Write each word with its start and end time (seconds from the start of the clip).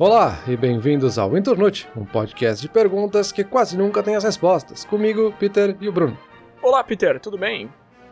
Olá 0.00 0.44
e 0.46 0.56
bem-vindos 0.56 1.18
ao 1.18 1.36
Internute, 1.36 1.88
um 1.96 2.04
podcast 2.04 2.62
de 2.62 2.72
perguntas 2.72 3.32
que 3.32 3.42
quase 3.42 3.76
nunca 3.76 4.00
tem 4.00 4.14
as 4.14 4.22
respostas. 4.22 4.84
Comigo, 4.84 5.34
Peter 5.40 5.76
e 5.80 5.88
o 5.88 5.92
Bruno. 5.92 6.16
Olá, 6.62 6.84
Peter, 6.84 7.18
tudo 7.18 7.36
bem? 7.36 7.68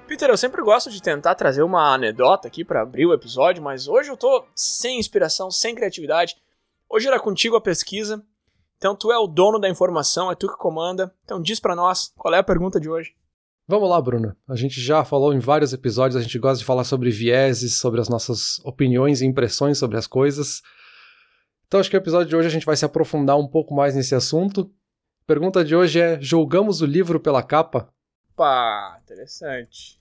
Peter, 0.08 0.28
eu 0.28 0.36
sempre 0.36 0.60
gosto 0.64 0.90
de 0.90 1.00
tentar 1.00 1.36
trazer 1.36 1.62
uma 1.62 1.94
anedota 1.94 2.48
aqui 2.48 2.64
para 2.64 2.82
abrir 2.82 3.06
o 3.06 3.14
episódio, 3.14 3.62
mas 3.62 3.86
hoje 3.86 4.10
eu 4.10 4.16
tô 4.16 4.44
sem 4.52 4.98
inspiração, 4.98 5.48
sem 5.48 5.76
criatividade. 5.76 6.34
Hoje 6.90 7.06
era 7.06 7.20
contigo 7.20 7.54
a 7.54 7.60
pesquisa, 7.60 8.20
então 8.76 8.96
tu 8.96 9.12
é 9.12 9.18
o 9.18 9.28
dono 9.28 9.60
da 9.60 9.68
informação, 9.68 10.28
é 10.28 10.34
tu 10.34 10.48
que 10.48 10.58
comanda. 10.58 11.14
Então 11.22 11.40
diz 11.40 11.60
para 11.60 11.76
nós, 11.76 12.12
qual 12.16 12.34
é 12.34 12.38
a 12.38 12.42
pergunta 12.42 12.80
de 12.80 12.88
hoje? 12.88 13.14
Vamos 13.68 13.88
lá, 13.88 14.02
Bruno. 14.02 14.34
A 14.48 14.56
gente 14.56 14.80
já 14.80 15.04
falou 15.04 15.32
em 15.32 15.38
vários 15.38 15.72
episódios, 15.72 16.16
a 16.16 16.24
gente 16.24 16.36
gosta 16.40 16.58
de 16.58 16.64
falar 16.64 16.82
sobre 16.82 17.10
vieses, 17.10 17.78
sobre 17.78 18.00
as 18.00 18.08
nossas 18.08 18.58
opiniões 18.64 19.20
e 19.20 19.26
impressões 19.26 19.78
sobre 19.78 19.96
as 19.96 20.08
coisas. 20.08 20.62
Então 21.66 21.80
acho 21.80 21.90
que 21.90 21.96
o 21.96 21.98
episódio 21.98 22.28
de 22.28 22.36
hoje 22.36 22.48
a 22.48 22.50
gente 22.50 22.66
vai 22.66 22.76
se 22.76 22.84
aprofundar 22.84 23.36
um 23.36 23.48
pouco 23.48 23.74
mais 23.74 23.94
nesse 23.94 24.14
assunto. 24.14 24.70
Pergunta 25.26 25.64
de 25.64 25.74
hoje 25.74 26.00
é: 26.00 26.20
julgamos 26.20 26.80
o 26.80 26.86
livro 26.86 27.18
pela 27.18 27.42
capa? 27.42 27.88
Pá, 28.36 29.00
interessante. 29.02 29.98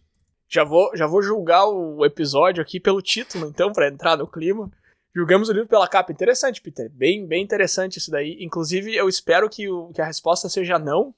Já 0.47 0.63
vou, 0.63 0.95
já 0.95 1.07
vou 1.07 1.23
julgar 1.23 1.65
o 1.65 2.05
episódio 2.05 2.61
aqui 2.61 2.79
pelo 2.79 3.01
título, 3.01 3.47
então, 3.47 3.71
para 3.71 3.87
entrar 3.87 4.15
no 4.17 4.27
clima. 4.27 4.71
Julgamos 5.15 5.49
o 5.49 5.53
livro 5.53 5.67
pela 5.67 5.87
capa. 5.87 6.11
Interessante, 6.11 6.61
Peter. 6.61 6.91
Bem, 6.91 7.25
bem 7.25 7.41
interessante 7.41 7.97
isso 7.97 8.11
daí. 8.11 8.37
Inclusive, 8.41 8.93
eu 8.93 9.09
espero 9.09 9.49
que, 9.49 9.67
o, 9.69 9.91
que 9.93 10.01
a 10.01 10.05
resposta 10.05 10.49
seja 10.49 10.77
não, 10.77 11.15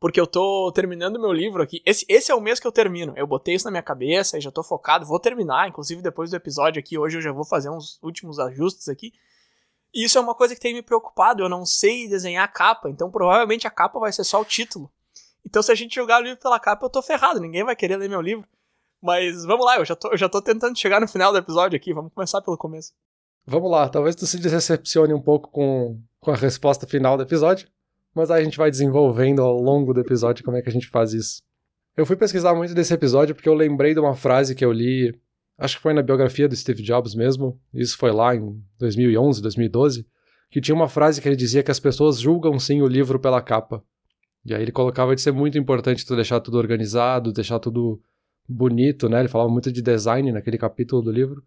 porque 0.00 0.20
eu 0.20 0.26
tô 0.26 0.72
terminando 0.72 1.20
meu 1.20 1.32
livro 1.32 1.62
aqui. 1.62 1.82
Esse, 1.84 2.06
esse 2.08 2.30
é 2.30 2.34
o 2.34 2.40
mês 2.40 2.58
que 2.58 2.66
eu 2.66 2.72
termino. 2.72 3.12
Eu 3.16 3.26
botei 3.26 3.54
isso 3.54 3.64
na 3.64 3.70
minha 3.70 3.82
cabeça 3.82 4.38
e 4.38 4.40
já 4.40 4.50
tô 4.50 4.62
focado. 4.62 5.04
Vou 5.04 5.20
terminar, 5.20 5.68
inclusive 5.68 6.00
depois 6.00 6.30
do 6.30 6.36
episódio 6.36 6.80
aqui. 6.80 6.96
Hoje 6.96 7.18
eu 7.18 7.22
já 7.22 7.32
vou 7.32 7.44
fazer 7.44 7.68
uns 7.68 7.98
últimos 8.02 8.38
ajustes 8.38 8.88
aqui. 8.88 9.12
E 9.94 10.04
isso 10.04 10.16
é 10.16 10.20
uma 10.20 10.34
coisa 10.34 10.54
que 10.54 10.60
tem 10.60 10.74
me 10.74 10.82
preocupado. 10.82 11.42
Eu 11.42 11.48
não 11.48 11.66
sei 11.66 12.08
desenhar 12.08 12.44
a 12.44 12.48
capa, 12.48 12.88
então 12.88 13.10
provavelmente 13.10 13.66
a 13.66 13.70
capa 13.70 13.98
vai 13.98 14.12
ser 14.12 14.24
só 14.24 14.40
o 14.40 14.44
título. 14.44 14.90
Então, 15.44 15.62
se 15.62 15.72
a 15.72 15.74
gente 15.74 15.94
jogar 15.94 16.20
o 16.20 16.24
livro 16.24 16.40
pela 16.40 16.58
capa, 16.58 16.86
eu 16.86 16.90
tô 16.90 17.02
ferrado. 17.02 17.40
Ninguém 17.40 17.64
vai 17.64 17.76
querer 17.76 17.96
ler 17.96 18.08
meu 18.08 18.20
livro. 18.20 18.46
Mas 19.02 19.44
vamos 19.44 19.66
lá, 19.66 19.78
eu 19.78 19.84
já 19.84 19.96
tô, 19.96 20.12
eu 20.12 20.16
já 20.16 20.28
tô 20.28 20.40
tentando 20.40 20.78
chegar 20.78 21.00
no 21.00 21.08
final 21.08 21.32
do 21.32 21.38
episódio 21.38 21.76
aqui. 21.76 21.92
Vamos 21.92 22.12
começar 22.14 22.40
pelo 22.40 22.56
começo. 22.56 22.92
Vamos 23.44 23.70
lá, 23.70 23.88
talvez 23.88 24.14
tu 24.14 24.24
se 24.24 24.38
decepcione 24.38 25.12
um 25.12 25.20
pouco 25.20 25.50
com, 25.50 25.98
com 26.20 26.30
a 26.30 26.36
resposta 26.36 26.86
final 26.86 27.16
do 27.16 27.24
episódio, 27.24 27.68
mas 28.14 28.30
aí 28.30 28.40
a 28.40 28.44
gente 28.44 28.56
vai 28.56 28.70
desenvolvendo 28.70 29.42
ao 29.42 29.56
longo 29.56 29.92
do 29.92 30.00
episódio 30.00 30.44
como 30.44 30.56
é 30.56 30.62
que 30.62 30.68
a 30.68 30.72
gente 30.72 30.88
faz 30.88 31.12
isso. 31.12 31.42
Eu 31.96 32.06
fui 32.06 32.14
pesquisar 32.14 32.54
muito 32.54 32.72
desse 32.72 32.94
episódio 32.94 33.34
porque 33.34 33.48
eu 33.48 33.54
lembrei 33.54 33.94
de 33.94 34.00
uma 34.00 34.14
frase 34.14 34.54
que 34.54 34.64
eu 34.64 34.70
li 34.70 35.20
acho 35.58 35.76
que 35.76 35.82
foi 35.82 35.92
na 35.92 36.02
biografia 36.02 36.48
do 36.48 36.56
Steve 36.56 36.82
Jobs 36.82 37.14
mesmo, 37.14 37.60
isso 37.72 37.96
foi 37.96 38.12
lá 38.12 38.34
em 38.34 38.62
2011, 38.78 39.40
2012, 39.42 40.06
que 40.50 40.60
tinha 40.60 40.74
uma 40.74 40.88
frase 40.88 41.20
que 41.20 41.28
ele 41.28 41.36
dizia 41.36 41.62
que 41.62 41.70
as 41.70 41.80
pessoas 41.80 42.18
julgam 42.20 42.58
sim 42.58 42.82
o 42.82 42.86
livro 42.86 43.18
pela 43.18 43.40
capa. 43.40 43.82
E 44.44 44.54
aí 44.54 44.62
ele 44.62 44.72
colocava 44.72 45.14
de 45.14 45.20
ser 45.20 45.32
muito 45.32 45.56
importante 45.56 46.04
tu 46.04 46.16
deixar 46.16 46.40
tudo 46.40 46.58
organizado, 46.58 47.32
deixar 47.32 47.58
tudo 47.58 48.00
bonito, 48.48 49.08
né? 49.08 49.20
Ele 49.20 49.28
falava 49.28 49.50
muito 49.50 49.70
de 49.70 49.80
design 49.80 50.32
naquele 50.32 50.58
capítulo 50.58 51.00
do 51.00 51.12
livro. 51.12 51.42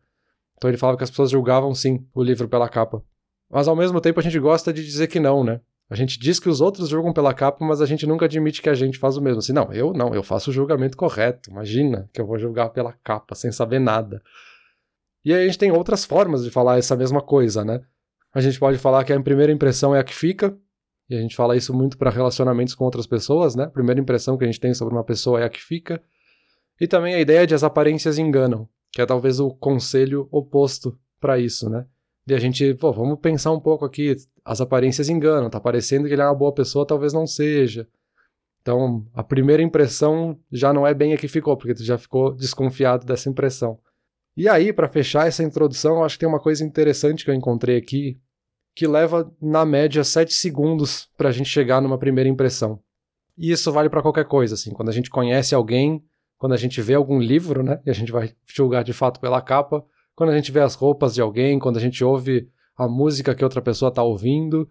Então 0.58 0.70
ele 0.70 0.78
falava 0.78 0.98
que 0.98 1.04
as 1.04 1.10
pessoas 1.10 1.30
julgavam 1.30 1.76
sim 1.76 2.08
o 2.14 2.24
livro 2.24 2.48
pela 2.48 2.70
capa. 2.70 3.04
Mas 3.50 3.68
ao 3.68 3.76
mesmo 3.76 4.00
tempo 4.00 4.20
a 4.20 4.24
gente 4.24 4.40
gosta 4.40 4.72
de 4.72 4.84
dizer 4.84 5.08
que 5.08 5.20
não, 5.20 5.44
né? 5.44 5.62
A 5.90 5.96
gente 5.96 6.18
diz 6.20 6.40
que 6.40 6.50
os 6.50 6.62
outros 6.62 6.90
julgam 6.90 7.14
pela 7.14 7.34
capa, 7.34 7.64
mas 7.64 7.80
a 7.80 7.86
gente 7.86 8.08
nunca 8.08 8.26
admite 8.26 8.62
que 8.62 8.70
a 8.70 8.74
gente 8.74 8.98
faz 8.98 9.18
o 9.18 9.22
mesmo. 9.22 9.40
Assim, 9.40 9.54
não, 9.54 9.72
eu 9.72 9.94
não, 9.94 10.16
eu 10.16 10.24
faço 10.24 10.50
o 10.50 10.54
julgamento 10.54 10.98
correto. 10.98 11.52
Imagina 11.52 12.10
que 12.12 12.20
eu 12.20 12.26
vou 12.26 12.40
julgar 12.40 12.70
pela 12.70 12.94
capa, 13.04 13.36
sem 13.36 13.52
saber 13.52 13.80
nada. 13.80 14.22
E 15.24 15.34
aí 15.34 15.44
a 15.44 15.46
gente 15.46 15.60
tem 15.60 15.72
outras 15.72 16.04
formas 16.04 16.44
de 16.44 16.50
falar 16.50 16.78
essa 16.78 16.96
mesma 16.96 17.22
coisa, 17.22 17.64
né? 17.64 17.82
A 18.34 18.42
gente 18.42 18.60
pode 18.60 18.78
falar 18.78 19.04
que 19.04 19.14
a 19.14 19.22
primeira 19.22 19.52
impressão 19.52 19.96
é 19.96 20.00
a 20.00 20.04
que 20.04 20.14
fica, 20.14 20.58
e 21.10 21.16
a 21.16 21.22
gente 21.22 21.36
fala 21.36 21.56
isso 21.56 21.74
muito 21.74 21.98
para 21.98 22.10
relacionamentos 22.10 22.74
com 22.74 22.84
outras 22.84 23.06
pessoas, 23.06 23.56
né? 23.56 23.66
A 23.66 23.70
primeira 23.70 24.02
impressão 24.02 24.38
que 24.38 24.44
a 24.44 24.48
gente 24.48 24.60
tem 24.60 24.74
sobre 24.74 24.94
uma 24.94 25.04
pessoa 25.04 25.40
é 25.40 25.44
a 25.44 25.50
que 25.50 25.62
fica. 25.62 26.02
E 26.82 26.88
também 26.88 27.14
a 27.14 27.20
ideia 27.20 27.46
de 27.46 27.54
as 27.54 27.64
aparências 27.64 28.18
enganam, 28.18 28.68
que 28.92 29.02
é 29.02 29.06
talvez 29.06 29.40
o 29.40 29.52
conselho 29.52 30.28
oposto 30.32 30.98
para 31.20 31.40
isso, 31.40 31.70
né? 31.70 31.86
E 32.28 32.34
a 32.34 32.40
gente, 32.40 32.74
pô, 32.76 32.92
vamos 32.92 33.20
pensar 33.20 33.52
um 33.52 33.60
pouco 33.60 33.86
aqui. 33.86 34.16
As 34.44 34.60
aparências 34.60 35.10
enganam, 35.10 35.50
tá 35.50 35.60
parecendo 35.60 36.08
que 36.08 36.14
ele 36.14 36.22
é 36.22 36.26
uma 36.26 36.34
boa 36.34 36.54
pessoa, 36.54 36.86
talvez 36.86 37.14
não 37.14 37.28
seja. 37.28 37.88
Então, 38.62 39.06
a 39.14 39.24
primeira 39.24 39.62
impressão 39.62 40.40
já 40.52 40.74
não 40.74 40.88
é 40.88 40.94
bem 40.94 41.14
a 41.14 41.18
que 41.18 41.28
ficou, 41.28 41.56
porque 41.56 41.76
tu 41.76 41.84
já 41.84 42.00
ficou 42.00 42.34
desconfiado 42.34 43.06
dessa 43.06 43.30
impressão. 43.30 43.80
E 44.36 44.50
aí, 44.50 44.74
para 44.74 44.88
fechar 44.88 45.28
essa 45.28 45.44
introdução, 45.44 46.04
acho 46.04 46.16
que 46.16 46.22
tem 46.22 46.30
uma 46.30 46.40
coisa 46.40 46.64
interessante 46.64 47.24
que 47.24 47.30
eu 47.30 47.36
encontrei 47.36 47.78
aqui, 47.78 48.20
que 48.76 48.88
leva, 48.88 49.32
na 49.40 49.64
média, 49.64 50.04
7 50.04 50.34
segundos 50.34 51.08
para 51.16 51.30
a 51.30 51.32
gente 51.32 51.48
chegar 51.48 51.80
numa 51.80 51.98
primeira 51.98 52.30
impressão. 52.30 52.80
E 53.38 53.52
isso 53.52 53.72
vale 53.72 53.90
para 53.90 54.02
qualquer 54.02 54.26
coisa, 54.26 54.56
assim. 54.56 54.72
Quando 54.72 54.90
a 54.90 54.92
gente 54.92 55.12
conhece 55.12 55.54
alguém, 55.54 56.04
quando 56.38 56.54
a 56.54 56.58
gente 56.58 56.82
vê 56.82 56.96
algum 56.96 57.20
livro, 57.20 57.64
né, 57.64 57.80
e 57.86 57.90
a 57.90 57.94
gente 57.94 58.12
vai 58.12 58.34
julgar 58.46 58.84
de 58.84 58.94
fato 58.94 59.20
pela 59.20 59.42
capa, 59.42 59.86
quando 60.16 60.30
a 60.30 60.36
gente 60.36 60.52
vê 60.52 60.62
as 60.62 60.76
roupas 60.76 61.14
de 61.14 61.22
alguém, 61.22 61.60
quando 61.60 61.78
a 61.78 61.82
gente 61.82 62.04
ouve 62.04 62.50
a 62.78 62.88
música 62.88 63.36
que 63.36 63.44
outra 63.44 63.62
pessoa 63.62 63.90
está 63.90 64.04
ouvindo. 64.04 64.68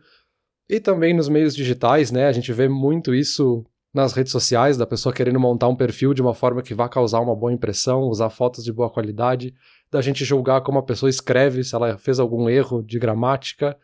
E 0.69 0.81
também 0.81 1.15
nos 1.15 1.29
meios 1.29 1.55
digitais, 1.55 2.11
né? 2.11 2.27
A 2.27 2.33
gente 2.33 2.53
vê 2.53 2.69
muito 2.69 3.15
isso 3.15 3.65
nas 3.93 4.13
redes 4.13 4.33
sociais, 4.33 4.77
da 4.77 4.87
pessoa 4.87 5.15
querendo 5.15 5.39
montar 5.39 5.69
um 5.69 5.77
perfil 5.77 6.13
de 6.13 6.21
uma 6.21 6.35
forma 6.35 6.63
que 6.63 6.75
vá 6.75 6.89
causar 6.89 7.21
uma 7.21 7.37
boa 7.37 7.53
impressão, 7.53 8.03
usar 8.03 8.29
fotos 8.29 8.65
de 8.65 8.73
boa 8.73 8.91
qualidade, 8.91 9.55
da 9.91 10.03
gente 10.03 10.25
julgar 10.25 10.63
como 10.63 10.79
a 10.79 10.83
pessoa 10.83 11.09
escreve, 11.09 11.63
se 11.63 11.77
ela 11.77 11.97
fez 11.97 12.19
algum 12.19 12.49
erro 12.49 12.83
de 12.83 12.99
gramática. 12.99 13.77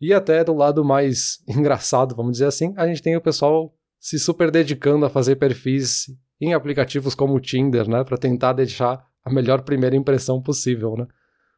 E 0.00 0.12
até 0.12 0.42
do 0.42 0.54
lado 0.54 0.84
mais 0.84 1.38
engraçado, 1.46 2.16
vamos 2.16 2.32
dizer 2.32 2.46
assim, 2.46 2.74
a 2.76 2.86
gente 2.88 3.02
tem 3.02 3.16
o 3.16 3.20
pessoal 3.20 3.72
se 4.00 4.18
super 4.18 4.50
dedicando 4.50 5.04
a 5.04 5.10
fazer 5.10 5.36
perfis 5.36 6.06
em 6.40 6.54
aplicativos 6.54 7.14
como 7.14 7.34
o 7.34 7.40
Tinder, 7.40 7.88
né, 7.88 8.02
para 8.02 8.16
tentar 8.16 8.54
deixar 8.54 9.06
a 9.24 9.30
melhor 9.30 9.62
primeira 9.62 9.96
impressão 9.96 10.40
possível, 10.40 10.96
né? 10.96 11.06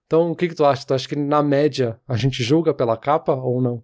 Então, 0.07 0.31
o 0.31 0.37
que, 0.37 0.49
que 0.49 0.55
tu 0.55 0.65
acha? 0.65 0.87
Tu 0.87 0.95
acha 0.95 1.09
que 1.09 1.17
na 1.17 1.43
média 1.43 1.99
a 2.07 2.17
gente 2.17 2.43
julga 2.43 2.75
pela 2.75 2.97
capa 2.97 3.35
ou 3.35 3.63
não? 3.63 3.83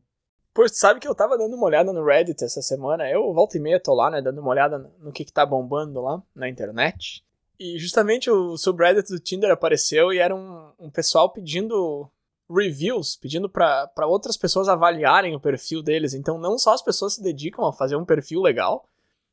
Pois, 0.53 0.77
sabe 0.77 1.01
que 1.01 1.09
eu 1.09 1.15
tava 1.15 1.39
dando 1.39 1.55
uma 1.55 1.67
olhada 1.67 1.93
no 1.93 2.05
Reddit 2.05 2.45
essa 2.45 2.61
semana. 2.61 3.09
Eu 3.09 3.33
volta 3.33 3.57
e 3.57 3.61
meia 3.61 3.81
tô 3.81 3.95
lá, 3.95 4.11
né, 4.11 4.21
dando 4.21 4.41
uma 4.41 4.51
olhada 4.51 4.79
no 4.99 5.13
que 5.13 5.25
que 5.25 5.33
tá 5.33 5.47
bombando 5.47 6.01
lá 6.01 6.23
na 6.35 6.49
internet. 6.49 7.25
E 7.59 7.79
justamente 7.79 8.31
o 8.31 8.57
subreddit 8.57 9.09
do 9.09 9.19
Tinder 9.19 9.51
apareceu 9.51 10.13
e 10.13 10.19
era 10.19 10.35
um, 10.35 10.71
um 10.79 10.91
pessoal 10.91 11.33
pedindo 11.33 12.09
reviews, 12.49 13.17
pedindo 13.17 13.49
para 13.49 14.07
outras 14.07 14.37
pessoas 14.37 14.69
avaliarem 14.69 15.35
o 15.35 15.41
perfil 15.41 15.83
deles. 15.83 16.15
Então, 16.15 16.39
não 16.39 16.57
só 16.57 16.73
as 16.73 16.83
pessoas 16.83 17.15
se 17.15 17.23
dedicam 17.23 17.67
a 17.67 17.73
fazer 17.73 17.97
um 17.97 18.05
perfil 18.05 18.41
legal, 18.41 18.87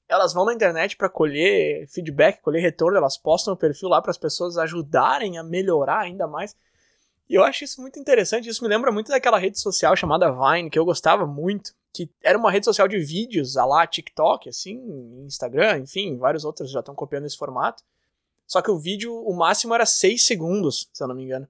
elas 0.07 0.33
vão 0.33 0.45
na 0.45 0.53
internet 0.53 0.95
para 0.95 1.09
colher 1.09 1.87
feedback, 1.87 2.41
colher 2.41 2.61
retorno, 2.61 2.97
elas 2.97 3.17
postam 3.17 3.53
o 3.53 3.57
perfil 3.57 3.89
lá 3.89 4.01
para 4.01 4.11
as 4.11 4.17
pessoas 4.17 4.57
ajudarem 4.57 5.37
a 5.37 5.43
melhorar 5.43 6.01
ainda 6.01 6.27
mais. 6.27 6.55
E 7.27 7.33
eu 7.33 7.43
acho 7.43 7.63
isso 7.63 7.81
muito 7.81 7.99
interessante, 7.99 8.47
isso 8.47 8.63
me 8.63 8.69
lembra 8.69 8.91
muito 8.91 9.07
daquela 9.07 9.39
rede 9.39 9.59
social 9.59 9.95
chamada 9.95 10.31
Vine, 10.31 10.69
que 10.69 10.77
eu 10.77 10.85
gostava 10.85 11.25
muito, 11.25 11.73
que 11.91 12.09
era 12.23 12.37
uma 12.37 12.51
rede 12.51 12.65
social 12.65 12.87
de 12.87 12.99
vídeos, 12.99 13.57
a 13.57 13.65
lá 13.65 13.87
TikTok, 13.87 14.49
assim, 14.49 14.77
Instagram, 15.25 15.79
enfim, 15.79 16.17
vários 16.17 16.45
outros 16.45 16.69
já 16.69 16.81
estão 16.81 16.93
copiando 16.93 17.25
esse 17.25 17.37
formato. 17.37 17.83
Só 18.45 18.61
que 18.61 18.69
o 18.69 18.77
vídeo, 18.77 19.15
o 19.25 19.35
máximo 19.35 19.73
era 19.73 19.87
6 19.87 20.21
segundos, 20.21 20.87
se 20.93 21.03
eu 21.03 21.07
não 21.07 21.15
me 21.15 21.23
engano. 21.23 21.47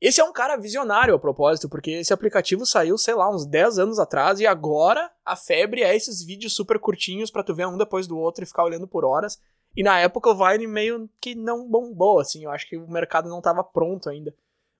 Esse 0.00 0.20
é 0.20 0.24
um 0.24 0.32
cara 0.32 0.56
visionário 0.56 1.14
a 1.14 1.18
propósito, 1.18 1.68
porque 1.68 1.90
esse 1.90 2.12
aplicativo 2.12 2.64
saiu, 2.64 2.96
sei 2.96 3.14
lá, 3.14 3.28
uns 3.28 3.44
10 3.44 3.80
anos 3.80 3.98
atrás 3.98 4.38
e 4.38 4.46
agora 4.46 5.10
a 5.24 5.34
febre 5.34 5.82
é 5.82 5.94
esses 5.94 6.22
vídeos 6.22 6.54
super 6.54 6.78
curtinhos 6.78 7.32
para 7.32 7.42
tu 7.42 7.52
ver 7.52 7.66
um 7.66 7.76
depois 7.76 8.06
do 8.06 8.16
outro 8.16 8.44
e 8.44 8.46
ficar 8.46 8.62
olhando 8.62 8.86
por 8.86 9.04
horas. 9.04 9.40
E 9.76 9.82
na 9.82 9.98
época 9.98 10.30
o 10.30 10.36
Vine 10.36 10.68
meio 10.68 11.10
que 11.20 11.34
não 11.34 11.68
bombou, 11.68 12.20
assim, 12.20 12.44
eu 12.44 12.50
acho 12.50 12.68
que 12.68 12.76
o 12.76 12.88
mercado 12.88 13.28
não 13.28 13.38
estava 13.38 13.64
pronto 13.64 14.08
ainda. 14.08 14.32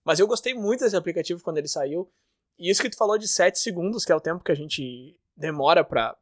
Mas 0.05 0.21
eu 0.21 0.27
gostei 0.27 0.55
muito 0.55 0.85
desse 0.85 0.97
aplicativo 0.97 1.43
quando 1.43 1.59
ele 1.59 1.69
saiu. 1.69 2.09
E 2.57 2.71
isso 2.71 2.81
que 2.81 2.91
tu 2.91 2.97
falou 2.97 3.19
de 3.19 3.27
7 3.27 3.59
segundos, 3.59 4.05
que 4.05 4.13
é 4.13 4.15
o 4.15 4.21
tempo 4.21 4.43
que 4.43 4.53
a 4.53 4.57
gente 4.57 5.17
demora 5.37 5.85
para 5.85 6.17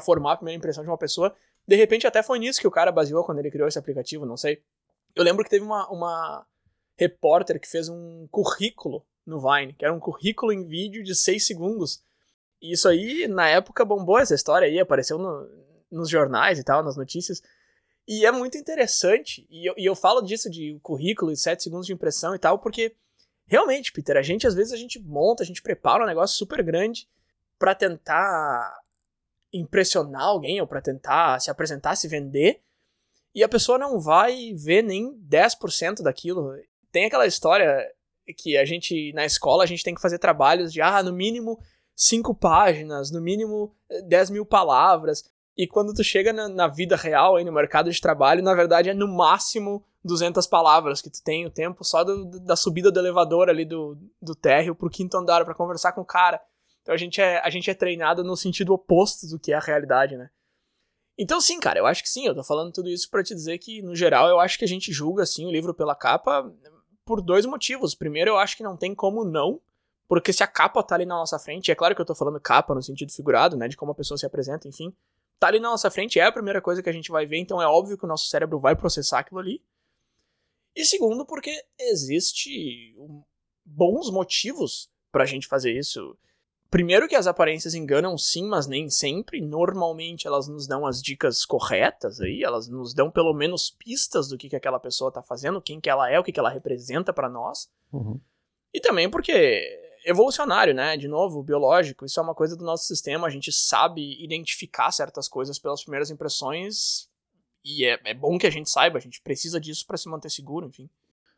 formar 0.00 0.32
a 0.32 0.36
primeira 0.36 0.58
impressão 0.58 0.82
de 0.82 0.90
uma 0.90 0.98
pessoa, 0.98 1.34
de 1.66 1.76
repente 1.76 2.08
até 2.08 2.22
foi 2.22 2.40
nisso 2.40 2.60
que 2.60 2.66
o 2.66 2.72
cara 2.72 2.90
baseou 2.90 3.24
quando 3.24 3.38
ele 3.38 3.50
criou 3.50 3.68
esse 3.68 3.78
aplicativo, 3.78 4.26
não 4.26 4.36
sei. 4.36 4.60
Eu 5.14 5.22
lembro 5.22 5.44
que 5.44 5.50
teve 5.50 5.64
uma, 5.64 5.88
uma 5.88 6.46
repórter 6.96 7.60
que 7.60 7.68
fez 7.68 7.88
um 7.88 8.26
currículo 8.30 9.04
no 9.26 9.40
Vine, 9.40 9.72
que 9.72 9.84
era 9.84 9.94
um 9.94 10.00
currículo 10.00 10.52
em 10.52 10.64
vídeo 10.64 11.02
de 11.02 11.14
6 11.14 11.46
segundos. 11.46 12.02
E 12.60 12.72
isso 12.72 12.88
aí, 12.88 13.26
na 13.28 13.48
época, 13.48 13.84
bombou 13.84 14.18
essa 14.18 14.34
história 14.34 14.66
aí, 14.66 14.78
apareceu 14.78 15.18
no, 15.18 15.48
nos 15.90 16.08
jornais 16.08 16.58
e 16.58 16.64
tal, 16.64 16.82
nas 16.82 16.96
notícias. 16.96 17.42
E 18.06 18.26
é 18.26 18.32
muito 18.32 18.58
interessante, 18.58 19.46
e 19.48 19.68
eu, 19.68 19.74
e 19.76 19.84
eu 19.84 19.94
falo 19.94 20.22
disso 20.22 20.50
de 20.50 20.78
currículo 20.82 21.30
e 21.30 21.36
7 21.36 21.62
segundos 21.62 21.86
de 21.86 21.92
impressão 21.92 22.34
e 22.34 22.38
tal, 22.38 22.58
porque 22.58 22.96
realmente, 23.46 23.92
Peter, 23.92 24.16
a 24.16 24.22
gente 24.22 24.46
às 24.46 24.54
vezes 24.54 24.72
a 24.72 24.76
gente 24.76 24.98
monta, 24.98 25.42
a 25.42 25.46
gente 25.46 25.62
prepara 25.62 26.02
um 26.02 26.06
negócio 26.06 26.36
super 26.36 26.62
grande 26.62 27.08
para 27.58 27.74
tentar 27.76 28.80
impressionar 29.52 30.22
alguém 30.22 30.60
ou 30.60 30.66
para 30.66 30.80
tentar 30.80 31.38
se 31.40 31.50
apresentar, 31.50 31.94
se 31.94 32.08
vender, 32.08 32.60
e 33.34 33.44
a 33.44 33.48
pessoa 33.48 33.78
não 33.78 34.00
vai 34.00 34.52
ver 34.54 34.82
nem 34.82 35.14
10% 35.28 36.02
daquilo 36.02 36.54
tem 36.92 37.06
aquela 37.06 37.26
história, 37.26 37.90
que 38.36 38.56
a 38.56 38.64
gente, 38.64 39.12
na 39.14 39.24
escola, 39.24 39.64
a 39.64 39.66
gente 39.66 39.82
tem 39.82 39.94
que 39.94 40.00
fazer 40.00 40.18
trabalhos 40.18 40.72
de, 40.72 40.80
ah, 40.80 41.02
no 41.02 41.12
mínimo 41.12 41.58
cinco 41.94 42.34
páginas, 42.34 43.10
no 43.10 43.20
mínimo 43.20 43.74
10 44.06 44.30
mil 44.30 44.46
palavras. 44.46 45.24
E 45.56 45.66
quando 45.66 45.92
tu 45.92 46.04
chega 46.04 46.32
na, 46.32 46.48
na, 46.48 46.68
vida 46.68 46.96
real, 46.96 47.36
aí 47.36 47.44
no 47.44 47.52
mercado 47.52 47.90
de 47.90 48.00
trabalho, 48.00 48.42
na 48.42 48.54
verdade 48.54 48.88
é 48.88 48.94
no 48.94 49.08
máximo 49.08 49.84
200 50.04 50.46
palavras 50.46 51.02
que 51.02 51.10
tu 51.10 51.22
tem 51.22 51.44
o 51.46 51.50
tempo 51.50 51.84
só 51.84 52.02
do, 52.02 52.24
da 52.40 52.56
subida 52.56 52.90
do 52.90 52.98
elevador 52.98 53.48
ali 53.48 53.64
do, 53.64 53.96
do 54.20 54.34
térreo 54.34 54.74
pro 54.74 54.90
quinto 54.90 55.16
andar 55.16 55.44
para 55.44 55.54
conversar 55.54 55.92
com 55.92 56.00
o 56.00 56.06
cara. 56.06 56.40
Então 56.80 56.94
a 56.94 56.98
gente, 56.98 57.20
é, 57.20 57.38
a 57.40 57.50
gente 57.50 57.70
é 57.70 57.74
treinado 57.74 58.24
no 58.24 58.36
sentido 58.36 58.72
oposto 58.72 59.26
do 59.28 59.38
que 59.38 59.52
é 59.52 59.56
a 59.56 59.60
realidade, 59.60 60.16
né? 60.16 60.30
Então 61.18 61.40
sim, 61.40 61.60
cara, 61.60 61.78
eu 61.78 61.86
acho 61.86 62.02
que 62.02 62.08
sim, 62.08 62.26
eu 62.26 62.34
tô 62.34 62.42
falando 62.42 62.72
tudo 62.72 62.88
isso 62.88 63.08
para 63.10 63.22
te 63.22 63.34
dizer 63.34 63.58
que, 63.58 63.82
no 63.82 63.94
geral, 63.94 64.28
eu 64.28 64.40
acho 64.40 64.58
que 64.58 64.64
a 64.64 64.68
gente 64.68 64.90
julga, 64.90 65.22
assim, 65.22 65.44
o 65.44 65.50
livro 65.50 65.74
pela 65.74 65.94
capa 65.94 66.50
por 67.04 67.20
dois 67.20 67.46
motivos. 67.46 67.94
Primeiro, 67.94 68.30
eu 68.30 68.38
acho 68.38 68.56
que 68.56 68.62
não 68.62 68.76
tem 68.76 68.94
como 68.94 69.24
não, 69.24 69.60
porque 70.08 70.32
se 70.32 70.42
a 70.42 70.46
capa 70.46 70.82
tá 70.82 70.94
ali 70.94 71.06
na 71.06 71.16
nossa 71.16 71.38
frente, 71.38 71.70
é 71.70 71.74
claro 71.74 71.94
que 71.94 72.00
eu 72.00 72.06
tô 72.06 72.14
falando 72.14 72.40
capa 72.40 72.74
no 72.74 72.82
sentido 72.82 73.12
figurado, 73.12 73.56
né, 73.56 73.68
de 73.68 73.76
como 73.76 73.92
a 73.92 73.94
pessoa 73.94 74.18
se 74.18 74.26
apresenta, 74.26 74.68
enfim, 74.68 74.94
tá 75.38 75.48
ali 75.48 75.58
na 75.58 75.70
nossa 75.70 75.90
frente, 75.90 76.20
é 76.20 76.24
a 76.24 76.32
primeira 76.32 76.60
coisa 76.60 76.82
que 76.82 76.88
a 76.88 76.92
gente 76.92 77.10
vai 77.10 77.26
ver, 77.26 77.38
então 77.38 77.60
é 77.60 77.66
óbvio 77.66 77.98
que 77.98 78.04
o 78.04 78.08
nosso 78.08 78.26
cérebro 78.28 78.58
vai 78.58 78.76
processar 78.76 79.20
aquilo 79.20 79.40
ali. 79.40 79.64
E 80.74 80.84
segundo, 80.84 81.26
porque 81.26 81.64
existe 81.78 82.94
bons 83.64 84.10
motivos 84.10 84.90
pra 85.10 85.26
gente 85.26 85.46
fazer 85.46 85.72
isso. 85.72 86.16
Primeiro 86.72 87.06
que 87.06 87.14
as 87.14 87.26
aparências 87.26 87.74
enganam 87.74 88.16
sim, 88.16 88.46
mas 88.48 88.66
nem 88.66 88.88
sempre. 88.88 89.42
Normalmente 89.42 90.26
elas 90.26 90.48
nos 90.48 90.66
dão 90.66 90.86
as 90.86 91.02
dicas 91.02 91.44
corretas 91.44 92.18
aí, 92.18 92.42
elas 92.42 92.66
nos 92.66 92.94
dão 92.94 93.10
pelo 93.10 93.34
menos 93.34 93.68
pistas 93.68 94.26
do 94.26 94.38
que, 94.38 94.48
que 94.48 94.56
aquela 94.56 94.80
pessoa 94.80 95.12
tá 95.12 95.22
fazendo, 95.22 95.60
quem 95.60 95.78
que 95.78 95.90
ela 95.90 96.10
é, 96.10 96.18
o 96.18 96.24
que, 96.24 96.32
que 96.32 96.40
ela 96.40 96.48
representa 96.48 97.12
para 97.12 97.28
nós. 97.28 97.70
Uhum. 97.92 98.18
E 98.72 98.80
também 98.80 99.10
porque 99.10 99.68
evolucionário, 100.06 100.72
né? 100.72 100.96
De 100.96 101.08
novo, 101.08 101.42
biológico, 101.42 102.06
isso 102.06 102.18
é 102.18 102.22
uma 102.22 102.34
coisa 102.34 102.56
do 102.56 102.64
nosso 102.64 102.86
sistema, 102.86 103.26
a 103.26 103.30
gente 103.30 103.52
sabe 103.52 104.24
identificar 104.24 104.90
certas 104.92 105.28
coisas 105.28 105.58
pelas 105.58 105.82
primeiras 105.82 106.10
impressões 106.10 107.06
e 107.62 107.84
é, 107.84 108.00
é 108.02 108.14
bom 108.14 108.38
que 108.38 108.46
a 108.46 108.50
gente 108.50 108.70
saiba, 108.70 108.96
a 108.96 109.02
gente 109.02 109.20
precisa 109.20 109.60
disso 109.60 109.86
para 109.86 109.98
se 109.98 110.08
manter 110.08 110.30
seguro, 110.30 110.68
enfim. 110.68 110.88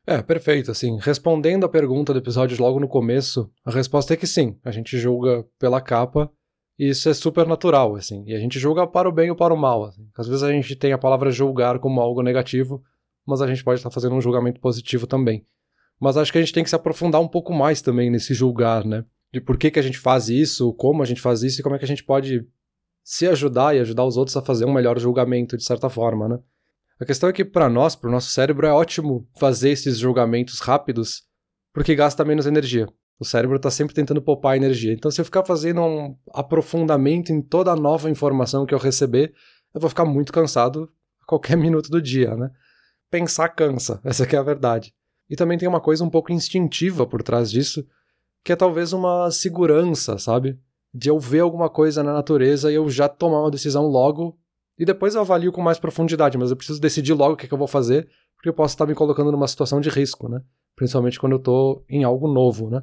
É, 0.06 0.20
perfeito. 0.22 0.70
Assim, 0.70 0.98
respondendo 1.00 1.64
a 1.64 1.68
pergunta 1.68 2.12
do 2.12 2.18
episódio 2.18 2.60
logo 2.60 2.78
no 2.78 2.88
começo, 2.88 3.50
a 3.64 3.70
resposta 3.70 4.14
é 4.14 4.16
que 4.16 4.26
sim, 4.26 4.58
a 4.64 4.70
gente 4.70 4.98
julga 4.98 5.44
pela 5.58 5.80
capa 5.80 6.30
e 6.78 6.90
isso 6.90 7.08
é 7.08 7.14
super 7.14 7.46
natural, 7.46 7.94
assim. 7.94 8.24
E 8.26 8.34
a 8.34 8.38
gente 8.38 8.58
julga 8.58 8.86
para 8.86 9.08
o 9.08 9.12
bem 9.12 9.30
ou 9.30 9.36
para 9.36 9.54
o 9.54 9.56
mal. 9.56 9.84
Assim. 9.84 10.06
Às 10.16 10.26
vezes 10.26 10.42
a 10.42 10.50
gente 10.50 10.74
tem 10.76 10.92
a 10.92 10.98
palavra 10.98 11.30
julgar 11.30 11.78
como 11.78 12.00
algo 12.00 12.22
negativo, 12.22 12.82
mas 13.26 13.40
a 13.40 13.46
gente 13.46 13.64
pode 13.64 13.78
estar 13.78 13.90
fazendo 13.90 14.14
um 14.14 14.20
julgamento 14.20 14.60
positivo 14.60 15.06
também. 15.06 15.46
Mas 16.00 16.16
acho 16.16 16.32
que 16.32 16.38
a 16.38 16.40
gente 16.40 16.52
tem 16.52 16.64
que 16.64 16.70
se 16.70 16.76
aprofundar 16.76 17.20
um 17.20 17.28
pouco 17.28 17.52
mais 17.52 17.80
também 17.80 18.10
nesse 18.10 18.34
julgar, 18.34 18.84
né? 18.84 19.04
De 19.32 19.40
por 19.40 19.56
que, 19.56 19.70
que 19.70 19.78
a 19.78 19.82
gente 19.82 19.98
faz 19.98 20.28
isso, 20.28 20.72
como 20.74 21.02
a 21.02 21.06
gente 21.06 21.20
faz 21.20 21.42
isso 21.42 21.60
e 21.60 21.62
como 21.62 21.76
é 21.76 21.78
que 21.78 21.84
a 21.84 21.88
gente 21.88 22.04
pode 22.04 22.46
se 23.02 23.26
ajudar 23.28 23.76
e 23.76 23.80
ajudar 23.80 24.04
os 24.04 24.16
outros 24.16 24.36
a 24.36 24.42
fazer 24.42 24.64
um 24.64 24.72
melhor 24.72 24.98
julgamento, 24.98 25.56
de 25.56 25.64
certa 25.64 25.88
forma, 25.88 26.28
né? 26.28 26.38
A 27.00 27.04
questão 27.04 27.28
é 27.28 27.32
que 27.32 27.44
para 27.44 27.68
nós, 27.68 27.96
para 27.96 28.08
o 28.08 28.12
nosso 28.12 28.30
cérebro, 28.30 28.66
é 28.66 28.72
ótimo 28.72 29.28
fazer 29.36 29.70
esses 29.70 29.98
julgamentos 29.98 30.60
rápidos, 30.60 31.24
porque 31.72 31.94
gasta 31.94 32.24
menos 32.24 32.46
energia. 32.46 32.86
O 33.18 33.24
cérebro 33.24 33.56
está 33.56 33.70
sempre 33.70 33.94
tentando 33.94 34.22
poupar 34.22 34.56
energia. 34.56 34.92
Então, 34.92 35.10
se 35.10 35.20
eu 35.20 35.24
ficar 35.24 35.44
fazendo 35.44 35.80
um 35.80 36.16
aprofundamento 36.32 37.30
em 37.30 37.42
toda 37.42 37.72
a 37.72 37.76
nova 37.76 38.10
informação 38.10 38.64
que 38.64 38.74
eu 38.74 38.78
receber, 38.78 39.32
eu 39.74 39.80
vou 39.80 39.90
ficar 39.90 40.04
muito 40.04 40.32
cansado 40.32 40.88
a 41.22 41.26
qualquer 41.26 41.56
minuto 41.58 41.90
do 41.90 42.00
dia, 42.00 42.36
né? 42.36 42.50
Pensar 43.10 43.48
cansa, 43.48 44.00
essa 44.04 44.24
é 44.24 44.36
a 44.36 44.42
verdade. 44.42 44.92
E 45.28 45.36
também 45.36 45.58
tem 45.58 45.68
uma 45.68 45.80
coisa 45.80 46.04
um 46.04 46.10
pouco 46.10 46.32
instintiva 46.32 47.06
por 47.06 47.22
trás 47.22 47.50
disso, 47.50 47.84
que 48.44 48.52
é 48.52 48.56
talvez 48.56 48.92
uma 48.92 49.30
segurança, 49.30 50.18
sabe? 50.18 50.58
De 50.92 51.08
eu 51.08 51.18
ver 51.18 51.40
alguma 51.40 51.68
coisa 51.68 52.04
na 52.04 52.12
natureza 52.12 52.70
e 52.70 52.74
eu 52.74 52.88
já 52.88 53.08
tomar 53.08 53.40
uma 53.40 53.50
decisão 53.50 53.86
logo 53.86 54.38
e 54.78 54.84
depois 54.84 55.14
eu 55.14 55.20
avalio 55.20 55.52
com 55.52 55.62
mais 55.62 55.78
profundidade, 55.78 56.36
mas 56.36 56.50
eu 56.50 56.56
preciso 56.56 56.80
decidir 56.80 57.12
logo 57.12 57.34
o 57.34 57.36
que, 57.36 57.46
é 57.46 57.48
que 57.48 57.54
eu 57.54 57.58
vou 57.58 57.68
fazer, 57.68 58.08
porque 58.36 58.48
eu 58.48 58.54
posso 58.54 58.74
estar 58.74 58.86
me 58.86 58.94
colocando 58.94 59.30
numa 59.30 59.46
situação 59.46 59.80
de 59.80 59.88
risco, 59.88 60.28
né? 60.28 60.42
Principalmente 60.74 61.18
quando 61.18 61.32
eu 61.32 61.38
estou 61.38 61.84
em 61.88 62.02
algo 62.02 62.26
novo, 62.26 62.68
né? 62.68 62.82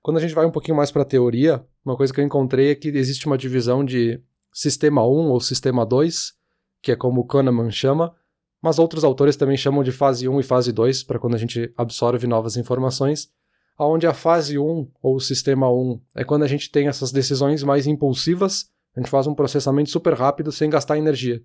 Quando 0.00 0.18
a 0.18 0.20
gente 0.20 0.34
vai 0.34 0.46
um 0.46 0.50
pouquinho 0.50 0.76
mais 0.76 0.90
para 0.90 1.02
a 1.02 1.06
teoria, 1.06 1.64
uma 1.84 1.96
coisa 1.96 2.12
que 2.12 2.20
eu 2.20 2.24
encontrei 2.24 2.70
é 2.70 2.74
que 2.74 2.88
existe 2.88 3.26
uma 3.26 3.38
divisão 3.38 3.84
de 3.84 4.20
sistema 4.52 5.04
1 5.06 5.30
ou 5.30 5.40
sistema 5.40 5.84
2, 5.84 6.32
que 6.80 6.92
é 6.92 6.96
como 6.96 7.22
o 7.22 7.26
Kahneman 7.26 7.70
chama, 7.70 8.14
mas 8.62 8.78
outros 8.78 9.02
autores 9.02 9.36
também 9.36 9.56
chamam 9.56 9.82
de 9.82 9.90
fase 9.90 10.28
1 10.28 10.40
e 10.40 10.42
fase 10.42 10.72
2, 10.72 11.02
para 11.04 11.18
quando 11.18 11.34
a 11.34 11.38
gente 11.38 11.72
absorve 11.76 12.26
novas 12.26 12.56
informações, 12.56 13.28
aonde 13.76 14.06
a 14.06 14.14
fase 14.14 14.58
1 14.58 14.90
ou 15.02 15.18
sistema 15.18 15.70
1 15.70 16.00
é 16.16 16.24
quando 16.24 16.44
a 16.44 16.46
gente 16.46 16.70
tem 16.70 16.86
essas 16.86 17.10
decisões 17.10 17.62
mais 17.62 17.86
impulsivas 17.86 18.70
a 18.96 19.00
gente 19.00 19.10
faz 19.10 19.26
um 19.26 19.34
processamento 19.34 19.90
super 19.90 20.14
rápido 20.14 20.52
sem 20.52 20.70
gastar 20.70 20.98
energia. 20.98 21.42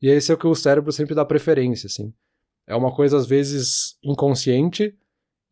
E 0.00 0.08
esse 0.08 0.30
é 0.30 0.34
o 0.34 0.38
que 0.38 0.46
o 0.46 0.54
cérebro 0.54 0.92
sempre 0.92 1.14
dá 1.14 1.24
preferência, 1.24 1.86
assim. 1.86 2.12
É 2.66 2.74
uma 2.74 2.92
coisa, 2.92 3.16
às 3.16 3.26
vezes, 3.26 3.96
inconsciente 4.02 4.96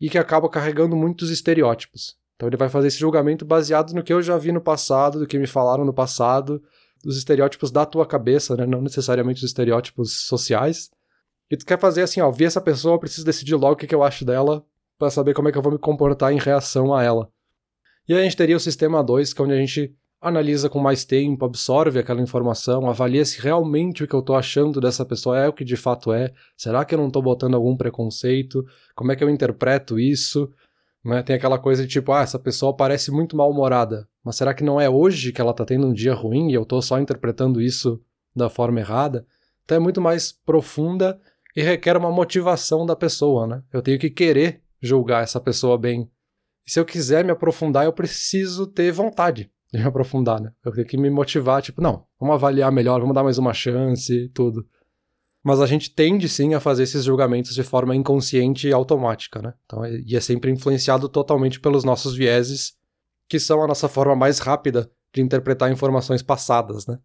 e 0.00 0.10
que 0.10 0.18
acaba 0.18 0.48
carregando 0.48 0.96
muitos 0.96 1.30
estereótipos. 1.30 2.16
Então 2.36 2.48
ele 2.48 2.56
vai 2.56 2.68
fazer 2.68 2.88
esse 2.88 2.98
julgamento 2.98 3.44
baseado 3.44 3.92
no 3.92 4.02
que 4.02 4.12
eu 4.12 4.20
já 4.20 4.36
vi 4.36 4.52
no 4.52 4.60
passado, 4.60 5.20
do 5.20 5.26
que 5.26 5.38
me 5.38 5.46
falaram 5.46 5.84
no 5.84 5.94
passado, 5.94 6.62
dos 7.02 7.16
estereótipos 7.16 7.70
da 7.70 7.86
tua 7.86 8.06
cabeça, 8.06 8.56
né? 8.56 8.66
Não 8.66 8.82
necessariamente 8.82 9.38
os 9.38 9.50
estereótipos 9.50 10.26
sociais. 10.26 10.90
E 11.50 11.56
tu 11.56 11.64
quer 11.64 11.78
fazer 11.78 12.02
assim, 12.02 12.20
ó, 12.20 12.30
vi 12.30 12.44
essa 12.44 12.60
pessoa, 12.60 12.98
preciso 12.98 13.24
decidir 13.24 13.54
logo 13.54 13.74
o 13.74 13.76
que, 13.76 13.86
que 13.86 13.94
eu 13.94 14.02
acho 14.02 14.24
dela 14.24 14.64
para 14.98 15.10
saber 15.10 15.34
como 15.34 15.48
é 15.48 15.52
que 15.52 15.58
eu 15.58 15.62
vou 15.62 15.72
me 15.72 15.78
comportar 15.78 16.32
em 16.32 16.38
reação 16.38 16.94
a 16.94 17.02
ela. 17.02 17.30
E 18.08 18.14
aí 18.14 18.20
a 18.20 18.24
gente 18.24 18.36
teria 18.36 18.56
o 18.56 18.60
sistema 18.60 19.02
2, 19.02 19.32
que 19.32 19.40
é 19.40 19.44
onde 19.44 19.54
a 19.54 19.58
gente 19.58 19.94
analisa 20.24 20.70
com 20.70 20.78
mais 20.78 21.04
tempo, 21.04 21.44
absorve 21.44 21.98
aquela 21.98 22.22
informação, 22.22 22.88
avalia 22.88 23.24
se 23.24 23.40
realmente 23.40 24.02
o 24.02 24.08
que 24.08 24.14
eu 24.14 24.20
estou 24.20 24.34
achando 24.34 24.80
dessa 24.80 25.04
pessoa 25.04 25.38
é 25.38 25.48
o 25.48 25.52
que 25.52 25.64
de 25.64 25.76
fato 25.76 26.12
é. 26.12 26.32
Será 26.56 26.84
que 26.84 26.94
eu 26.94 26.98
não 26.98 27.08
estou 27.08 27.22
botando 27.22 27.54
algum 27.54 27.76
preconceito? 27.76 28.64
Como 28.94 29.12
é 29.12 29.16
que 29.16 29.22
eu 29.22 29.28
interpreto 29.28 29.98
isso? 29.98 30.50
Né? 31.04 31.22
Tem 31.22 31.36
aquela 31.36 31.58
coisa 31.58 31.82
de 31.82 31.88
tipo, 31.88 32.12
ah, 32.12 32.22
essa 32.22 32.38
pessoa 32.38 32.74
parece 32.74 33.10
muito 33.10 33.36
mal-humorada, 33.36 34.08
mas 34.24 34.36
será 34.36 34.54
que 34.54 34.64
não 34.64 34.80
é 34.80 34.88
hoje 34.88 35.30
que 35.30 35.40
ela 35.40 35.50
está 35.50 35.64
tendo 35.64 35.86
um 35.86 35.92
dia 35.92 36.14
ruim 36.14 36.50
e 36.50 36.54
eu 36.54 36.62
estou 36.62 36.80
só 36.80 36.98
interpretando 36.98 37.60
isso 37.60 38.00
da 38.34 38.48
forma 38.48 38.80
errada? 38.80 39.26
Então 39.64 39.76
é 39.76 39.80
muito 39.80 40.00
mais 40.00 40.32
profunda 40.32 41.20
e 41.54 41.62
requer 41.62 41.96
uma 41.96 42.10
motivação 42.10 42.86
da 42.86 42.96
pessoa, 42.96 43.46
né? 43.46 43.62
Eu 43.72 43.82
tenho 43.82 43.98
que 43.98 44.10
querer 44.10 44.62
julgar 44.80 45.22
essa 45.22 45.38
pessoa 45.38 45.78
bem. 45.78 46.10
E 46.66 46.70
se 46.70 46.80
eu 46.80 46.84
quiser 46.84 47.24
me 47.24 47.30
aprofundar, 47.30 47.84
eu 47.84 47.92
preciso 47.92 48.66
ter 48.66 48.90
vontade 48.90 49.50
de 49.74 49.82
me 49.82 49.88
aprofundar, 49.88 50.40
né? 50.40 50.52
Eu 50.64 50.72
tenho 50.72 50.86
que 50.86 50.96
me 50.96 51.10
motivar, 51.10 51.60
tipo, 51.60 51.82
não, 51.82 52.06
vamos 52.18 52.34
avaliar 52.34 52.70
melhor, 52.70 53.00
vamos 53.00 53.14
dar 53.14 53.24
mais 53.24 53.38
uma 53.38 53.52
chance 53.52 54.28
tudo. 54.32 54.66
Mas 55.42 55.60
a 55.60 55.66
gente 55.66 55.94
tende 55.94 56.28
sim 56.28 56.54
a 56.54 56.60
fazer 56.60 56.84
esses 56.84 57.04
julgamentos 57.04 57.54
de 57.54 57.62
forma 57.62 57.94
inconsciente 57.94 58.68
e 58.68 58.72
automática, 58.72 59.42
né? 59.42 59.52
Então, 59.64 59.84
e 59.84 60.16
é 60.16 60.20
sempre 60.20 60.50
influenciado 60.50 61.08
totalmente 61.08 61.60
pelos 61.60 61.84
nossos 61.84 62.14
vieses, 62.14 62.74
que 63.28 63.38
são 63.38 63.62
a 63.62 63.66
nossa 63.66 63.88
forma 63.88 64.14
mais 64.14 64.38
rápida 64.38 64.90
de 65.12 65.20
interpretar 65.20 65.70
informações 65.70 66.22
passadas, 66.22 66.86
né? 66.86 66.98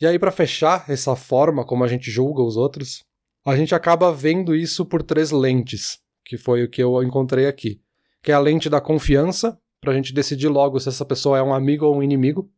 E 0.00 0.06
aí, 0.06 0.18
para 0.18 0.32
fechar 0.32 0.84
essa 0.88 1.14
forma 1.14 1.64
como 1.64 1.84
a 1.84 1.88
gente 1.88 2.10
julga 2.10 2.42
os 2.42 2.56
outros, 2.56 3.04
a 3.44 3.56
gente 3.56 3.74
acaba 3.74 4.12
vendo 4.12 4.54
isso 4.54 4.84
por 4.84 5.02
três 5.02 5.30
lentes, 5.30 5.98
que 6.24 6.36
foi 6.36 6.64
o 6.64 6.68
que 6.68 6.82
eu 6.82 7.02
encontrei 7.02 7.46
aqui. 7.46 7.80
Que 8.22 8.32
é 8.32 8.34
a 8.34 8.40
lente 8.40 8.68
da 8.68 8.80
confiança, 8.80 9.58
para 9.80 9.92
a 9.92 9.94
gente 9.94 10.12
decidir 10.12 10.48
logo 10.48 10.78
se 10.80 10.88
essa 10.88 11.04
pessoa 11.04 11.38
é 11.38 11.42
um 11.42 11.54
amigo 11.54 11.86
ou 11.86 11.96
um 11.96 12.02
inimigo, 12.02 12.50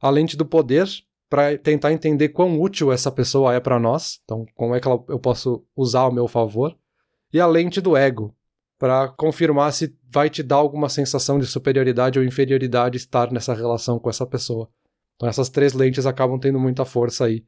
a 0.00 0.10
lente 0.10 0.36
do 0.36 0.44
poder, 0.44 0.86
para 1.28 1.56
tentar 1.56 1.92
entender 1.92 2.30
quão 2.30 2.60
útil 2.60 2.92
essa 2.92 3.10
pessoa 3.10 3.54
é 3.54 3.60
para 3.60 3.80
nós, 3.80 4.20
então 4.24 4.44
como 4.54 4.74
é 4.74 4.80
que 4.80 4.86
eu 4.86 5.18
posso 5.18 5.64
usar 5.76 6.00
ao 6.00 6.12
meu 6.12 6.28
favor, 6.28 6.76
e 7.32 7.40
a 7.40 7.46
lente 7.46 7.80
do 7.80 7.96
ego, 7.96 8.34
para 8.78 9.08
confirmar 9.08 9.72
se 9.72 9.96
vai 10.10 10.28
te 10.28 10.42
dar 10.42 10.56
alguma 10.56 10.88
sensação 10.88 11.38
de 11.38 11.46
superioridade 11.46 12.18
ou 12.18 12.24
inferioridade 12.24 12.96
estar 12.96 13.32
nessa 13.32 13.54
relação 13.54 13.98
com 13.98 14.10
essa 14.10 14.26
pessoa. 14.26 14.68
Então 15.16 15.28
essas 15.28 15.48
três 15.48 15.72
lentes 15.72 16.04
acabam 16.04 16.38
tendo 16.38 16.58
muita 16.58 16.84
força 16.84 17.26
aí 17.26 17.44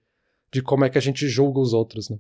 de 0.53 0.63
como 0.63 0.85
é 0.85 0.89
que 0.89 0.97
a 0.97 1.01
gente 1.01 1.29
julga 1.29 1.59
os 1.59 1.73
outros, 1.73 2.09
né? 2.09 2.19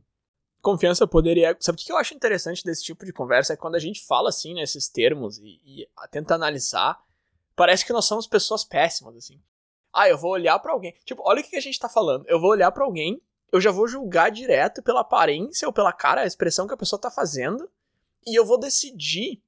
Confiança, 0.65 1.07
poder 1.07 1.37
ego. 1.37 1.59
Sabe 1.63 1.79
o 1.79 1.85
que 1.85 1.93
eu 1.93 1.99
acho 1.99 2.15
interessante 2.15 2.65
desse 2.65 2.83
tipo 2.83 3.05
de 3.05 3.13
conversa? 3.13 3.53
É 3.53 3.57
quando 3.57 3.75
a 3.75 3.79
gente 3.79 4.03
fala 4.03 4.31
assim 4.31 4.55
nesses 4.55 4.89
termos 4.89 5.37
e, 5.37 5.61
e 5.63 5.87
tenta 6.11 6.35
analisar, 6.35 6.99
parece 7.55 7.85
que 7.85 7.93
nós 7.93 8.07
somos 8.07 8.27
pessoas 8.27 8.65
péssimas, 8.65 9.15
assim. 9.15 9.39
Ah, 9.93 10.09
eu 10.09 10.17
vou 10.17 10.31
olhar 10.31 10.59
para 10.61 10.73
alguém. 10.73 10.95
Tipo, 11.05 11.23
olha 11.23 11.43
o 11.43 11.45
que 11.45 11.55
a 11.55 11.61
gente 11.61 11.79
tá 11.79 11.87
falando. 11.87 12.25
Eu 12.27 12.41
vou 12.41 12.49
olhar 12.49 12.73
para 12.73 12.83
alguém, 12.83 13.21
eu 13.53 13.61
já 13.61 13.71
vou 13.71 13.87
julgar 13.87 14.31
direto 14.31 14.83
pela 14.83 15.01
aparência 15.01 15.69
ou 15.69 15.73
pela 15.73 15.93
cara, 15.93 16.23
a 16.23 16.27
expressão 16.27 16.67
que 16.67 16.73
a 16.73 16.79
pessoa 16.79 16.99
tá 16.99 17.11
fazendo, 17.11 17.71
e 18.27 18.35
eu 18.35 18.47
vou 18.47 18.59
decidir 18.59 19.43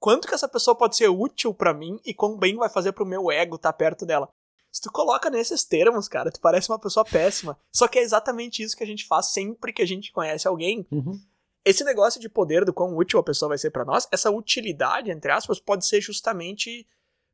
quanto 0.00 0.26
que 0.26 0.34
essa 0.34 0.48
pessoa 0.48 0.74
pode 0.74 0.96
ser 0.96 1.08
útil 1.08 1.54
para 1.54 1.72
mim 1.72 2.00
e 2.04 2.12
quão 2.12 2.36
bem 2.36 2.56
vai 2.56 2.68
fazer 2.68 2.90
pro 2.90 3.06
meu 3.06 3.30
ego 3.30 3.54
estar 3.54 3.72
tá 3.72 3.78
perto 3.78 4.04
dela. 4.04 4.28
Se 4.76 4.82
tu 4.82 4.92
coloca 4.92 5.30
nesses 5.30 5.64
termos, 5.64 6.06
cara, 6.06 6.30
tu 6.30 6.38
parece 6.38 6.70
uma 6.70 6.78
pessoa 6.78 7.02
péssima. 7.02 7.58
Só 7.72 7.88
que 7.88 7.98
é 7.98 8.02
exatamente 8.02 8.62
isso 8.62 8.76
que 8.76 8.84
a 8.84 8.86
gente 8.86 9.06
faz 9.06 9.28
sempre 9.28 9.72
que 9.72 9.80
a 9.80 9.86
gente 9.86 10.12
conhece 10.12 10.46
alguém. 10.46 10.86
Uhum. 10.92 11.18
esse 11.64 11.82
negócio 11.82 12.20
de 12.20 12.28
poder 12.28 12.62
do 12.62 12.74
quão 12.74 12.94
útil 12.94 13.18
a 13.18 13.22
pessoa 13.22 13.48
vai 13.48 13.56
ser 13.56 13.70
para 13.70 13.86
nós, 13.86 14.06
essa 14.12 14.30
utilidade, 14.30 15.10
entre 15.10 15.32
aspas, 15.32 15.58
pode 15.58 15.86
ser 15.86 16.02
justamente 16.02 16.86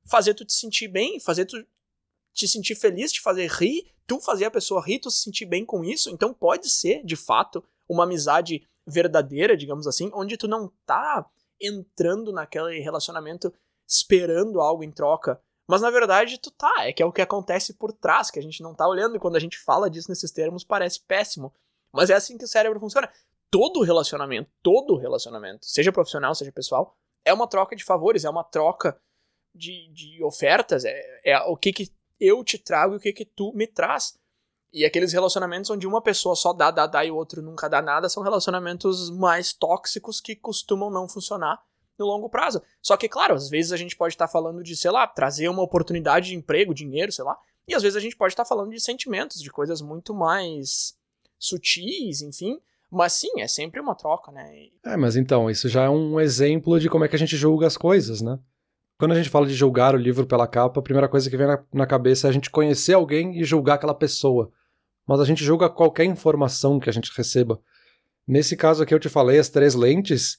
fazer 0.04 0.34
tu 0.34 0.44
te 0.44 0.52
sentir 0.52 0.86
bem, 0.86 1.18
fazer 1.18 1.44
tu 1.44 1.56
te 2.32 2.46
sentir 2.46 2.76
feliz, 2.76 3.10
te 3.10 3.20
fazer 3.20 3.50
rir, 3.50 3.90
tu 4.06 4.20
fazer 4.20 4.44
a 4.44 4.50
pessoa 4.50 4.80
rir, 4.80 5.00
tu 5.00 5.10
se 5.10 5.24
sentir 5.24 5.44
bem 5.44 5.66
com 5.66 5.82
isso. 5.82 6.10
Então 6.10 6.32
pode 6.32 6.70
ser, 6.70 7.04
de 7.04 7.16
fato, 7.16 7.64
uma 7.88 8.04
amizade 8.04 8.64
verdadeira, 8.86 9.56
digamos 9.56 9.88
assim, 9.88 10.12
onde 10.14 10.36
tu 10.36 10.46
não 10.46 10.72
tá 10.86 11.28
entrando 11.60 12.32
naquele 12.32 12.78
relacionamento 12.78 13.52
esperando 13.84 14.60
algo 14.60 14.84
em 14.84 14.92
troca. 14.92 15.42
Mas 15.72 15.80
na 15.80 15.90
verdade 15.90 16.36
tu 16.36 16.50
tá, 16.50 16.70
é 16.80 16.92
que 16.92 17.02
é 17.02 17.06
o 17.06 17.10
que 17.10 17.22
acontece 17.22 17.72
por 17.72 17.94
trás, 17.94 18.30
que 18.30 18.38
a 18.38 18.42
gente 18.42 18.62
não 18.62 18.74
tá 18.74 18.86
olhando, 18.86 19.16
e 19.16 19.18
quando 19.18 19.36
a 19.36 19.40
gente 19.40 19.58
fala 19.58 19.88
disso 19.88 20.10
nesses 20.10 20.30
termos 20.30 20.62
parece 20.62 21.00
péssimo. 21.00 21.50
Mas 21.90 22.10
é 22.10 22.14
assim 22.14 22.36
que 22.36 22.44
o 22.44 22.46
cérebro 22.46 22.78
funciona. 22.78 23.10
Todo 23.50 23.80
relacionamento, 23.80 24.50
todo 24.62 24.98
relacionamento, 24.98 25.64
seja 25.64 25.90
profissional, 25.90 26.34
seja 26.34 26.52
pessoal, 26.52 26.94
é 27.24 27.32
uma 27.32 27.48
troca 27.48 27.74
de 27.74 27.84
favores, 27.84 28.26
é 28.26 28.28
uma 28.28 28.44
troca 28.44 29.00
de, 29.54 29.90
de 29.94 30.22
ofertas, 30.22 30.84
é, 30.84 31.20
é 31.24 31.38
o 31.40 31.56
que, 31.56 31.72
que 31.72 31.90
eu 32.20 32.44
te 32.44 32.58
trago 32.58 32.92
e 32.92 32.96
o 32.98 33.00
que, 33.00 33.14
que 33.14 33.24
tu 33.24 33.50
me 33.54 33.66
traz. 33.66 34.18
E 34.74 34.84
aqueles 34.84 35.14
relacionamentos 35.14 35.70
onde 35.70 35.86
uma 35.86 36.02
pessoa 36.02 36.36
só 36.36 36.52
dá, 36.52 36.70
dá, 36.70 36.86
dá 36.86 37.02
e 37.02 37.10
o 37.10 37.16
outro 37.16 37.40
nunca 37.40 37.66
dá 37.66 37.80
nada 37.80 38.10
são 38.10 38.22
relacionamentos 38.22 39.08
mais 39.08 39.54
tóxicos 39.54 40.20
que 40.20 40.36
costumam 40.36 40.90
não 40.90 41.08
funcionar 41.08 41.64
no 42.02 42.08
longo 42.08 42.28
prazo. 42.28 42.62
Só 42.80 42.96
que, 42.96 43.08
claro, 43.08 43.34
às 43.34 43.48
vezes 43.48 43.72
a 43.72 43.76
gente 43.76 43.96
pode 43.96 44.14
estar 44.14 44.26
tá 44.26 44.32
falando 44.32 44.62
de, 44.62 44.76
sei 44.76 44.90
lá, 44.90 45.06
trazer 45.06 45.48
uma 45.48 45.62
oportunidade 45.62 46.28
de 46.28 46.36
emprego, 46.36 46.74
dinheiro, 46.74 47.12
sei 47.12 47.24
lá. 47.24 47.36
E 47.66 47.74
às 47.74 47.82
vezes 47.82 47.96
a 47.96 48.00
gente 48.00 48.16
pode 48.16 48.32
estar 48.32 48.44
tá 48.44 48.48
falando 48.48 48.70
de 48.70 48.80
sentimentos, 48.80 49.40
de 49.40 49.50
coisas 49.50 49.80
muito 49.80 50.14
mais 50.14 50.94
sutis, 51.38 52.22
enfim. 52.22 52.60
Mas 52.90 53.14
sim, 53.14 53.40
é 53.40 53.48
sempre 53.48 53.80
uma 53.80 53.94
troca, 53.94 54.30
né? 54.30 54.68
É, 54.84 54.96
mas 54.96 55.16
então, 55.16 55.48
isso 55.48 55.68
já 55.68 55.84
é 55.84 55.88
um 55.88 56.20
exemplo 56.20 56.78
de 56.78 56.90
como 56.90 57.04
é 57.04 57.08
que 57.08 57.16
a 57.16 57.18
gente 57.18 57.36
julga 57.36 57.66
as 57.66 57.76
coisas, 57.76 58.20
né? 58.20 58.38
Quando 58.98 59.12
a 59.12 59.16
gente 59.16 59.30
fala 59.30 59.46
de 59.46 59.54
julgar 59.54 59.94
o 59.94 59.98
livro 59.98 60.26
pela 60.26 60.46
capa, 60.46 60.78
a 60.78 60.82
primeira 60.82 61.08
coisa 61.08 61.30
que 61.30 61.36
vem 61.36 61.46
na, 61.46 61.64
na 61.72 61.86
cabeça 61.86 62.26
é 62.26 62.30
a 62.30 62.32
gente 62.32 62.50
conhecer 62.50 62.92
alguém 62.92 63.40
e 63.40 63.44
julgar 63.44 63.74
aquela 63.74 63.94
pessoa 63.94 64.52
mas 65.06 65.20
a 65.20 65.24
gente 65.24 65.44
julga 65.44 65.68
qualquer 65.68 66.04
informação 66.04 66.78
que 66.78 66.88
a 66.88 66.92
gente 66.92 67.12
receba. 67.16 67.60
Nesse 68.26 68.56
caso 68.56 68.82
aqui 68.82 68.94
eu 68.94 69.00
te 69.00 69.08
falei 69.08 69.38
as 69.38 69.48
três 69.48 69.74
lentes, 69.74 70.38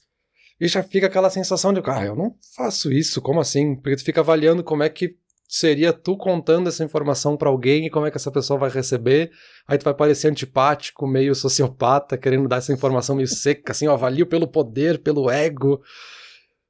e 0.64 0.68
já 0.68 0.82
fica 0.82 1.08
aquela 1.08 1.28
sensação 1.28 1.74
de, 1.74 1.82
ah, 1.84 2.06
eu 2.06 2.16
não 2.16 2.34
faço 2.56 2.90
isso, 2.90 3.20
como 3.20 3.38
assim? 3.38 3.76
Porque 3.76 3.96
tu 3.96 4.02
fica 4.02 4.22
avaliando 4.22 4.64
como 4.64 4.82
é 4.82 4.88
que 4.88 5.14
seria 5.46 5.92
tu 5.92 6.16
contando 6.16 6.68
essa 6.68 6.82
informação 6.82 7.36
para 7.36 7.50
alguém 7.50 7.84
e 7.84 7.90
como 7.90 8.06
é 8.06 8.10
que 8.10 8.16
essa 8.16 8.30
pessoa 8.30 8.58
vai 8.58 8.70
receber. 8.70 9.30
Aí 9.68 9.76
tu 9.76 9.84
vai 9.84 9.92
parecer 9.92 10.28
antipático, 10.28 11.06
meio 11.06 11.34
sociopata, 11.34 12.16
querendo 12.16 12.48
dar 12.48 12.56
essa 12.56 12.72
informação 12.72 13.14
meio 13.14 13.28
seca, 13.28 13.72
assim, 13.72 13.84
eu 13.84 13.92
avalio 13.92 14.24
pelo 14.24 14.48
poder, 14.48 15.00
pelo 15.00 15.30
ego. 15.30 15.82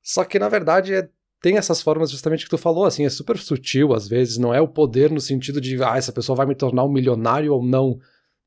Só 0.03 0.25
que 0.25 0.41
na 0.41 0.49
verdade 0.49 0.93
é 0.93 1.09
tem 1.41 1.57
essas 1.57 1.81
formas 1.81 2.11
justamente 2.11 2.43
que 2.43 2.51
tu 2.51 2.59
falou, 2.59 2.87
assim, 2.87 3.05
é 3.05 3.11
super 3.11 3.39
sutil 3.39 3.95
às 3.95 4.09
vezes, 4.09 4.39
não 4.39 4.53
é 4.53 4.61
o 4.61 4.67
poder 4.67 5.09
no 5.09 5.21
sentido 5.21 5.61
de, 5.61 5.81
ah, 5.85 5.97
essa 5.97 6.11
pessoa 6.11 6.35
vai 6.35 6.47
me 6.47 6.57
tornar 6.57 6.83
um 6.83 6.93
milionário 6.93 7.55
ou 7.55 7.65
não. 7.65 8.01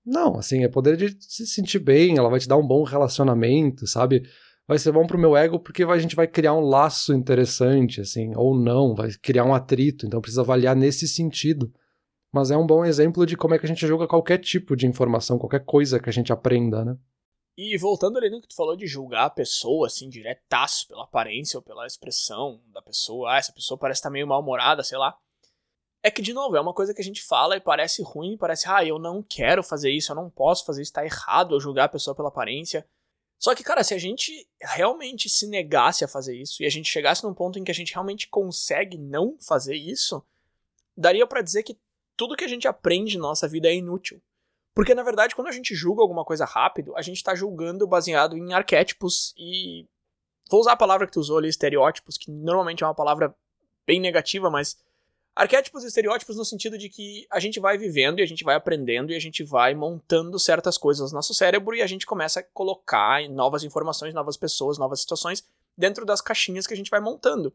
Não, 0.06 0.38
assim, 0.38 0.66
é 0.66 0.68
poder 0.68 0.98
de 0.98 1.16
se 1.22 1.48
sentir 1.48 1.80
bem, 1.80 2.18
ela 2.18 2.30
vai 2.30 2.40
te 2.40 2.50
dar 2.50 2.58
um 2.58 2.68
bom 2.68 2.84
relacionamento, 2.84 3.88
sabe? 3.88 4.24
Vai 4.68 4.78
ser 4.78 4.92
bom 4.92 5.08
pro 5.08 5.18
meu 5.18 5.38
ego 5.38 5.60
porque 5.60 5.84
a 5.84 5.98
gente 5.98 6.16
vai 6.16 6.28
criar 6.28 6.54
um 6.54 6.60
laço 6.60 7.14
interessante, 7.14 8.02
assim, 8.02 8.34
ou 8.36 8.54
não, 8.54 8.94
vai 8.94 9.10
criar 9.22 9.46
um 9.46 9.54
atrito, 9.54 10.06
então 10.06 10.20
precisa 10.20 10.42
avaliar 10.42 10.76
nesse 10.76 11.08
sentido. 11.08 11.72
Mas 12.34 12.52
é 12.52 12.58
um 12.58 12.68
bom 12.68 12.84
exemplo 12.84 13.26
de 13.26 13.38
como 13.38 13.56
é 13.56 13.60
que 13.60 13.66
a 13.66 13.70
gente 13.70 13.88
julga 13.88 14.08
qualquer 14.08 14.40
tipo 14.40 14.76
de 14.76 14.86
informação, 14.86 15.40
qualquer 15.40 15.64
coisa 15.64 16.00
que 16.00 16.10
a 16.10 16.14
gente 16.14 16.34
aprenda, 16.34 16.84
né? 16.84 16.98
E 17.58 17.76
voltando 17.78 18.18
ali 18.18 18.30
no 18.30 18.40
que 18.42 18.48
tu 18.48 18.56
falou 18.56 18.76
de 18.76 18.86
julgar 18.86 19.26
a 19.26 19.30
pessoa, 19.30 19.88
assim, 19.88 20.10
diretaço, 20.10 20.88
pela 20.88 21.06
aparência 21.06 21.58
ou 21.58 21.64
pela 21.64 21.88
expressão 21.88 22.62
da 22.68 22.82
pessoa, 22.82 23.34
ah, 23.34 23.38
essa 23.38 23.52
pessoa 23.52 23.80
parece 23.80 24.00
estar 24.00 24.10
tá 24.10 24.14
meio 24.14 24.28
mal-humorada, 24.28 24.84
sei 24.84 24.98
lá. 24.98 25.18
É 26.04 26.12
que, 26.12 26.22
de 26.22 26.34
novo, 26.34 26.56
é 26.56 26.62
uma 26.62 26.74
coisa 26.74 26.94
que 26.94 27.02
a 27.02 27.04
gente 27.04 27.24
fala 27.24 27.56
e 27.56 27.60
parece 27.60 28.04
ruim, 28.04 28.38
parece, 28.38 28.70
ah, 28.70 28.86
eu 28.86 29.00
não 29.00 29.24
quero 29.24 29.64
fazer 29.64 29.90
isso, 29.90 30.12
eu 30.12 30.16
não 30.16 30.30
posso 30.30 30.66
fazer 30.66 30.84
isso, 30.84 30.94
tá 30.94 31.04
errado 31.04 31.56
eu 31.56 31.60
julgar 31.60 31.86
a 31.86 31.90
pessoa 31.90 32.16
pela 32.16 32.28
aparência. 32.28 32.86
Só 33.40 33.54
que, 33.54 33.64
cara, 33.64 33.84
se 33.84 33.94
a 33.94 33.98
gente 33.98 34.48
realmente 34.60 35.30
se 35.30 35.48
negasse 35.48 36.04
a 36.04 36.08
fazer 36.08 36.36
isso 36.36 36.64
e 36.64 36.66
a 36.66 36.70
gente 36.70 36.90
chegasse 36.90 37.24
num 37.24 37.34
ponto 37.34 37.60
em 37.60 37.64
que 37.64 37.72
a 37.72 37.74
gente 37.74 37.94
realmente 37.94 38.28
consegue 38.28 38.98
não 38.98 39.38
fazer 39.40 39.76
isso, 39.76 40.24
daria 40.96 41.28
para 41.28 41.42
dizer 41.42 41.64
que 41.64 41.78
tudo 42.16 42.36
que 42.36 42.44
a 42.44 42.48
gente 42.48 42.68
aprende 42.68 43.18
na 43.18 43.24
nossa 43.24 43.48
vida 43.48 43.68
é 43.68 43.76
inútil. 43.76 44.20
Porque, 44.74 44.94
na 44.94 45.04
verdade, 45.04 45.36
quando 45.36 45.48
a 45.48 45.52
gente 45.52 45.74
julga 45.74 46.02
alguma 46.02 46.26
coisa 46.26 46.46
rápido, 46.46 46.96
a 46.96 47.02
gente 47.02 47.18
está 47.18 47.34
julgando 47.34 47.88
baseado 47.88 48.38
em 48.38 48.54
arquétipos 48.54 49.34
e. 49.38 49.86
Vou 50.50 50.62
usar 50.62 50.74
a 50.74 50.78
palavra 50.78 51.06
que 51.06 51.14
tu 51.14 51.20
usou 51.20 51.40
ali, 51.40 51.50
estereótipos, 51.50 52.16
que 52.16 52.32
normalmente 52.32 52.84
é 52.84 52.88
uma 52.88 52.94
palavra 52.94 53.36
bem 53.86 54.00
negativa, 54.00 54.50
mas. 54.50 54.78
Arquétipos 55.38 55.84
e 55.84 55.88
estereótipos 55.88 56.36
no 56.36 56.44
sentido 56.44 56.80
de 56.80 56.90
que 56.90 57.28
a 57.30 57.40
gente 57.40 57.60
vai 57.60 57.78
vivendo 57.78 58.18
e 58.18 58.24
a 58.24 58.26
gente 58.26 58.44
vai 58.44 58.56
aprendendo 58.56 59.12
e 59.12 59.16
a 59.16 59.20
gente 59.20 59.44
vai 59.44 59.76
montando 59.76 60.40
certas 60.40 60.80
coisas 60.80 61.12
no 61.12 61.18
nosso 61.18 61.32
cérebro 61.32 61.76
e 61.76 61.82
a 61.84 61.86
gente 61.86 62.08
começa 62.08 62.40
a 62.40 62.44
colocar 62.44 63.30
novas 63.30 63.64
informações, 63.64 64.16
novas 64.16 64.36
pessoas, 64.36 64.80
novas 64.80 65.00
situações 65.00 65.44
dentro 65.78 66.08
das 66.08 66.22
caixinhas 66.22 66.66
que 66.66 66.74
a 66.74 66.78
gente 66.78 66.90
vai 66.90 67.00
montando. 67.00 67.54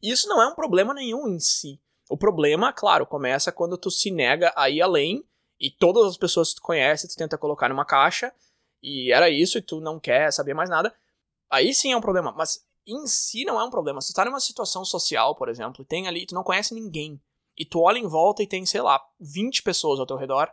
E 0.00 0.08
isso 0.08 0.28
não 0.28 0.40
é 0.40 0.46
um 0.46 0.54
problema 0.54 0.94
nenhum 0.94 1.26
em 1.26 1.40
si. 1.40 1.80
O 2.08 2.16
problema, 2.16 2.72
claro, 2.72 3.04
começa 3.04 3.50
quando 3.50 3.76
tu 3.76 3.90
se 3.90 4.12
nega 4.12 4.52
a 4.54 4.70
ir 4.70 4.80
além 4.80 5.24
e 5.58 5.72
todas 5.72 6.06
as 6.06 6.16
pessoas 6.16 6.50
que 6.50 6.56
tu 6.56 6.62
conhece, 6.62 7.08
tu 7.08 7.16
tenta 7.16 7.36
colocar 7.36 7.68
numa 7.68 7.84
caixa, 7.84 8.32
e 8.80 9.10
era 9.10 9.28
isso, 9.28 9.58
e 9.58 9.62
tu 9.62 9.80
não 9.80 9.98
quer 9.98 10.32
saber 10.32 10.54
mais 10.54 10.70
nada, 10.70 10.94
aí 11.50 11.74
sim 11.74 11.90
é 11.90 11.96
um 11.96 12.00
problema. 12.00 12.30
Mas 12.30 12.63
em 12.86 13.06
si 13.06 13.44
não 13.44 13.60
é 13.60 13.64
um 13.64 13.70
problema. 13.70 14.00
Se 14.00 14.12
tu 14.12 14.16
tá 14.16 14.24
numa 14.24 14.40
situação 14.40 14.84
social, 14.84 15.34
por 15.34 15.48
exemplo, 15.48 15.82
e 15.82 15.84
tem 15.84 16.06
ali, 16.06 16.26
tu 16.26 16.34
não 16.34 16.42
conhece 16.42 16.74
ninguém, 16.74 17.20
e 17.56 17.64
tu 17.64 17.80
olha 17.80 17.98
em 17.98 18.06
volta 18.06 18.42
e 18.42 18.46
tem, 18.46 18.66
sei 18.66 18.82
lá, 18.82 19.00
20 19.20 19.62
pessoas 19.62 20.00
ao 20.00 20.06
teu 20.06 20.16
redor, 20.16 20.52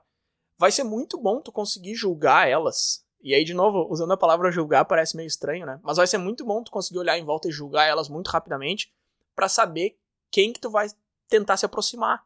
vai 0.58 0.72
ser 0.72 0.84
muito 0.84 1.18
bom 1.18 1.42
tu 1.42 1.52
conseguir 1.52 1.96
julgar 1.96 2.48
elas. 2.48 3.04
E 3.24 3.34
aí, 3.34 3.44
de 3.44 3.54
novo, 3.54 3.88
usando 3.90 4.12
a 4.12 4.18
palavra 4.18 4.52
julgar 4.52 4.86
parece 4.86 5.16
meio 5.16 5.28
estranho, 5.28 5.66
né? 5.66 5.80
Mas 5.84 5.98
vai 5.98 6.08
ser 6.08 6.18
muito 6.18 6.46
bom 6.46 6.64
tu 6.64 6.72
conseguir 6.72 7.00
olhar 7.00 7.18
em 7.18 7.24
volta 7.24 7.48
e 7.48 7.52
julgar 7.52 7.86
elas 7.86 8.10
muito 8.10 8.30
rapidamente 8.30 8.92
para 9.36 9.48
saber 9.48 9.98
quem 10.32 10.54
que 10.54 10.60
tu 10.60 10.70
vai 10.70 10.88
tentar 11.30 11.58
se 11.58 11.66
aproximar. 11.66 12.24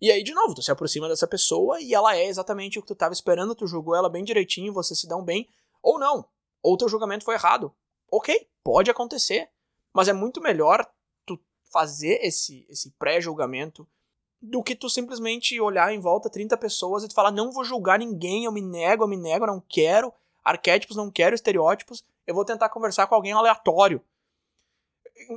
E 0.00 0.10
aí, 0.10 0.22
de 0.22 0.34
novo, 0.34 0.54
tu 0.54 0.62
se 0.62 0.70
aproxima 0.70 1.08
dessa 1.08 1.26
pessoa 1.26 1.80
e 1.80 1.94
ela 1.94 2.16
é 2.16 2.26
exatamente 2.26 2.78
o 2.78 2.82
que 2.82 2.88
tu 2.88 2.92
estava 2.92 3.14
esperando, 3.14 3.54
tu 3.54 3.66
julgou 3.66 3.94
ela 3.94 4.08
bem 4.08 4.24
direitinho, 4.24 4.72
você 4.72 4.94
se 4.94 5.08
dão 5.08 5.24
bem, 5.24 5.48
ou 5.82 5.98
não. 5.98 6.26
Ou 6.62 6.76
teu 6.76 6.88
julgamento 6.88 7.24
foi 7.24 7.34
errado. 7.34 7.74
Ok, 8.10 8.48
pode 8.62 8.90
acontecer. 8.90 9.50
Mas 9.92 10.08
é 10.08 10.12
muito 10.12 10.40
melhor 10.40 10.84
tu 11.24 11.38
fazer 11.64 12.18
esse, 12.22 12.66
esse 12.68 12.90
pré-julgamento 12.92 13.86
do 14.40 14.62
que 14.62 14.74
tu 14.74 14.90
simplesmente 14.90 15.58
olhar 15.60 15.92
em 15.92 15.98
volta 15.98 16.28
30 16.28 16.56
pessoas 16.56 17.02
e 17.02 17.08
tu 17.08 17.14
falar, 17.14 17.30
não 17.30 17.50
vou 17.50 17.64
julgar 17.64 17.98
ninguém, 17.98 18.44
eu 18.44 18.52
me 18.52 18.60
nego, 18.60 19.04
eu 19.04 19.08
me 19.08 19.16
nego, 19.16 19.44
eu 19.44 19.52
não 19.52 19.60
quero 19.60 20.12
arquétipos, 20.44 20.96
não 20.96 21.10
quero 21.10 21.34
estereótipos, 21.34 22.04
eu 22.26 22.34
vou 22.34 22.44
tentar 22.44 22.68
conversar 22.68 23.06
com 23.06 23.14
alguém 23.14 23.32
aleatório 23.32 24.04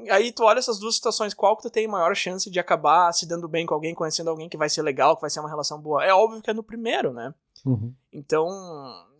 aí 0.09 0.31
tu 0.31 0.43
olha 0.43 0.59
essas 0.59 0.79
duas 0.79 0.95
situações, 0.95 1.33
qual 1.33 1.55
que 1.55 1.63
tu 1.63 1.69
tem 1.69 1.87
maior 1.87 2.15
chance 2.15 2.49
de 2.49 2.59
acabar 2.59 3.11
se 3.13 3.27
dando 3.27 3.47
bem 3.47 3.65
com 3.65 3.73
alguém, 3.73 3.93
conhecendo 3.93 4.29
alguém 4.29 4.49
que 4.49 4.57
vai 4.57 4.69
ser 4.69 4.81
legal, 4.81 5.15
que 5.15 5.21
vai 5.21 5.29
ser 5.29 5.39
uma 5.39 5.49
relação 5.49 5.79
boa? 5.79 6.03
É 6.03 6.13
óbvio 6.13 6.41
que 6.41 6.49
é 6.49 6.53
no 6.53 6.63
primeiro, 6.63 7.13
né? 7.13 7.33
Uhum. 7.65 7.93
Então, 8.11 8.47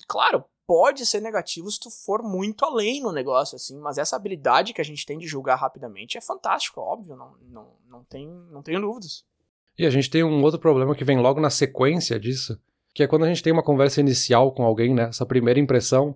claro, 0.08 0.44
pode 0.68 1.06
ser 1.06 1.22
negativo 1.22 1.72
se 1.72 1.80
tu 1.80 1.90
for 1.90 2.22
muito 2.22 2.66
além 2.66 3.02
no 3.02 3.14
negócio, 3.14 3.56
assim, 3.56 3.80
mas 3.80 3.98
essa 3.98 4.18
habilidade 4.18 4.74
que 4.74 4.82
a 4.82 4.84
gente 4.84 5.06
tem 5.06 5.18
de 5.18 5.26
julgar 5.26 5.56
rapidamente 5.56 6.18
é 6.18 6.22
fantástico, 6.22 6.82
óbvio, 6.82 7.16
não, 7.16 7.34
não, 7.50 7.68
não, 7.90 8.04
tem, 8.04 8.28
não 8.52 8.62
tenho 8.62 8.82
dúvidas. 8.82 9.24
E 9.80 9.86
a 9.86 9.90
gente 9.90 10.10
tem 10.10 10.24
um 10.24 10.44
outro 10.44 10.60
problema 10.60 10.94
que 10.94 11.06
vem 11.06 11.18
logo 11.18 11.40
na 11.40 11.50
sequência 11.50 12.20
disso, 12.20 12.60
que 12.94 13.02
é 13.02 13.08
quando 13.08 13.24
a 13.24 13.28
gente 13.30 13.42
tem 13.42 13.54
uma 13.54 13.64
conversa 13.64 14.02
inicial 14.02 14.52
com 14.52 14.64
alguém, 14.64 14.94
né, 14.94 15.04
essa 15.04 15.26
primeira 15.26 15.60
impressão, 15.60 16.16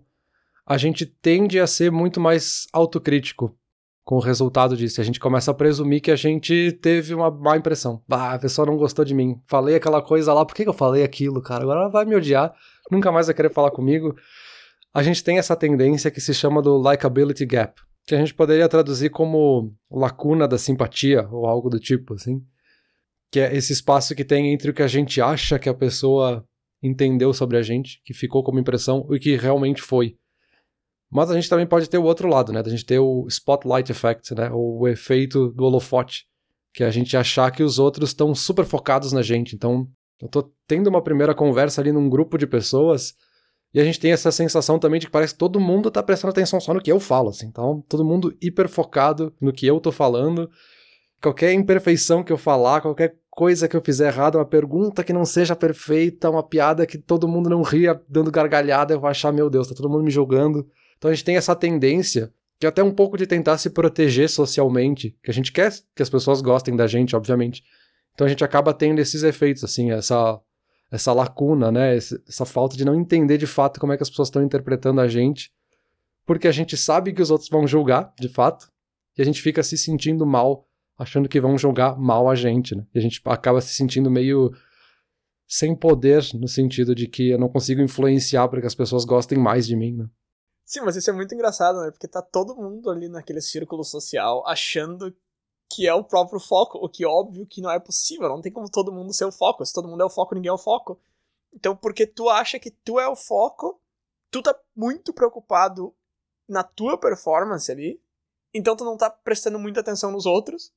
a 0.65 0.77
gente 0.77 1.05
tende 1.05 1.59
a 1.59 1.65
ser 1.65 1.91
muito 1.91 2.19
mais 2.19 2.67
autocrítico 2.73 3.55
com 4.03 4.15
o 4.15 4.19
resultado 4.19 4.75
disso. 4.75 4.99
A 4.99 5.03
gente 5.03 5.19
começa 5.19 5.51
a 5.51 5.53
presumir 5.53 6.01
que 6.01 6.11
a 6.11 6.15
gente 6.15 6.71
teve 6.81 7.13
uma 7.13 7.29
má 7.29 7.55
impressão. 7.55 8.01
Ah, 8.09 8.33
a 8.33 8.39
pessoa 8.39 8.65
não 8.65 8.77
gostou 8.77 9.05
de 9.05 9.13
mim. 9.13 9.39
Falei 9.45 9.75
aquela 9.75 10.01
coisa 10.01 10.33
lá, 10.33 10.45
por 10.45 10.55
que 10.55 10.67
eu 10.67 10.73
falei 10.73 11.03
aquilo, 11.03 11.41
cara? 11.41 11.63
Agora 11.63 11.81
ela 11.81 11.89
vai 11.89 12.05
me 12.05 12.15
odiar, 12.15 12.53
nunca 12.89 13.11
mais 13.11 13.27
vai 13.27 13.35
querer 13.35 13.53
falar 13.53 13.71
comigo. 13.71 14.15
A 14.93 15.01
gente 15.01 15.23
tem 15.23 15.37
essa 15.37 15.55
tendência 15.55 16.11
que 16.11 16.19
se 16.19 16.33
chama 16.33 16.61
do 16.61 16.77
likability 16.77 17.45
gap, 17.45 17.81
que 18.05 18.13
a 18.13 18.17
gente 18.17 18.33
poderia 18.33 18.67
traduzir 18.67 19.09
como 19.09 19.73
lacuna 19.89 20.47
da 20.47 20.57
simpatia 20.57 21.27
ou 21.31 21.45
algo 21.45 21.69
do 21.69 21.79
tipo, 21.79 22.13
assim. 22.13 22.43
Que 23.31 23.39
é 23.39 23.55
esse 23.55 23.71
espaço 23.71 24.13
que 24.13 24.25
tem 24.25 24.51
entre 24.53 24.71
o 24.71 24.73
que 24.73 24.83
a 24.83 24.87
gente 24.87 25.21
acha 25.21 25.57
que 25.57 25.69
a 25.69 25.73
pessoa 25.73 26.45
entendeu 26.83 27.33
sobre 27.33 27.57
a 27.57 27.61
gente, 27.61 28.01
que 28.03 28.13
ficou 28.13 28.43
como 28.43 28.59
impressão, 28.59 29.07
e 29.09 29.15
o 29.15 29.19
que 29.19 29.37
realmente 29.37 29.81
foi. 29.81 30.17
Mas 31.09 31.29
a 31.29 31.35
gente 31.35 31.49
também 31.49 31.67
pode 31.67 31.89
ter 31.89 31.97
o 31.97 32.03
outro 32.03 32.27
lado, 32.27 32.51
né? 32.51 32.61
A 32.65 32.69
gente 32.69 32.85
ter 32.85 32.99
o 32.99 33.25
spotlight 33.27 33.91
effect, 33.91 34.33
né? 34.33 34.49
O 34.53 34.87
efeito 34.87 35.49
do 35.51 35.63
holofote, 35.63 36.25
que 36.73 36.83
é 36.83 36.87
a 36.87 36.91
gente 36.91 37.15
achar 37.15 37.51
que 37.51 37.63
os 37.63 37.79
outros 37.79 38.09
estão 38.09 38.33
super 38.33 38.65
focados 38.65 39.11
na 39.11 39.21
gente. 39.21 39.55
Então, 39.55 39.87
eu 40.21 40.27
tô 40.27 40.51
tendo 40.67 40.87
uma 40.87 41.03
primeira 41.03 41.35
conversa 41.35 41.81
ali 41.81 41.91
num 41.91 42.09
grupo 42.09 42.37
de 42.37 42.47
pessoas 42.47 43.13
E 43.73 43.79
a 43.79 43.83
gente 43.83 43.99
tem 43.99 44.11
essa 44.11 44.31
sensação 44.31 44.77
também 44.77 44.99
de 44.99 45.05
que 45.05 45.11
parece 45.11 45.33
que 45.33 45.39
todo 45.39 45.59
mundo 45.59 45.89
tá 45.89 46.03
prestando 46.03 46.31
atenção 46.31 46.59
só 46.59 46.73
no 46.73 46.81
que 46.81 46.91
eu 46.91 46.99
falo, 46.99 47.29
assim. 47.29 47.47
Então, 47.47 47.83
todo 47.87 48.03
mundo 48.03 48.35
hiper 48.41 48.67
focado 48.67 49.33
no 49.39 49.53
que 49.53 49.65
eu 49.65 49.79
tô 49.79 49.91
falando. 49.91 50.49
Qualquer 51.21 51.53
imperfeição 51.53 52.23
que 52.23 52.33
eu 52.33 52.37
falar, 52.37 52.81
qualquer 52.81 53.15
coisa 53.29 53.67
que 53.67 53.75
eu 53.77 53.81
fizer 53.81 54.07
errado, 54.07 54.35
uma 54.35 54.45
pergunta 54.45 55.03
que 55.03 55.13
não 55.13 55.23
seja 55.23 55.55
perfeita, 55.55 56.29
uma 56.29 56.43
piada 56.43 56.85
que 56.85 56.97
todo 56.97 57.27
mundo 57.27 57.49
não 57.49 57.61
ria 57.61 57.99
dando 58.09 58.29
gargalhada, 58.29 58.93
eu 58.93 58.99
vou 58.99 59.09
achar, 59.09 59.31
meu 59.31 59.49
Deus, 59.49 59.67
tá 59.67 59.73
todo 59.73 59.89
mundo 59.89 60.03
me 60.03 60.11
julgando. 60.11 60.67
Então 60.97 61.09
a 61.09 61.13
gente 61.13 61.23
tem 61.23 61.37
essa 61.37 61.55
tendência, 61.55 62.31
que 62.59 62.65
é 62.65 62.69
até 62.69 62.83
um 62.83 62.91
pouco 62.91 63.17
de 63.17 63.25
tentar 63.25 63.57
se 63.57 63.69
proteger 63.69 64.29
socialmente, 64.29 65.17
que 65.23 65.31
a 65.31 65.33
gente 65.33 65.51
quer 65.51 65.71
que 65.95 66.03
as 66.03 66.09
pessoas 66.09 66.41
gostem 66.41 66.75
da 66.75 66.87
gente, 66.87 67.15
obviamente. 67.15 67.63
Então 68.13 68.27
a 68.27 68.29
gente 68.29 68.43
acaba 68.43 68.73
tendo 68.73 68.99
esses 68.99 69.23
efeitos, 69.23 69.63
assim, 69.63 69.91
essa 69.91 70.39
essa 70.91 71.13
lacuna, 71.13 71.71
né? 71.71 71.95
Essa 71.95 72.45
falta 72.45 72.75
de 72.75 72.83
não 72.83 72.93
entender 72.93 73.37
de 73.37 73.47
fato 73.47 73.79
como 73.79 73.93
é 73.93 73.97
que 73.97 74.03
as 74.03 74.09
pessoas 74.09 74.27
estão 74.27 74.43
interpretando 74.43 74.99
a 74.99 75.07
gente, 75.07 75.51
porque 76.25 76.47
a 76.47 76.51
gente 76.51 76.75
sabe 76.75 77.13
que 77.13 77.21
os 77.21 77.31
outros 77.31 77.49
vão 77.49 77.65
julgar, 77.65 78.13
de 78.19 78.27
fato, 78.27 78.69
e 79.17 79.21
a 79.21 79.25
gente 79.25 79.41
fica 79.41 79.63
se 79.63 79.77
sentindo 79.77 80.25
mal, 80.25 80.67
achando 80.97 81.29
que 81.29 81.39
vão 81.39 81.57
julgar 81.57 81.97
mal 81.97 82.29
a 82.29 82.35
gente, 82.35 82.75
né? 82.75 82.85
E 82.93 82.99
a 82.99 83.01
gente 83.01 83.21
acaba 83.25 83.61
se 83.61 83.73
sentindo 83.73 84.11
meio 84.11 84.51
sem 85.47 85.75
poder, 85.75 86.23
no 86.33 86.47
sentido 86.47 86.93
de 86.93 87.07
que 87.07 87.29
eu 87.29 87.39
não 87.39 87.49
consigo 87.49 87.81
influenciar 87.81 88.47
para 88.47 88.61
que 88.61 88.67
as 88.67 88.75
pessoas 88.75 89.05
gostem 89.05 89.37
mais 89.37 89.65
de 89.65 89.75
mim, 89.75 89.95
né? 89.95 90.09
Sim, 90.65 90.81
mas 90.81 90.95
isso 90.95 91.09
é 91.09 91.13
muito 91.13 91.33
engraçado, 91.33 91.81
né? 91.81 91.91
Porque 91.91 92.07
tá 92.07 92.21
todo 92.21 92.55
mundo 92.55 92.89
ali 92.89 93.09
naquele 93.09 93.41
círculo 93.41 93.83
social 93.83 94.47
achando 94.47 95.13
que 95.73 95.87
é 95.87 95.93
o 95.93 96.03
próprio 96.03 96.39
foco, 96.39 96.77
o 96.77 96.89
que 96.89 97.05
óbvio 97.05 97.45
que 97.45 97.61
não 97.61 97.71
é 97.71 97.79
possível, 97.79 98.27
não 98.27 98.41
tem 98.41 98.51
como 98.51 98.69
todo 98.69 98.91
mundo 98.91 99.13
ser 99.13 99.25
o 99.25 99.31
foco. 99.31 99.65
Se 99.65 99.73
todo 99.73 99.87
mundo 99.87 100.01
é 100.01 100.05
o 100.05 100.09
foco, 100.09 100.35
ninguém 100.35 100.49
é 100.49 100.53
o 100.53 100.57
foco. 100.57 100.99
Então, 101.53 101.75
porque 101.75 102.05
tu 102.05 102.29
acha 102.29 102.59
que 102.59 102.71
tu 102.71 102.99
é 102.99 103.07
o 103.07 103.15
foco, 103.15 103.79
tu 104.29 104.41
tá 104.41 104.57
muito 104.75 105.13
preocupado 105.13 105.93
na 106.47 106.63
tua 106.63 106.97
performance 106.97 107.71
ali, 107.71 108.01
então 108.53 108.75
tu 108.75 108.83
não 108.83 108.97
tá 108.97 109.09
prestando 109.09 109.59
muita 109.59 109.79
atenção 109.79 110.11
nos 110.11 110.25
outros, 110.25 110.73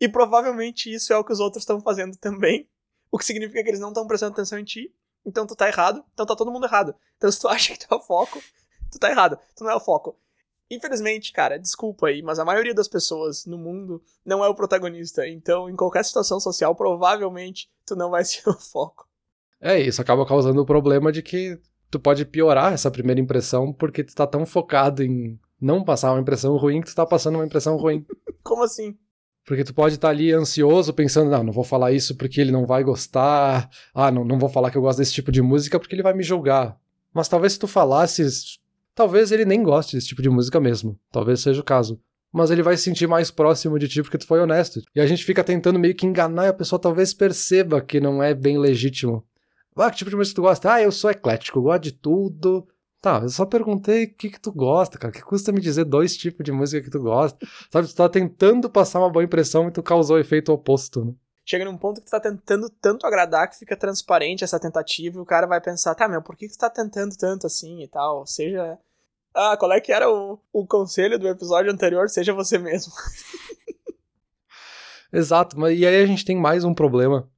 e 0.00 0.08
provavelmente 0.08 0.92
isso 0.92 1.12
é 1.12 1.16
o 1.16 1.24
que 1.24 1.32
os 1.32 1.40
outros 1.40 1.62
estão 1.62 1.80
fazendo 1.80 2.16
também, 2.16 2.68
o 3.10 3.18
que 3.18 3.24
significa 3.24 3.62
que 3.62 3.70
eles 3.70 3.80
não 3.80 3.88
estão 3.88 4.06
prestando 4.06 4.32
atenção 4.32 4.58
em 4.58 4.64
ti, 4.64 4.94
então 5.24 5.46
tu 5.46 5.56
tá 5.56 5.68
errado, 5.68 6.04
então 6.12 6.26
tá 6.26 6.36
todo 6.36 6.52
mundo 6.52 6.66
errado. 6.66 6.94
Então 7.16 7.30
se 7.30 7.40
tu 7.40 7.48
acha 7.48 7.72
que 7.72 7.86
tu 7.86 7.92
é 7.92 7.96
o 7.96 8.00
foco, 8.00 8.42
tu 8.90 8.98
tá 8.98 9.10
errado, 9.10 9.38
tu 9.54 9.64
não 9.64 9.70
é 9.70 9.74
o 9.74 9.80
foco. 9.80 10.16
Infelizmente, 10.70 11.32
cara, 11.32 11.58
desculpa 11.58 12.08
aí, 12.08 12.22
mas 12.22 12.38
a 12.38 12.44
maioria 12.44 12.74
das 12.74 12.88
pessoas 12.88 13.46
no 13.46 13.56
mundo 13.56 14.02
não 14.24 14.44
é 14.44 14.48
o 14.48 14.54
protagonista. 14.54 15.26
Então, 15.26 15.70
em 15.70 15.76
qualquer 15.76 16.04
situação 16.04 16.40
social, 16.40 16.74
provavelmente 16.74 17.70
tu 17.84 17.94
não 17.94 18.10
vai 18.10 18.22
ser 18.26 18.48
o 18.48 18.54
foco. 18.54 19.08
É, 19.60 19.80
isso 19.80 20.02
acaba 20.02 20.26
causando 20.26 20.60
o 20.60 20.66
problema 20.66 21.12
de 21.12 21.22
que 21.22 21.58
tu 21.90 22.00
pode 22.00 22.24
piorar 22.24 22.72
essa 22.72 22.90
primeira 22.90 23.20
impressão 23.20 23.72
porque 23.72 24.02
tu 24.02 24.14
tá 24.14 24.26
tão 24.26 24.44
focado 24.44 25.02
em 25.02 25.38
não 25.60 25.84
passar 25.84 26.12
uma 26.12 26.20
impressão 26.20 26.56
ruim 26.56 26.80
que 26.80 26.88
tu 26.88 26.94
tá 26.94 27.06
passando 27.06 27.36
uma 27.36 27.46
impressão 27.46 27.76
ruim. 27.76 28.04
Como 28.42 28.64
assim? 28.64 28.96
Porque 29.44 29.62
tu 29.62 29.72
pode 29.72 29.94
estar 29.94 30.08
tá 30.08 30.12
ali 30.12 30.32
ansioso, 30.32 30.92
pensando, 30.92 31.30
não, 31.30 31.44
não 31.44 31.52
vou 31.52 31.62
falar 31.62 31.92
isso 31.92 32.16
porque 32.16 32.40
ele 32.40 32.50
não 32.50 32.66
vai 32.66 32.82
gostar. 32.82 33.70
Ah, 33.94 34.10
não, 34.10 34.24
não 34.24 34.38
vou 34.38 34.48
falar 34.48 34.72
que 34.72 34.76
eu 34.76 34.82
gosto 34.82 34.98
desse 34.98 35.12
tipo 35.12 35.30
de 35.30 35.40
música 35.40 35.78
porque 35.78 35.94
ele 35.94 36.02
vai 36.02 36.12
me 36.12 36.24
julgar. 36.24 36.76
Mas 37.14 37.28
talvez 37.28 37.52
se 37.52 37.58
tu 37.58 37.68
falasses 37.68 38.58
Talvez 38.96 39.30
ele 39.30 39.44
nem 39.44 39.62
goste 39.62 39.94
desse 39.94 40.08
tipo 40.08 40.22
de 40.22 40.30
música 40.30 40.58
mesmo. 40.58 40.98
Talvez 41.12 41.40
seja 41.40 41.60
o 41.60 41.64
caso. 41.64 42.00
Mas 42.32 42.50
ele 42.50 42.62
vai 42.62 42.78
se 42.78 42.84
sentir 42.84 43.06
mais 43.06 43.30
próximo 43.30 43.78
de 43.78 43.86
ti 43.86 44.02
porque 44.02 44.16
tu 44.16 44.26
foi 44.26 44.40
honesto. 44.40 44.80
E 44.94 45.00
a 45.02 45.06
gente 45.06 45.22
fica 45.22 45.44
tentando 45.44 45.78
meio 45.78 45.94
que 45.94 46.06
enganar 46.06 46.46
e 46.46 46.48
a 46.48 46.54
pessoa 46.54 46.80
talvez 46.80 47.12
perceba 47.12 47.82
que 47.82 48.00
não 48.00 48.22
é 48.22 48.32
bem 48.32 48.58
legítimo. 48.58 49.22
Ah, 49.76 49.90
que 49.90 49.98
tipo 49.98 50.08
de 50.08 50.16
música 50.16 50.36
tu 50.36 50.42
gosta? 50.42 50.72
Ah, 50.72 50.82
eu 50.82 50.90
sou 50.90 51.10
eclético, 51.10 51.60
gosto 51.60 51.82
de 51.82 51.92
tudo. 51.92 52.66
Tá, 53.02 53.20
eu 53.22 53.28
só 53.28 53.44
perguntei 53.44 54.04
o 54.04 54.14
que, 54.14 54.30
que 54.30 54.40
tu 54.40 54.50
gosta, 54.50 54.98
cara. 54.98 55.12
Que 55.12 55.20
custa 55.20 55.52
me 55.52 55.60
dizer 55.60 55.84
dois 55.84 56.16
tipos 56.16 56.42
de 56.42 56.50
música 56.50 56.82
que 56.82 56.90
tu 56.90 57.02
gosta? 57.02 57.46
Sabe, 57.70 57.86
tu 57.86 57.94
tá 57.94 58.08
tentando 58.08 58.70
passar 58.70 58.98
uma 58.98 59.10
boa 59.10 59.22
impressão 59.22 59.68
e 59.68 59.70
tu 59.70 59.82
causou 59.82 60.16
o 60.16 60.20
efeito 60.20 60.50
oposto, 60.50 61.04
né? 61.04 61.12
chega 61.46 61.64
num 61.64 61.78
ponto 61.78 62.00
que 62.00 62.06
tu 62.08 62.10
tá 62.10 62.18
tentando 62.18 62.68
tanto 62.68 63.06
agradar 63.06 63.48
que 63.48 63.56
fica 63.56 63.76
transparente 63.76 64.42
essa 64.42 64.58
tentativa 64.58 65.16
e 65.16 65.20
o 65.20 65.24
cara 65.24 65.46
vai 65.46 65.60
pensar, 65.60 65.94
tá, 65.94 66.08
meu, 66.08 66.20
por 66.20 66.34
que, 66.36 66.48
que 66.48 66.54
tu 66.54 66.58
tá 66.58 66.68
tentando 66.68 67.16
tanto 67.16 67.46
assim 67.46 67.82
e 67.82 67.88
tal? 67.88 68.26
Seja. 68.26 68.76
Ah, 69.38 69.54
qual 69.54 69.70
é 69.70 69.80
que 69.82 69.92
era 69.92 70.10
o, 70.10 70.40
o 70.50 70.66
conselho 70.66 71.18
do 71.18 71.28
episódio 71.28 71.70
anterior? 71.70 72.08
Seja 72.08 72.32
você 72.32 72.56
mesmo. 72.56 72.90
Exato, 75.12 75.60
mas 75.60 75.78
e 75.78 75.84
aí 75.84 76.02
a 76.02 76.06
gente 76.06 76.24
tem 76.24 76.34
mais 76.34 76.64
um 76.64 76.72
problema. 76.72 77.28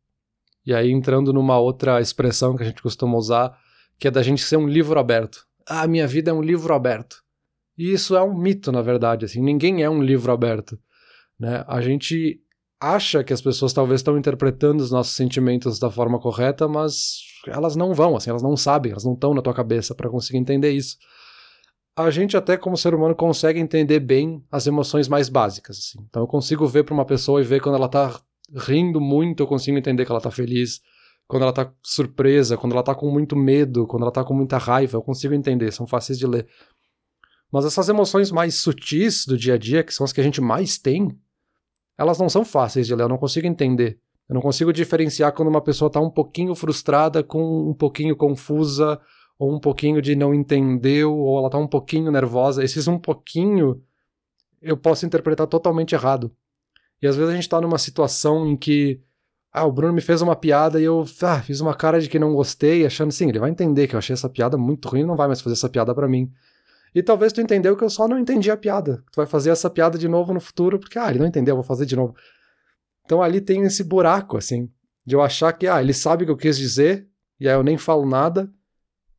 E 0.65 0.73
aí 0.73 0.93
entrando 0.93 1.33
numa 1.33 1.59
outra 1.59 2.01
expressão 2.01 2.55
que 2.55 2.63
a 2.63 2.67
gente 2.67 2.81
costuma 2.81 3.19
usar, 3.19 3.59
que 3.99 4.07
é 4.07 4.13
da 4.13 4.23
gente 4.23 4.43
ser 4.43 4.57
um 4.57 4.69
livro 4.69 4.97
aberto. 5.01 5.45
Ah, 5.67 5.89
minha 5.89 6.07
vida 6.07 6.31
é 6.31 6.35
um 6.35 6.41
livro 6.41 6.73
aberto. 6.73 7.25
E 7.77 7.93
isso 7.93 8.17
é 8.17 8.23
um 8.23 8.33
mito, 8.33 8.71
na 8.71 8.81
verdade, 8.81 9.25
assim, 9.25 9.43
ninguém 9.43 9.83
é 9.83 9.91
um 9.91 10.01
livro 10.01 10.31
aberto, 10.31 10.79
né? 11.39 11.65
A 11.67 11.81
gente 11.81 12.41
acha 12.81 13.25
que 13.25 13.33
as 13.33 13.43
pessoas 13.43 13.73
talvez 13.73 14.01
estão 14.01 14.17
interpretando 14.17 14.81
os 14.81 14.93
nossos 14.93 15.17
sentimentos 15.17 15.81
da 15.81 15.91
forma 15.91 16.21
correta, 16.21 16.69
mas 16.69 17.19
elas 17.47 17.75
não 17.75 17.93
vão, 17.93 18.17
assim, 18.17 18.31
elas 18.31 18.43
não 18.43 18.57
sabem, 18.57 18.93
elas 18.93 19.05
não 19.05 19.15
estão 19.15 19.35
na 19.35 19.43
tua 19.43 19.55
cabeça 19.55 19.97
para 19.97 20.09
conseguir 20.09 20.39
entender 20.39 20.71
isso. 20.71 20.97
A 21.99 22.11
gente 22.13 22.37
até 22.37 22.57
como 22.57 22.77
ser 22.77 22.95
humano 22.95 23.13
consegue 23.13 23.59
entender 23.59 23.99
bem 23.99 24.41
as 24.53 24.69
emoções 24.69 25.09
mais 25.09 25.29
básicas, 25.29 25.79
assim. 25.79 25.99
Então 26.09 26.23
eu 26.23 26.29
consigo 26.29 26.65
ver 26.65 26.85
para 26.85 26.95
uma 26.95 27.05
pessoa 27.05 27.41
e 27.41 27.45
ver 27.45 27.61
quando 27.61 27.75
ela 27.75 27.89
tá 27.89 28.21
rindo 28.55 29.01
muito, 29.01 29.43
eu 29.43 29.49
consigo 29.49 29.77
entender 29.77 30.05
que 30.05 30.13
ela 30.13 30.21
tá 30.21 30.31
feliz. 30.31 30.81
Quando 31.27 31.43
ela 31.43 31.53
tá 31.53 31.73
surpresa, 31.83 32.57
quando 32.57 32.73
ela 32.73 32.85
tá 32.85 32.95
com 32.95 33.11
muito 33.11 33.35
medo, 33.35 33.85
quando 33.85 34.03
ela 34.03 34.13
tá 34.13 34.23
com 34.23 34.33
muita 34.33 34.59
raiva, 34.59 34.97
eu 34.97 35.03
consigo 35.03 35.35
entender, 35.35 35.73
são 35.73 35.89
fáceis 35.89 36.17
de 36.17 36.25
ler. 36.25 36.47
Mas 37.53 37.65
essas 37.65 37.89
emoções 37.89 38.31
mais 38.31 38.55
sutis 38.55 39.27
do 39.27 39.37
dia 39.37 39.55
a 39.55 39.59
dia, 39.59 39.83
que 39.83 39.93
são 39.93 40.05
as 40.05 40.13
que 40.13 40.21
a 40.21 40.25
gente 40.25 40.41
mais 40.41 40.79
tem, 40.79 41.19
elas 41.99 42.21
não 42.21 42.29
são 42.29 42.45
fáceis 42.45 42.87
de 42.87 42.95
ler, 42.95 43.03
eu 43.03 43.09
não 43.09 43.19
consigo 43.19 43.47
entender. 43.49 43.99
Eu 44.29 44.35
não 44.35 44.41
consigo 44.41 44.73
diferenciar 44.73 45.33
quando 45.33 45.49
uma 45.49 45.61
pessoa 45.61 45.89
está 45.89 46.01
um 46.01 46.11
pouquinho 46.11 46.55
frustrada, 46.55 47.25
com 47.25 47.71
um 47.71 47.75
pouquinho 47.75 48.15
confusa, 48.15 49.01
ou 49.39 49.55
um 49.55 49.61
pouquinho 49.61 50.03
de 50.03 50.17
não 50.17 50.35
entendeu, 50.35 51.15
ou 51.15 51.39
ela 51.39 51.47
está 51.47 51.59
um 51.59 51.67
pouquinho 51.67 52.11
nervosa. 52.11 52.65
Esses 52.65 52.89
um 52.89 52.99
pouquinho 52.99 53.81
eu 54.61 54.77
posso 54.77 55.07
interpretar 55.07 55.47
totalmente 55.47 55.95
errado. 55.95 56.31
E 57.01 57.07
às 57.07 57.15
vezes 57.15 57.31
a 57.31 57.35
gente 57.35 57.45
está 57.45 57.61
numa 57.61 57.79
situação 57.79 58.49
em 58.49 58.57
que 58.57 59.01
ah, 59.53 59.65
o 59.65 59.73
Bruno 59.73 59.93
me 59.93 60.01
fez 60.01 60.21
uma 60.21 60.35
piada 60.35 60.81
e 60.81 60.85
eu 60.85 61.05
ah, 61.23 61.41
fiz 61.41 61.61
uma 61.61 61.75
cara 61.75 62.01
de 62.01 62.09
que 62.09 62.19
não 62.19 62.35
gostei, 62.35 62.85
achando 62.85 63.13
sim, 63.13 63.29
ele 63.29 63.39
vai 63.39 63.51
entender 63.51 63.87
que 63.87 63.95
eu 63.95 63.99
achei 63.99 64.13
essa 64.13 64.29
piada 64.29 64.59
muito 64.59 64.89
ruim, 64.89 65.05
não 65.05 65.17
vai 65.17 65.29
mais 65.29 65.41
fazer 65.41 65.55
essa 65.55 65.69
piada 65.69 65.95
para 65.95 66.09
mim. 66.09 66.31
E 66.95 67.03
talvez 67.03 67.33
tu 67.33 67.41
entendeu 67.41 67.77
que 67.77 67.85
eu 67.85 67.91
só 67.91 68.09
não 68.09 68.19
entendi 68.19 68.51
a 68.51 68.57
piada. 68.57 69.05
Tu 69.13 69.17
vai 69.17 69.27
fazer 69.27 69.51
essa 69.51 69.71
piada 69.71 69.97
de 69.97 70.09
novo 70.09 70.33
no 70.33 70.41
futuro, 70.41 70.79
porque, 70.79 70.99
ah, 70.99 71.11
ele 71.11 71.21
não 71.21 71.27
entendeu, 71.27 71.55
vou 71.55 71.65
fazer 71.65 71.87
de 71.87 71.95
novo. 71.95 72.15
Então 73.05 73.23
ali 73.23 73.41
tem 73.41 73.63
esse 73.63 73.85
buraco, 73.85 74.37
assim, 74.37 74.71
de 75.05 75.15
eu 75.15 75.23
achar 75.23 75.53
que, 75.53 75.67
ah, 75.67 75.81
ele 75.81 75.95
sabe 75.95 76.25
o 76.25 76.27
que 76.27 76.33
eu 76.33 76.37
quis 76.37 76.59
dizer, 76.59 77.07
e 77.39 77.49
aí 77.49 77.55
eu 77.55 77.63
nem 77.63 77.79
falo 77.79 78.07
nada, 78.07 78.51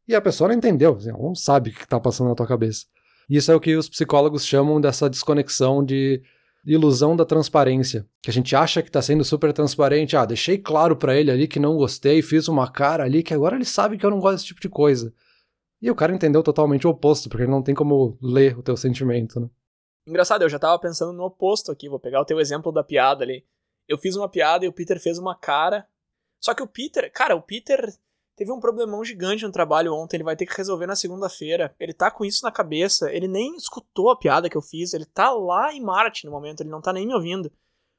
e 0.10 0.16
a 0.16 0.22
pessoa 0.22 0.48
não 0.48 0.56
entendeu, 0.56 0.96
assim, 0.96 1.12
não 1.12 1.36
sabe 1.36 1.70
o 1.70 1.74
que 1.74 1.84
está 1.84 2.00
passando 2.00 2.30
na 2.30 2.36
tua 2.36 2.48
cabeça. 2.48 2.88
Isso 3.30 3.52
é 3.52 3.56
o 3.56 3.60
que 3.60 3.76
os 3.76 3.88
psicólogos 3.88 4.44
chamam 4.44 4.82
dessa 4.82 5.08
desconexão 5.08 5.86
de 5.86 6.24
ilusão 6.66 7.16
da 7.16 7.24
transparência, 7.24 8.08
que 8.20 8.32
a 8.32 8.34
gente 8.34 8.56
acha 8.56 8.82
que 8.82 8.90
está 8.90 9.04
sendo 9.04 9.24
super 9.24 9.54
transparente, 9.54 10.18
ah, 10.18 10.26
deixei 10.26 10.58
claro 10.58 10.96
para 10.96 11.16
ele 11.16 11.30
ali 11.30 11.48
que 11.48 11.60
não 11.60 11.78
gostei, 11.78 12.24
fiz 12.24 12.48
uma 12.48 12.70
cara 12.72 13.04
ali 13.04 13.22
que 13.22 13.36
agora 13.36 13.56
ele 13.56 13.66
sabe 13.66 14.00
que 14.00 14.06
eu 14.06 14.10
não 14.10 14.20
gosto 14.20 14.38
desse 14.38 14.48
tipo 14.48 14.60
de 14.60 14.68
coisa. 14.68 15.14
E 15.80 15.92
o 15.92 15.96
cara 15.96 16.12
entendeu 16.12 16.42
totalmente 16.42 16.88
o 16.88 16.90
oposto, 16.90 17.30
porque 17.30 17.44
ele 17.44 17.52
não 17.52 17.62
tem 17.62 17.76
como 17.76 18.18
ler 18.20 18.58
o 18.58 18.64
teu 18.64 18.76
sentimento, 18.76 19.40
né? 19.40 19.48
Engraçado, 20.08 20.42
eu 20.42 20.50
já 20.50 20.58
tava 20.58 20.80
pensando 20.80 21.14
no 21.14 21.24
oposto 21.24 21.72
aqui, 21.72 21.88
vou 21.88 22.00
pegar 22.00 22.20
o 22.20 22.26
teu 22.26 22.40
exemplo 22.40 22.72
da 22.72 22.84
piada 22.84 23.24
ali. 23.24 23.46
Eu 23.88 23.98
fiz 24.00 24.16
uma 24.16 24.28
piada 24.28 24.66
e 24.66 24.68
o 24.68 24.74
Peter 24.74 25.00
fez 25.00 25.20
uma 25.20 25.36
cara. 25.36 25.88
Só 26.40 26.56
que 26.56 26.64
o 26.64 26.68
Peter, 26.68 27.12
cara, 27.14 27.36
o 27.36 27.42
Peter 27.42 27.94
teve 28.40 28.54
um 28.54 28.60
problemão 28.62 29.04
gigante 29.04 29.44
no 29.44 29.52
trabalho 29.52 29.94
ontem, 29.94 30.16
ele 30.16 30.24
vai 30.24 30.34
ter 30.34 30.46
que 30.46 30.56
resolver 30.56 30.88
na 30.88 30.96
segunda-feira. 30.96 31.76
Ele 31.78 31.92
tá 31.92 32.10
com 32.10 32.24
isso 32.24 32.42
na 32.42 32.50
cabeça, 32.50 33.12
ele 33.12 33.28
nem 33.28 33.54
escutou 33.58 34.10
a 34.10 34.16
piada 34.16 34.50
que 34.50 34.56
eu 34.56 34.62
fiz, 34.62 34.94
ele 34.94 35.04
tá 35.04 35.30
lá 35.30 35.74
em 35.74 35.82
Marte 35.82 36.26
no 36.26 36.32
momento, 36.32 36.62
ele 36.62 36.70
não 36.70 36.80
tá 36.80 36.94
nem 36.94 37.06
me 37.06 37.14
ouvindo. 37.14 37.52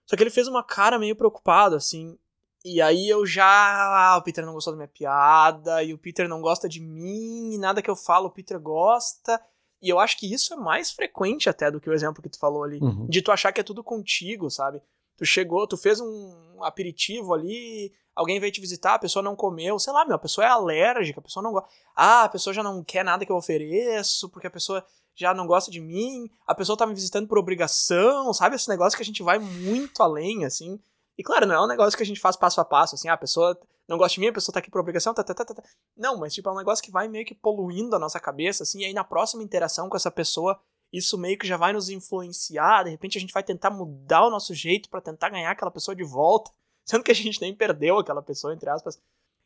Só 0.07 0.17
que 0.17 0.23
ele 0.23 0.31
fez 0.31 0.49
uma 0.49 0.65
cara 0.65 0.99
meio 0.99 1.15
preocupado, 1.15 1.77
assim. 1.77 2.19
E 2.65 2.81
aí 2.81 3.07
eu 3.07 3.27
já. 3.27 3.45
Ah, 3.45 4.17
o 4.17 4.23
Peter 4.23 4.47
não 4.47 4.55
gostou 4.55 4.73
da 4.73 4.79
minha 4.79 4.89
piada, 4.89 5.83
e 5.83 5.93
o 5.93 5.99
Peter 5.99 6.27
não 6.27 6.41
gosta 6.41 6.67
de 6.67 6.81
mim, 6.81 7.53
e 7.53 7.59
nada 7.59 7.83
que 7.83 7.91
eu 7.91 7.97
falo 7.97 8.29
o 8.29 8.31
Peter 8.31 8.59
gosta. 8.59 9.39
E 9.83 9.91
eu 9.91 9.99
acho 9.99 10.19
que 10.19 10.33
isso 10.33 10.55
é 10.55 10.57
mais 10.57 10.91
frequente 10.91 11.51
até 11.51 11.71
do 11.71 11.79
que 11.79 11.91
o 11.91 11.93
exemplo 11.93 12.23
que 12.23 12.31
tu 12.31 12.39
falou 12.39 12.65
ali. 12.65 12.79
Uhum. 12.81 13.07
De 13.07 13.21
tu 13.21 13.31
achar 13.31 13.53
que 13.53 13.61
é 13.61 13.65
tudo 13.65 13.85
contigo, 13.85 14.51
sabe? 14.51 14.81
Tu 15.19 15.27
chegou, 15.27 15.67
tu 15.67 15.77
fez 15.77 16.01
um 16.01 16.65
aperitivo 16.65 17.35
ali, 17.35 17.93
alguém 18.15 18.41
veio 18.41 18.53
te 18.53 18.61
visitar, 18.61 18.95
a 18.95 18.99
pessoa 18.99 19.23
não 19.23 19.37
comeu, 19.37 19.79
sei 19.79 19.93
lá, 19.93 20.05
meu, 20.05 20.17
a 20.17 20.19
pessoa 20.19 20.45
é 20.45 20.49
alérgica, 20.49 21.21
a 21.21 21.23
pessoa 21.23 21.43
não 21.43 21.53
gosta. 21.53 21.69
Ah, 21.95 22.25
a 22.25 22.29
pessoa 22.29 22.53
já 22.53 22.63
não 22.63 22.83
quer 22.85 23.05
nada 23.05 23.25
que 23.25 23.33
eu 23.33 23.37
ofereço, 23.37 24.29
porque 24.29 24.47
a 24.47 24.51
pessoa 24.51 24.85
já 25.15 25.35
não 25.35 25.47
gosta 25.47 25.71
de 25.71 25.81
mim, 25.81 26.31
a 26.47 26.55
pessoa 26.55 26.77
tá 26.77 26.87
me 26.87 26.95
visitando 26.95 27.27
por 27.27 27.39
obrigação, 27.39 28.33
sabe? 28.33 28.57
Esse 28.57 28.69
negócio 28.69 28.97
que 28.97 29.03
a 29.03 29.07
gente 29.07 29.23
vai 29.23 29.39
muito 29.39 30.03
além, 30.03 30.45
assim. 30.45 30.81
E 31.19 31.23
claro, 31.23 31.47
não 31.47 31.55
é 31.55 31.61
um 31.63 31.69
negócio 31.69 31.97
que 31.97 32.03
a 32.03 32.07
gente 32.07 32.21
faz 32.21 32.37
passo 32.37 32.61
a 32.61 32.65
passo, 32.65 32.95
assim, 32.95 33.09
ah, 33.09 33.15
a 33.15 33.19
pessoa 33.19 33.59
não 33.87 33.99
gosta 33.99 34.15
de 34.15 34.21
mim, 34.21 34.29
a 34.29 34.33
pessoa 34.33 34.53
tá 34.53 34.61
aqui 34.61 34.71
por 34.71 34.81
obrigação, 34.81 35.13
tá, 35.13 35.23
tá, 35.23 35.35
tá, 35.35 35.45
tá. 35.45 35.63
Não, 35.97 36.17
mas 36.17 36.33
tipo, 36.33 36.49
é 36.49 36.53
um 36.53 36.57
negócio 36.57 36.83
que 36.83 36.91
vai 36.91 37.09
meio 37.09 37.27
que 37.27 37.35
poluindo 37.35 37.95
a 37.95 37.99
nossa 37.99 38.21
cabeça, 38.21 38.63
assim, 38.63 38.81
e 38.81 38.85
aí 38.87 38.95
na 38.95 39.05
próxima 39.05 39.43
interação 39.43 39.89
com 39.89 39.97
essa 39.97 40.11
pessoa, 40.11 40.59
isso 40.93 41.19
meio 41.19 41.37
que 41.37 41.47
já 41.47 41.57
vai 41.57 41.73
nos 41.73 41.89
influenciar, 41.89 42.85
de 42.85 42.91
repente 42.91 43.19
a 43.19 43.21
gente 43.21 43.35
vai 43.35 43.43
tentar 43.43 43.71
mudar 43.71 44.25
o 44.27 44.31
nosso 44.31 44.55
jeito 44.55 44.89
para 44.89 45.01
tentar 45.01 45.29
ganhar 45.29 45.51
aquela 45.51 45.71
pessoa 45.71 45.95
de 45.95 46.05
volta, 46.05 46.51
sendo 46.85 47.05
que 47.05 47.11
a 47.11 47.15
gente 47.15 47.41
nem 47.41 47.55
perdeu 47.55 47.99
aquela 47.99 48.23
pessoa, 48.23 48.55
entre 48.55 48.69
aspas. 48.69 49.01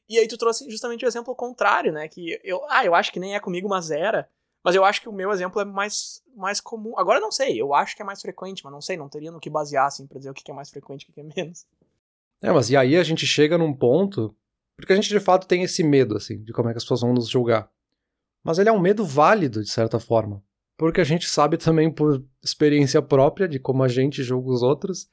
E 0.08 0.18
aí 0.18 0.28
tu 0.28 0.36
trouxe 0.36 0.68
justamente 0.70 1.04
o 1.04 1.08
exemplo 1.08 1.34
contrário, 1.34 1.92
né, 1.92 2.08
que 2.08 2.38
eu, 2.44 2.60
ah, 2.68 2.84
eu 2.84 2.94
acho 2.94 3.12
que 3.12 3.20
nem 3.20 3.34
é 3.34 3.40
comigo, 3.40 3.68
mas 3.68 3.90
era, 3.90 4.28
mas 4.64 4.74
eu 4.74 4.84
acho 4.84 5.00
que 5.02 5.08
o 5.08 5.12
meu 5.12 5.30
exemplo 5.30 5.60
é 5.60 5.64
mais, 5.64 6.22
mais 6.34 6.60
comum. 6.60 6.98
Agora 6.98 7.20
não 7.20 7.30
sei, 7.30 7.60
eu 7.60 7.74
acho 7.74 7.94
que 7.94 8.00
é 8.00 8.04
mais 8.04 8.22
frequente, 8.22 8.62
mas 8.64 8.72
não 8.72 8.80
sei, 8.80 8.96
não 8.96 9.08
teria 9.10 9.30
no 9.30 9.38
que 9.38 9.50
basear, 9.50 9.86
assim, 9.86 10.06
pra 10.06 10.18
dizer 10.18 10.30
o 10.30 10.34
que 10.34 10.50
é 10.50 10.54
mais 10.54 10.70
frequente 10.70 11.02
e 11.02 11.10
o 11.10 11.12
que 11.12 11.20
é 11.20 11.24
menos. 11.36 11.66
É, 12.42 12.50
mas 12.50 12.70
e 12.70 12.76
aí 12.76 12.96
a 12.96 13.02
gente 13.02 13.26
chega 13.26 13.58
num 13.58 13.74
ponto. 13.74 14.34
Porque 14.76 14.92
a 14.92 14.96
gente 14.96 15.08
de 15.08 15.20
fato 15.20 15.46
tem 15.46 15.62
esse 15.62 15.84
medo, 15.84 16.16
assim, 16.16 16.42
de 16.42 16.52
como 16.52 16.68
é 16.68 16.72
que 16.72 16.78
as 16.78 16.84
pessoas 16.84 17.02
vão 17.02 17.12
nos 17.12 17.28
julgar. 17.28 17.70
Mas 18.42 18.58
ele 18.58 18.68
é 18.68 18.72
um 18.72 18.80
medo 18.80 19.04
válido, 19.04 19.62
de 19.62 19.70
certa 19.70 20.00
forma. 20.00 20.42
Porque 20.76 21.00
a 21.00 21.04
gente 21.04 21.28
sabe 21.28 21.56
também 21.56 21.90
por 21.90 22.24
experiência 22.42 23.00
própria 23.00 23.46
de 23.46 23.58
como 23.58 23.82
a 23.82 23.88
gente 23.88 24.22
julga 24.22 24.50
os 24.50 24.62
outros, 24.62 25.08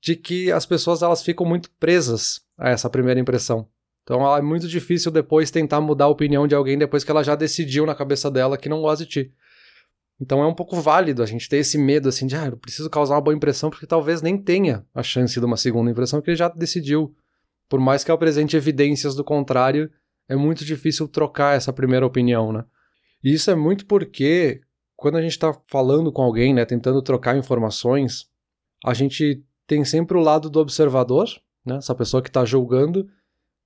de 0.00 0.16
que 0.16 0.52
as 0.52 0.64
pessoas 0.64 1.02
elas 1.02 1.22
ficam 1.22 1.46
muito 1.46 1.70
presas 1.78 2.40
a 2.56 2.70
essa 2.70 2.88
primeira 2.88 3.20
impressão. 3.20 3.68
Então 4.02 4.36
é 4.36 4.40
muito 4.40 4.66
difícil 4.66 5.10
depois 5.10 5.50
tentar 5.50 5.80
mudar 5.80 6.06
a 6.06 6.08
opinião 6.08 6.46
de 6.46 6.54
alguém 6.54 6.78
depois 6.78 7.04
que 7.04 7.10
ela 7.10 7.22
já 7.22 7.34
decidiu 7.34 7.84
na 7.84 7.94
cabeça 7.94 8.30
dela 8.30 8.56
que 8.56 8.68
não 8.68 8.80
gosta 8.80 9.04
de 9.04 9.10
ti. 9.10 9.34
Então 10.20 10.42
é 10.42 10.46
um 10.46 10.54
pouco 10.54 10.80
válido 10.80 11.22
a 11.22 11.26
gente 11.26 11.48
ter 11.48 11.58
esse 11.58 11.78
medo 11.78 12.08
assim 12.08 12.26
de, 12.26 12.34
ah, 12.34 12.46
eu 12.46 12.56
preciso 12.56 12.88
causar 12.90 13.14
uma 13.14 13.20
boa 13.20 13.36
impressão 13.36 13.70
porque 13.70 13.86
talvez 13.86 14.22
nem 14.22 14.36
tenha 14.36 14.84
a 14.94 15.02
chance 15.02 15.38
de 15.38 15.44
uma 15.44 15.56
segunda 15.56 15.90
impressão 15.90 16.20
que 16.20 16.30
ele 16.30 16.36
já 16.36 16.48
decidiu. 16.48 17.14
Por 17.68 17.78
mais 17.78 18.02
que 18.02 18.10
eu 18.10 18.14
apresente 18.14 18.56
evidências 18.56 19.14
do 19.14 19.22
contrário, 19.22 19.90
é 20.28 20.34
muito 20.34 20.64
difícil 20.64 21.06
trocar 21.06 21.56
essa 21.56 21.72
primeira 21.72 22.06
opinião, 22.06 22.52
né? 22.52 22.64
E 23.22 23.32
isso 23.32 23.50
é 23.50 23.54
muito 23.54 23.86
porque 23.86 24.60
quando 24.96 25.16
a 25.16 25.22
gente 25.22 25.32
está 25.32 25.52
falando 25.66 26.10
com 26.10 26.22
alguém, 26.22 26.52
né, 26.54 26.64
tentando 26.64 27.00
trocar 27.02 27.36
informações, 27.36 28.28
a 28.84 28.94
gente 28.94 29.44
tem 29.68 29.84
sempre 29.84 30.16
o 30.16 30.20
lado 30.20 30.48
do 30.48 30.58
observador, 30.58 31.28
né, 31.64 31.76
essa 31.76 31.94
pessoa 31.94 32.22
que 32.22 32.30
está 32.30 32.44
julgando, 32.44 33.06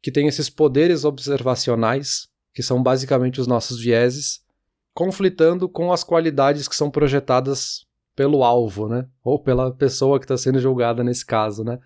que 0.03 0.11
tem 0.11 0.27
esses 0.27 0.51
poderes 0.51 1.05
observacionais, 1.05 2.29
que 2.53 2.62
são 2.62 2.83
basicamente 2.83 3.41
os 3.41 3.47
nossos 3.47 3.81
vieses, 3.81 4.43
conflitando 4.93 5.69
com 5.69 5.93
as 5.93 6.03
qualidades 6.03 6.67
que 6.67 6.75
são 6.75 6.91
projetadas 6.91 7.87
pelo 8.17 8.43
alvo, 8.43 8.88
né? 8.88 9.07
Ou 9.25 9.38
pela 9.38 9.73
pessoa 9.73 10.19
que 10.19 10.25
está 10.25 10.37
sendo 10.37 10.59
julgada 10.59 11.03
nesse 11.03 11.25
caso, 11.25 11.65
né? 11.65 11.79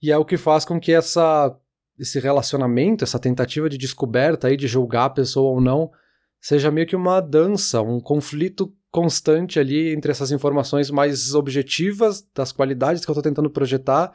E 0.00 0.10
é 0.10 0.16
o 0.16 0.24
que 0.24 0.38
faz 0.38 0.64
com 0.64 0.80
que 0.80 0.92
essa, 0.92 1.54
esse 1.98 2.18
relacionamento, 2.18 3.04
essa 3.04 3.18
tentativa 3.18 3.68
de 3.68 3.76
descoberta 3.76 4.46
aí 4.48 4.56
de 4.56 4.66
julgar 4.66 5.06
a 5.06 5.10
pessoa 5.10 5.50
ou 5.50 5.60
não, 5.60 5.90
seja 6.40 6.70
meio 6.70 6.86
que 6.86 6.96
uma 6.96 7.20
dança, 7.20 7.82
um 7.82 8.00
conflito 8.00 8.72
constante 8.94 9.58
ali 9.58 9.92
entre 9.92 10.12
essas 10.12 10.30
informações 10.30 10.88
mais 10.88 11.34
objetivas 11.34 12.24
das 12.32 12.52
qualidades 12.52 13.04
que 13.04 13.10
eu 13.10 13.12
estou 13.12 13.24
tentando 13.24 13.50
projetar 13.50 14.12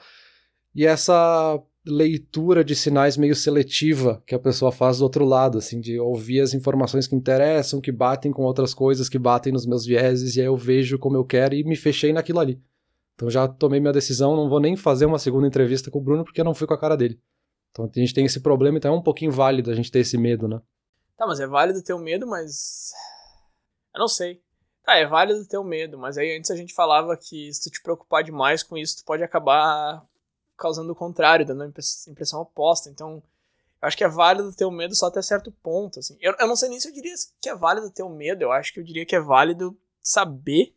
e 0.73 0.85
essa 0.85 1.61
leitura 1.85 2.63
de 2.63 2.73
sinais 2.77 3.17
meio 3.17 3.35
seletiva 3.35 4.23
que 4.25 4.33
a 4.33 4.39
pessoa 4.39 4.71
faz 4.71 4.99
do 4.99 5.03
outro 5.03 5.25
lado, 5.25 5.57
assim, 5.57 5.81
de 5.81 5.99
ouvir 5.99 6.39
as 6.39 6.53
informações 6.53 7.07
que 7.07 7.15
interessam, 7.15 7.81
que 7.81 7.91
batem 7.91 8.31
com 8.31 8.43
outras 8.43 8.73
coisas 8.73 9.09
que 9.09 9.19
batem 9.19 9.51
nos 9.51 9.65
meus 9.65 9.85
vieses, 9.85 10.37
e 10.37 10.39
aí 10.39 10.45
eu 10.45 10.55
vejo 10.55 10.97
como 10.97 11.17
eu 11.17 11.25
quero 11.25 11.55
e 11.55 11.63
me 11.65 11.75
fechei 11.75 12.13
naquilo 12.13 12.39
ali. 12.39 12.57
Então 13.15 13.29
já 13.29 13.49
tomei 13.49 13.81
minha 13.81 13.91
decisão, 13.91 14.33
não 14.33 14.47
vou 14.47 14.61
nem 14.61 14.77
fazer 14.77 15.05
uma 15.05 15.19
segunda 15.19 15.45
entrevista 15.45 15.91
com 15.91 15.99
o 15.99 16.01
Bruno 16.01 16.23
porque 16.23 16.39
eu 16.39 16.45
não 16.45 16.55
fui 16.55 16.65
com 16.65 16.73
a 16.73 16.79
cara 16.79 16.95
dele. 16.95 17.19
Então 17.71 17.83
a 17.83 17.99
gente 17.99 18.13
tem 18.13 18.23
esse 18.23 18.39
problema, 18.39 18.77
então 18.77 18.95
é 18.95 18.97
um 18.97 19.03
pouquinho 19.03 19.31
válido 19.31 19.71
a 19.71 19.75
gente 19.75 19.91
ter 19.91 19.99
esse 19.99 20.17
medo, 20.17 20.47
né? 20.47 20.61
Tá, 21.17 21.27
mas 21.27 21.41
é 21.41 21.47
válido 21.47 21.83
ter 21.83 21.91
o 21.91 21.99
medo, 21.99 22.25
mas. 22.25 22.93
Eu 23.93 23.99
não 23.99 24.07
sei. 24.07 24.41
Tá, 24.89 24.95
é 24.95 25.05
válido 25.05 25.45
ter 25.45 25.59
o 25.59 25.63
medo, 25.63 25.99
mas 25.99 26.17
aí 26.17 26.35
antes 26.35 26.49
a 26.49 26.55
gente 26.55 26.73
falava 26.73 27.15
que 27.15 27.53
se 27.53 27.61
tu 27.61 27.69
te 27.69 27.79
preocupar 27.79 28.23
demais 28.23 28.63
com 28.63 28.75
isso, 28.75 28.97
tu 28.97 29.05
pode 29.05 29.21
acabar 29.21 30.03
causando 30.57 30.91
o 30.91 30.95
contrário, 30.95 31.45
dando 31.45 31.61
a 31.61 31.67
impressão 32.07 32.41
oposta. 32.41 32.89
Então, 32.89 33.21
eu 33.79 33.87
acho 33.87 33.95
que 33.95 34.03
é 34.03 34.07
válido 34.07 34.51
ter 34.51 34.65
o 34.65 34.71
medo 34.71 34.95
só 34.95 35.05
até 35.05 35.21
certo 35.21 35.51
ponto, 35.51 35.99
assim. 35.99 36.17
Eu, 36.19 36.33
eu 36.39 36.47
não 36.47 36.55
sei 36.55 36.69
nem 36.69 36.79
se 36.79 36.87
eu 36.87 36.91
diria 36.91 37.13
que 37.39 37.49
é 37.49 37.55
válido 37.55 37.91
ter 37.91 38.01
o 38.01 38.09
medo, 38.09 38.41
eu 38.41 38.51
acho 38.51 38.73
que 38.73 38.79
eu 38.79 38.83
diria 38.83 39.05
que 39.05 39.15
é 39.15 39.19
válido 39.19 39.77
saber 40.01 40.75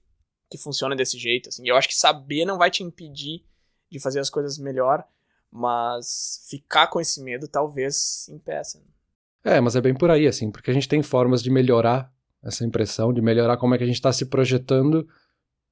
que 0.51 0.59
funciona 0.59 0.95
desse 0.95 1.17
jeito, 1.17 1.49
assim. 1.49 1.67
Eu 1.67 1.75
acho 1.75 1.89
que 1.89 1.97
saber 1.97 2.45
não 2.45 2.59
vai 2.59 2.71
te 2.71 2.83
impedir 2.83 3.43
de 3.91 3.99
fazer 3.99 4.21
as 4.21 4.29
coisas 4.29 4.59
melhor, 4.59 5.03
mas 5.51 6.45
ficar 6.51 6.89
com 6.89 7.01
esse 7.01 7.23
medo 7.23 7.49
talvez 7.49 8.29
impeça. 8.29 8.79
Né? 8.79 9.55
É, 9.57 9.61
mas 9.63 9.75
é 9.75 9.81
bem 9.81 9.95
por 9.95 10.11
aí, 10.11 10.27
assim, 10.27 10.51
porque 10.51 10.71
a 10.71 10.75
gente 10.75 10.87
tem 10.87 11.03
formas 11.03 11.43
de 11.43 11.49
melhorar 11.49 12.13
essa 12.43 12.65
impressão, 12.65 13.13
de 13.13 13.23
melhorar 13.23 13.57
como 13.57 13.75
é 13.75 13.79
que 13.79 13.85
a 13.85 13.87
gente 13.87 13.97
está 13.97 14.13
se 14.13 14.27
projetando 14.27 15.07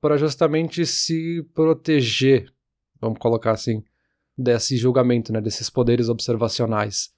para 0.00 0.16
justamente 0.16 0.86
se 0.86 1.42
proteger, 1.54 2.52
vamos 3.00 3.18
colocar 3.18 3.52
assim, 3.52 3.82
desse 4.36 4.76
julgamento, 4.76 5.32
né, 5.32 5.40
desses 5.40 5.68
poderes 5.68 6.08
observacionais. 6.08 7.10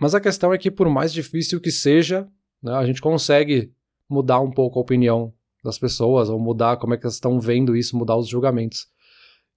Mas 0.00 0.14
a 0.14 0.20
questão 0.20 0.52
é 0.52 0.58
que, 0.58 0.70
por 0.70 0.88
mais 0.88 1.12
difícil 1.12 1.60
que 1.60 1.70
seja, 1.70 2.28
né, 2.62 2.72
a 2.72 2.86
gente 2.86 3.00
consegue 3.00 3.72
mudar 4.08 4.40
um 4.40 4.50
pouco 4.50 4.78
a 4.78 4.82
opinião 4.82 5.32
das 5.64 5.78
pessoas, 5.78 6.28
ou 6.28 6.38
mudar 6.38 6.76
como 6.76 6.94
é 6.94 6.96
que 6.96 7.04
elas 7.04 7.14
estão 7.14 7.40
vendo 7.40 7.76
isso, 7.76 7.96
mudar 7.96 8.16
os 8.16 8.28
julgamentos. 8.28 8.86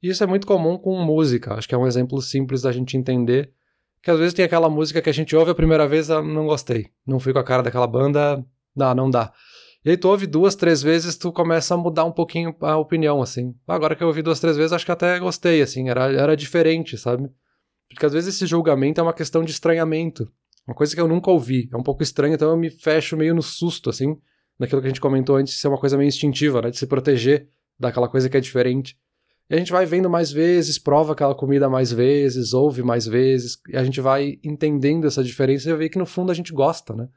E 0.02 0.10
isso 0.10 0.24
é 0.24 0.28
muito 0.28 0.48
comum 0.48 0.78
com 0.78 1.00
música, 1.04 1.54
acho 1.54 1.68
que 1.68 1.76
é 1.76 1.78
um 1.78 1.86
exemplo 1.86 2.20
simples 2.22 2.64
da 2.64 2.72
gente 2.72 2.98
entender 2.98 3.54
que 4.02 4.10
às 4.10 4.18
vezes 4.18 4.34
tem 4.34 4.44
aquela 4.44 4.68
música 4.68 5.02
que 5.02 5.10
a 5.10 5.14
gente 5.14 5.36
ouve 5.36 5.52
a 5.52 5.56
primeira 5.56 5.88
vez, 5.88 6.10
ah, 6.10 6.24
não 6.24 6.48
gostei, 6.48 6.88
não 7.06 7.20
fui 7.20 7.32
com 7.32 7.40
a 7.40 7.44
cara 7.44 7.62
daquela 7.62 7.86
banda, 7.86 8.44
dá, 8.76 8.94
não 8.96 9.10
dá. 9.10 9.34
E 9.84 9.90
aí 9.90 9.98
tu 9.98 10.10
ouve 10.10 10.28
duas, 10.28 10.56
três 10.56 10.82
vezes, 10.84 11.18
tu 11.18 11.32
começa 11.32 11.74
a 11.74 11.78
mudar 11.78 12.06
um 12.06 12.12
pouquinho 12.12 12.56
a 12.62 12.78
opinião, 12.78 13.22
assim. 13.22 13.56
Agora 13.68 13.96
que 13.96 14.04
eu 14.04 14.08
ouvi 14.08 14.22
duas, 14.22 14.40
três 14.40 14.56
vezes, 14.56 14.74
acho 14.74 14.86
que 14.86 14.92
até 14.92 15.18
gostei, 15.20 15.62
assim, 15.62 15.90
era, 15.90 16.12
era 16.12 16.38
diferente, 16.38 16.98
sabe? 16.98 17.30
Porque 17.90 18.06
às 18.06 18.14
vezes 18.14 18.36
esse 18.36 18.46
julgamento 18.46 19.00
é 19.00 19.04
uma 19.04 19.14
questão 19.14 19.44
de 19.44 19.52
estranhamento. 19.52 20.32
Uma 20.68 20.76
coisa 20.76 20.94
que 20.94 21.02
eu 21.02 21.08
nunca 21.08 21.32
ouvi, 21.32 21.68
é 21.74 21.78
um 21.78 21.82
pouco 21.82 22.04
estranho, 22.04 22.36
então 22.36 22.52
eu 22.52 22.58
me 22.58 22.70
fecho 22.70 23.18
meio 23.18 23.34
no 23.34 23.42
susto, 23.42 23.90
assim, 23.90 24.16
naquilo 24.60 24.82
que 24.82 24.88
a 24.88 24.90
gente 24.90 25.02
comentou 25.02 25.36
antes, 25.36 25.54
de 25.54 25.60
ser 25.60 25.68
uma 25.68 25.80
coisa 25.80 25.98
meio 25.98 26.08
instintiva, 26.08 26.62
né? 26.62 26.70
De 26.70 26.78
se 26.78 26.86
proteger 26.86 27.50
daquela 27.80 28.08
coisa 28.08 28.30
que 28.30 28.38
é 28.38 28.40
diferente. 28.40 28.96
E 29.50 29.56
a 29.56 29.58
gente 29.58 29.72
vai 29.72 29.86
vendo 29.86 30.10
mais 30.10 30.32
vezes, 30.32 30.78
prova 30.78 31.14
aquela 31.14 31.34
comida 31.34 31.68
mais 31.68 31.92
vezes, 31.92 32.54
ouve 32.54 32.84
mais 32.84 33.08
vezes, 33.08 33.58
e 33.68 33.76
a 33.76 33.84
gente 33.84 34.00
vai 34.00 34.40
entendendo 34.44 35.08
essa 35.08 35.24
diferença 35.24 35.70
e 35.70 35.76
vê 35.76 35.90
que 35.90 35.98
no 35.98 36.06
fundo 36.06 36.32
a 36.32 36.36
gente 36.36 36.54
gosta, 36.54 36.96
né? 36.96 37.10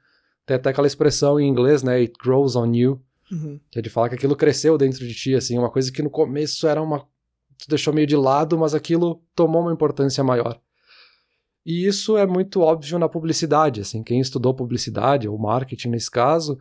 Tem 0.46 0.56
até 0.56 0.70
aquela 0.70 0.86
expressão 0.86 1.40
em 1.40 1.48
inglês, 1.48 1.82
né? 1.82 1.96
It 1.96 2.14
grows 2.22 2.56
on 2.56 2.72
you. 2.72 3.00
Uhum. 3.30 3.58
Que 3.70 3.78
é 3.78 3.82
de 3.82 3.90
falar 3.90 4.08
que 4.08 4.14
aquilo 4.14 4.36
cresceu 4.36 4.76
dentro 4.76 5.06
de 5.06 5.14
ti, 5.14 5.34
assim, 5.34 5.58
uma 5.58 5.70
coisa 5.70 5.90
que 5.90 6.02
no 6.02 6.10
começo 6.10 6.66
era 6.66 6.82
uma. 6.82 7.00
Tu 7.58 7.68
deixou 7.68 7.94
meio 7.94 8.06
de 8.06 8.16
lado, 8.16 8.58
mas 8.58 8.74
aquilo 8.74 9.22
tomou 9.34 9.62
uma 9.62 9.72
importância 9.72 10.22
maior. 10.22 10.60
E 11.64 11.86
isso 11.86 12.18
é 12.18 12.26
muito 12.26 12.60
óbvio 12.60 12.98
na 12.98 13.08
publicidade, 13.08 13.80
assim, 13.80 14.02
quem 14.02 14.20
estudou 14.20 14.52
publicidade, 14.52 15.26
ou 15.26 15.38
marketing 15.38 15.88
nesse 15.88 16.10
caso, 16.10 16.58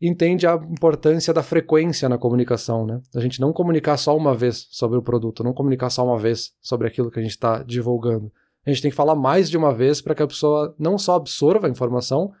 entende 0.00 0.46
a 0.46 0.54
importância 0.54 1.32
da 1.32 1.42
frequência 1.42 2.08
na 2.10 2.18
comunicação, 2.18 2.84
né? 2.84 3.00
A 3.14 3.20
gente 3.20 3.40
não 3.40 3.54
comunicar 3.54 3.96
só 3.96 4.14
uma 4.14 4.34
vez 4.34 4.66
sobre 4.70 4.98
o 4.98 5.02
produto, 5.02 5.42
não 5.42 5.54
comunicar 5.54 5.88
só 5.88 6.04
uma 6.04 6.18
vez 6.18 6.52
sobre 6.60 6.86
aquilo 6.86 7.10
que 7.10 7.18
a 7.18 7.22
gente 7.22 7.30
está 7.30 7.62
divulgando. 7.62 8.30
A 8.66 8.70
gente 8.70 8.82
tem 8.82 8.90
que 8.90 8.96
falar 8.96 9.14
mais 9.14 9.48
de 9.48 9.56
uma 9.56 9.72
vez 9.72 10.02
para 10.02 10.14
que 10.14 10.22
a 10.22 10.26
pessoa 10.26 10.74
não 10.78 10.98
só 10.98 11.14
absorva 11.14 11.66
a 11.66 11.70
informação, 11.70 12.32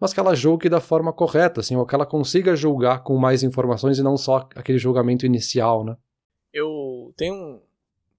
mas 0.00 0.14
que 0.14 0.18
ela 0.18 0.34
julgue 0.34 0.68
da 0.68 0.80
forma 0.80 1.12
correta, 1.12 1.60
assim, 1.60 1.76
ou 1.76 1.84
que 1.84 1.94
ela 1.94 2.06
consiga 2.06 2.56
julgar 2.56 3.02
com 3.02 3.16
mais 3.16 3.42
informações 3.42 3.98
e 3.98 4.02
não 4.02 4.16
só 4.16 4.48
aquele 4.56 4.78
julgamento 4.78 5.26
inicial, 5.26 5.84
né? 5.84 5.96
Eu 6.52 7.12
tenho 7.16 7.34
um 7.34 7.60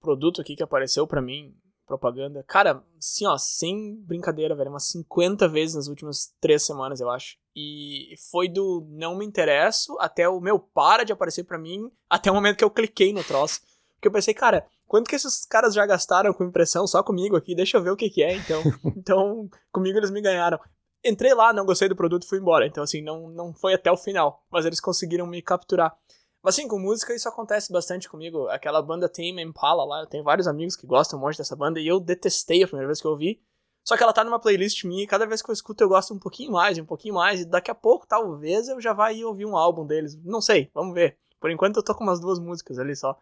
produto 0.00 0.40
aqui 0.40 0.54
que 0.54 0.62
apareceu 0.62 1.06
para 1.06 1.20
mim, 1.20 1.54
propaganda, 1.84 2.44
cara, 2.46 2.82
assim, 2.96 3.26
ó, 3.26 3.36
sem 3.36 3.96
brincadeira, 3.96 4.54
velho, 4.54 4.70
umas 4.70 4.84
50 4.84 5.48
vezes 5.48 5.74
nas 5.74 5.88
últimas 5.88 6.32
três 6.40 6.62
semanas, 6.62 7.00
eu 7.00 7.10
acho. 7.10 7.36
E 7.54 8.14
foi 8.30 8.48
do 8.48 8.86
não 8.88 9.16
me 9.16 9.26
interesso 9.26 9.96
até 10.00 10.28
o 10.28 10.40
meu 10.40 10.58
para 10.58 11.04
de 11.04 11.12
aparecer 11.12 11.44
para 11.44 11.58
mim, 11.58 11.90
até 12.08 12.30
o 12.30 12.34
momento 12.34 12.56
que 12.56 12.64
eu 12.64 12.70
cliquei 12.70 13.12
no 13.12 13.24
troço. 13.24 13.60
Porque 13.94 14.08
eu 14.08 14.12
pensei, 14.12 14.34
cara, 14.34 14.66
quanto 14.86 15.08
que 15.08 15.14
esses 15.14 15.44
caras 15.44 15.74
já 15.74 15.84
gastaram 15.84 16.32
com 16.32 16.44
impressão 16.44 16.86
só 16.86 17.02
comigo 17.02 17.36
aqui? 17.36 17.54
Deixa 17.54 17.76
eu 17.76 17.82
ver 17.82 17.90
o 17.90 17.96
que 17.96 18.08
que 18.08 18.22
é, 18.22 18.34
então. 18.34 18.62
então, 18.96 19.50
comigo 19.70 19.98
eles 19.98 20.10
me 20.10 20.20
ganharam 20.20 20.58
entrei 21.04 21.34
lá, 21.34 21.52
não 21.52 21.64
gostei 21.64 21.88
do 21.88 21.96
produto 21.96 22.24
e 22.24 22.28
fui 22.28 22.38
embora. 22.38 22.66
Então, 22.66 22.82
assim, 22.82 23.02
não, 23.02 23.28
não 23.28 23.52
foi 23.52 23.74
até 23.74 23.90
o 23.90 23.96
final. 23.96 24.44
Mas 24.50 24.64
eles 24.64 24.80
conseguiram 24.80 25.26
me 25.26 25.40
capturar. 25.42 25.96
Mas, 26.42 26.54
assim, 26.54 26.66
com 26.66 26.78
música 26.78 27.14
isso 27.14 27.28
acontece 27.28 27.72
bastante 27.72 28.08
comigo. 28.08 28.48
Aquela 28.48 28.82
banda 28.82 29.08
Tame 29.08 29.42
Impala 29.42 29.84
lá, 29.84 30.00
eu 30.00 30.06
tenho 30.06 30.24
vários 30.24 30.48
amigos 30.48 30.74
que 30.74 30.86
gostam 30.86 31.18
muito 31.18 31.38
dessa 31.38 31.54
banda 31.54 31.78
e 31.78 31.86
eu 31.86 32.00
detestei 32.00 32.62
a 32.62 32.66
primeira 32.66 32.88
vez 32.88 33.00
que 33.00 33.06
eu 33.06 33.12
ouvi. 33.12 33.40
Só 33.84 33.96
que 33.96 34.02
ela 34.02 34.12
tá 34.12 34.22
numa 34.22 34.38
playlist 34.38 34.84
minha 34.84 35.02
e 35.02 35.06
cada 35.06 35.26
vez 35.26 35.42
que 35.42 35.50
eu 35.50 35.52
escuto 35.52 35.82
eu 35.82 35.88
gosto 35.88 36.14
um 36.14 36.18
pouquinho 36.18 36.52
mais, 36.52 36.78
um 36.78 36.84
pouquinho 36.84 37.14
mais. 37.14 37.40
E 37.40 37.44
daqui 37.44 37.70
a 37.70 37.74
pouco, 37.74 38.06
talvez, 38.06 38.68
eu 38.68 38.80
já 38.80 38.92
vá 38.92 39.12
ir 39.12 39.24
ouvir 39.24 39.44
um 39.44 39.56
álbum 39.56 39.86
deles. 39.86 40.16
Não 40.24 40.40
sei, 40.40 40.70
vamos 40.72 40.94
ver. 40.94 41.16
Por 41.40 41.50
enquanto 41.50 41.76
eu 41.76 41.82
tô 41.82 41.94
com 41.94 42.04
umas 42.04 42.20
duas 42.20 42.38
músicas 42.38 42.78
ali 42.78 42.94
só. 42.94 43.18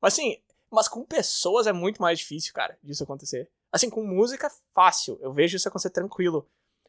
Mas, 0.00 0.14
assim, 0.14 0.36
Mas 0.70 0.88
com 0.88 1.02
pessoas 1.04 1.66
é 1.66 1.72
muito 1.72 2.00
mais 2.00 2.18
difícil, 2.18 2.52
cara, 2.52 2.78
disso 2.82 3.02
acontecer. 3.02 3.48
Assim, 3.72 3.88
com 3.88 4.02
música, 4.02 4.50
fácil. 4.74 5.18
Eu 5.20 5.32
vejo 5.32 5.56
isso 5.56 5.68
acontecer 5.68 5.90
tranquilo. 5.90 6.46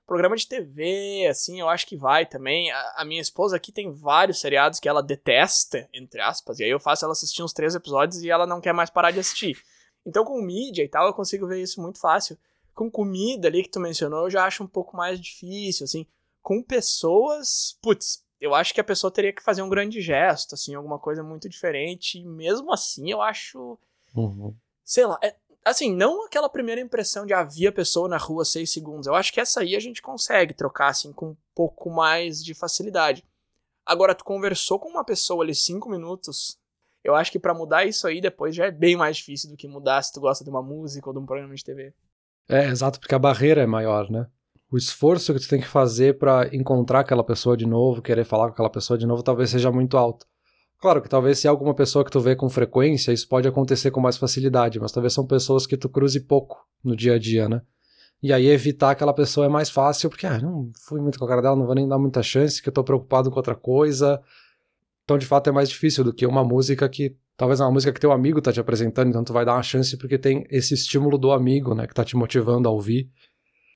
Programa 0.10 0.36
de 0.36 0.48
TV, 0.48 1.28
assim, 1.30 1.60
eu 1.60 1.70
acho 1.70 1.86
que 1.86 1.96
vai 1.96 2.26
também. 2.26 2.72
A, 2.72 2.94
a, 2.98 3.06
minha 3.06 3.22
esposa 3.22 3.56
aqui 3.56 3.72
tem 3.72 3.92
vários 3.92 4.40
seriados 4.40 4.80
que 4.80 4.90
ela 4.90 5.04
detesta, 5.04 5.88
entre 5.94 6.20
aspas, 6.20 6.60
e 6.60 6.64
aí 6.64 6.70
eu 6.72 6.80
faço 6.80 7.06
ela 7.06 7.12
assistir 7.12 7.44
uns 7.44 7.54
três 7.54 7.76
episódios 7.76 8.24
e 8.24 8.28
ela 8.28 8.48
não 8.48 8.60
quer 8.60 8.74
mais 8.74 8.90
parar 8.90 9.12
de 9.12 9.20
assistir. 9.20 9.64
Então, 10.04 10.26
com 10.26 10.42
mídia 10.42 10.82
e 10.82 10.88
tal, 10.88 11.06
eu 11.06 11.14
consigo 11.14 11.46
ver 11.46 11.62
isso 11.62 11.80
muito 11.80 12.00
fácil. 12.00 12.40
Com 12.74 12.90
comida 12.90 13.48
ali 13.48 13.62
que 13.62 13.70
tu 13.70 13.80
mencionou, 13.80 14.24
eu 14.24 14.32
já 14.32 14.46
acho 14.46 14.64
um 14.64 14.68
pouco 14.68 14.98
mais 14.98 15.22
difícil, 15.22 15.84
assim. 15.84 16.08
Com 16.42 16.64
pessoas, 16.64 17.78
putz, 17.80 18.26
eu 18.42 18.56
acho 18.56 18.74
que 18.74 18.82
a 18.82 18.84
pessoa 18.84 19.12
teria 19.12 19.32
que 19.32 19.44
fazer 19.44 19.62
um 19.62 19.70
grande 19.70 20.02
gesto, 20.02 20.56
assim, 20.56 20.74
alguma 20.74 20.98
coisa 20.98 21.22
muito 21.22 21.48
diferente. 21.48 22.18
E 22.18 22.26
mesmo 22.26 22.74
assim, 22.74 23.12
eu 23.12 23.22
acho. 23.22 23.78
Uhum. 24.16 24.56
Sei 24.84 25.06
lá. 25.06 25.20
É, 25.22 25.36
assim, 25.64 25.96
não 25.96 26.26
aquela 26.26 26.50
primeira 26.50 26.82
impressão 26.82 27.26
de 27.26 27.34
havia 27.34 27.72
pessoa 27.72 28.08
na 28.08 28.18
rua 28.18 28.46
seis 28.46 28.72
segundos. 28.72 29.08
Eu 29.08 29.16
acho 29.16 29.34
que 29.34 29.40
essa 29.40 29.62
aí 29.62 29.76
a 29.76 29.80
gente 29.80 30.02
consegue 30.02 30.54
trocar, 30.54 30.90
assim, 30.90 31.12
com 31.14 31.30
um 31.30 31.38
pouco 31.56 31.90
mais 31.90 32.44
de 32.44 32.54
facilidade. 32.54 33.24
Agora, 33.86 34.16
tu 34.16 34.24
conversou 34.24 34.80
com 34.80 34.90
uma 34.90 35.04
pessoa 35.04 35.44
ali 35.44 35.56
cinco 35.56 35.90
minutos. 35.90 36.58
Eu 37.04 37.16
acho 37.16 37.32
que 37.32 37.40
para 37.40 37.54
mudar 37.54 37.86
isso 37.86 38.06
aí 38.08 38.22
depois 38.22 38.56
já 38.56 38.66
é 38.66 38.72
bem 38.72 38.96
mais 38.96 39.18
difícil 39.18 39.50
do 39.50 39.58
que 39.58 39.68
mudar 39.68 40.02
se 40.02 40.14
tu 40.14 40.20
gosta 40.20 40.44
de 40.44 40.50
uma 40.50 40.62
música 40.62 41.10
ou 41.10 41.14
de 41.14 41.20
um 41.20 41.26
programa 41.26 41.56
de 41.56 41.64
TV. 41.64 41.94
É, 42.48 42.66
exato, 42.66 43.00
porque 43.00 43.16
a 43.16 43.20
barreira 43.20 43.62
é 43.62 43.66
maior, 43.66 44.10
né? 44.10 44.28
o 44.72 44.78
esforço 44.78 45.34
que 45.34 45.40
tu 45.40 45.48
tem 45.48 45.60
que 45.60 45.68
fazer 45.68 46.18
para 46.18 46.54
encontrar 46.56 47.00
aquela 47.00 47.24
pessoa 47.24 47.58
de 47.58 47.66
novo, 47.66 48.02
querer 48.02 48.24
falar 48.24 48.48
com 48.48 48.54
aquela 48.54 48.70
pessoa 48.70 48.98
de 48.98 49.06
novo, 49.06 49.24
talvez 49.24 49.50
seja 49.50 49.72
muito 49.72 49.98
alto. 49.98 50.28
Claro 50.80 51.02
que 51.02 51.10
talvez 51.10 51.40
se 51.40 51.48
é 51.48 51.50
alguma 51.50 51.74
pessoa 51.74 52.06
que 52.06 52.12
tu 52.12 52.22
vê 52.22 52.36
com 52.36 52.50
frequência, 52.50 53.12
isso 53.12 53.28
pode 53.28 53.48
acontecer 53.48 53.92
com 53.92 54.00
mais 54.00 54.18
facilidade, 54.18 54.80
mas 54.80 54.92
talvez 54.92 55.14
são 55.14 55.26
pessoas 55.26 55.68
que 55.68 55.76
tu 55.76 55.90
cruze 55.90 56.22
pouco 56.22 56.66
no 56.84 56.96
dia 56.96 57.16
a 57.16 57.20
dia, 57.20 57.50
né? 57.50 57.62
E 58.22 58.34
aí 58.34 58.48
evitar 58.48 58.92
aquela 58.92 59.14
pessoa 59.14 59.46
é 59.46 59.50
mais 59.50 59.70
fácil, 59.70 60.10
porque 60.10 60.26
ah, 60.26 60.40
não 60.40 60.72
fui 60.86 61.02
muito 61.02 61.18
com 61.20 61.26
a 61.26 61.28
cara 61.28 61.42
dela, 61.42 61.56
não 61.56 61.66
vou 61.66 61.76
nem 61.76 61.88
dar 61.88 61.98
muita 61.98 62.22
chance, 62.22 62.62
que 62.62 62.68
eu 62.68 62.74
tô 62.74 62.84
preocupado 62.84 63.30
com 63.30 63.38
outra 63.38 63.56
coisa. 63.56 64.22
Então, 65.04 65.18
de 65.18 65.26
fato, 65.26 65.50
é 65.50 65.52
mais 65.52 65.70
difícil 65.70 66.04
do 66.04 66.14
que 66.14 66.26
uma 66.26 66.44
música 66.44 66.88
que. 66.88 67.16
Talvez 67.36 67.62
é 67.62 67.64
uma 67.64 67.72
música 67.72 67.94
que 67.94 68.00
teu 68.02 68.12
amigo 68.12 68.42
tá 68.42 68.52
te 68.52 68.60
apresentando, 68.60 69.10
então 69.10 69.24
tu 69.24 69.32
vai 69.32 69.46
dar 69.46 69.54
uma 69.54 69.64
chance 69.64 69.96
porque 69.96 70.18
tem 70.18 70.46
esse 70.50 70.74
estímulo 70.74 71.18
do 71.18 71.32
amigo, 71.32 71.74
né, 71.74 71.88
que 71.88 71.94
tá 71.94 72.04
te 72.04 72.18
motivando 72.18 72.68
a 72.68 72.72
ouvir. 72.72 73.10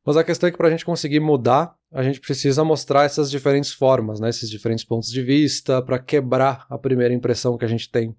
Mas 0.06 0.18
a 0.18 0.24
questão 0.24 0.50
é 0.50 0.52
que 0.52 0.58
para 0.58 0.68
a 0.68 0.72
gente 0.72 0.84
conseguir 0.84 1.22
mudar, 1.22 1.74
a 1.94 2.02
gente 2.02 2.20
precisa 2.20 2.64
mostrar 2.64 3.04
essas 3.04 3.30
diferentes 3.30 3.72
formas, 3.72 4.20
né, 4.20 4.30
esses 4.30 4.50
diferentes 4.50 4.84
pontos 4.84 5.10
de 5.10 5.22
vista, 5.22 5.82
para 5.82 6.00
quebrar 6.00 6.66
a 6.70 6.78
primeira 6.78 7.14
impressão 7.14 7.58
que 7.58 7.64
a 7.64 7.68
gente 7.68 7.90
tem, 7.90 8.16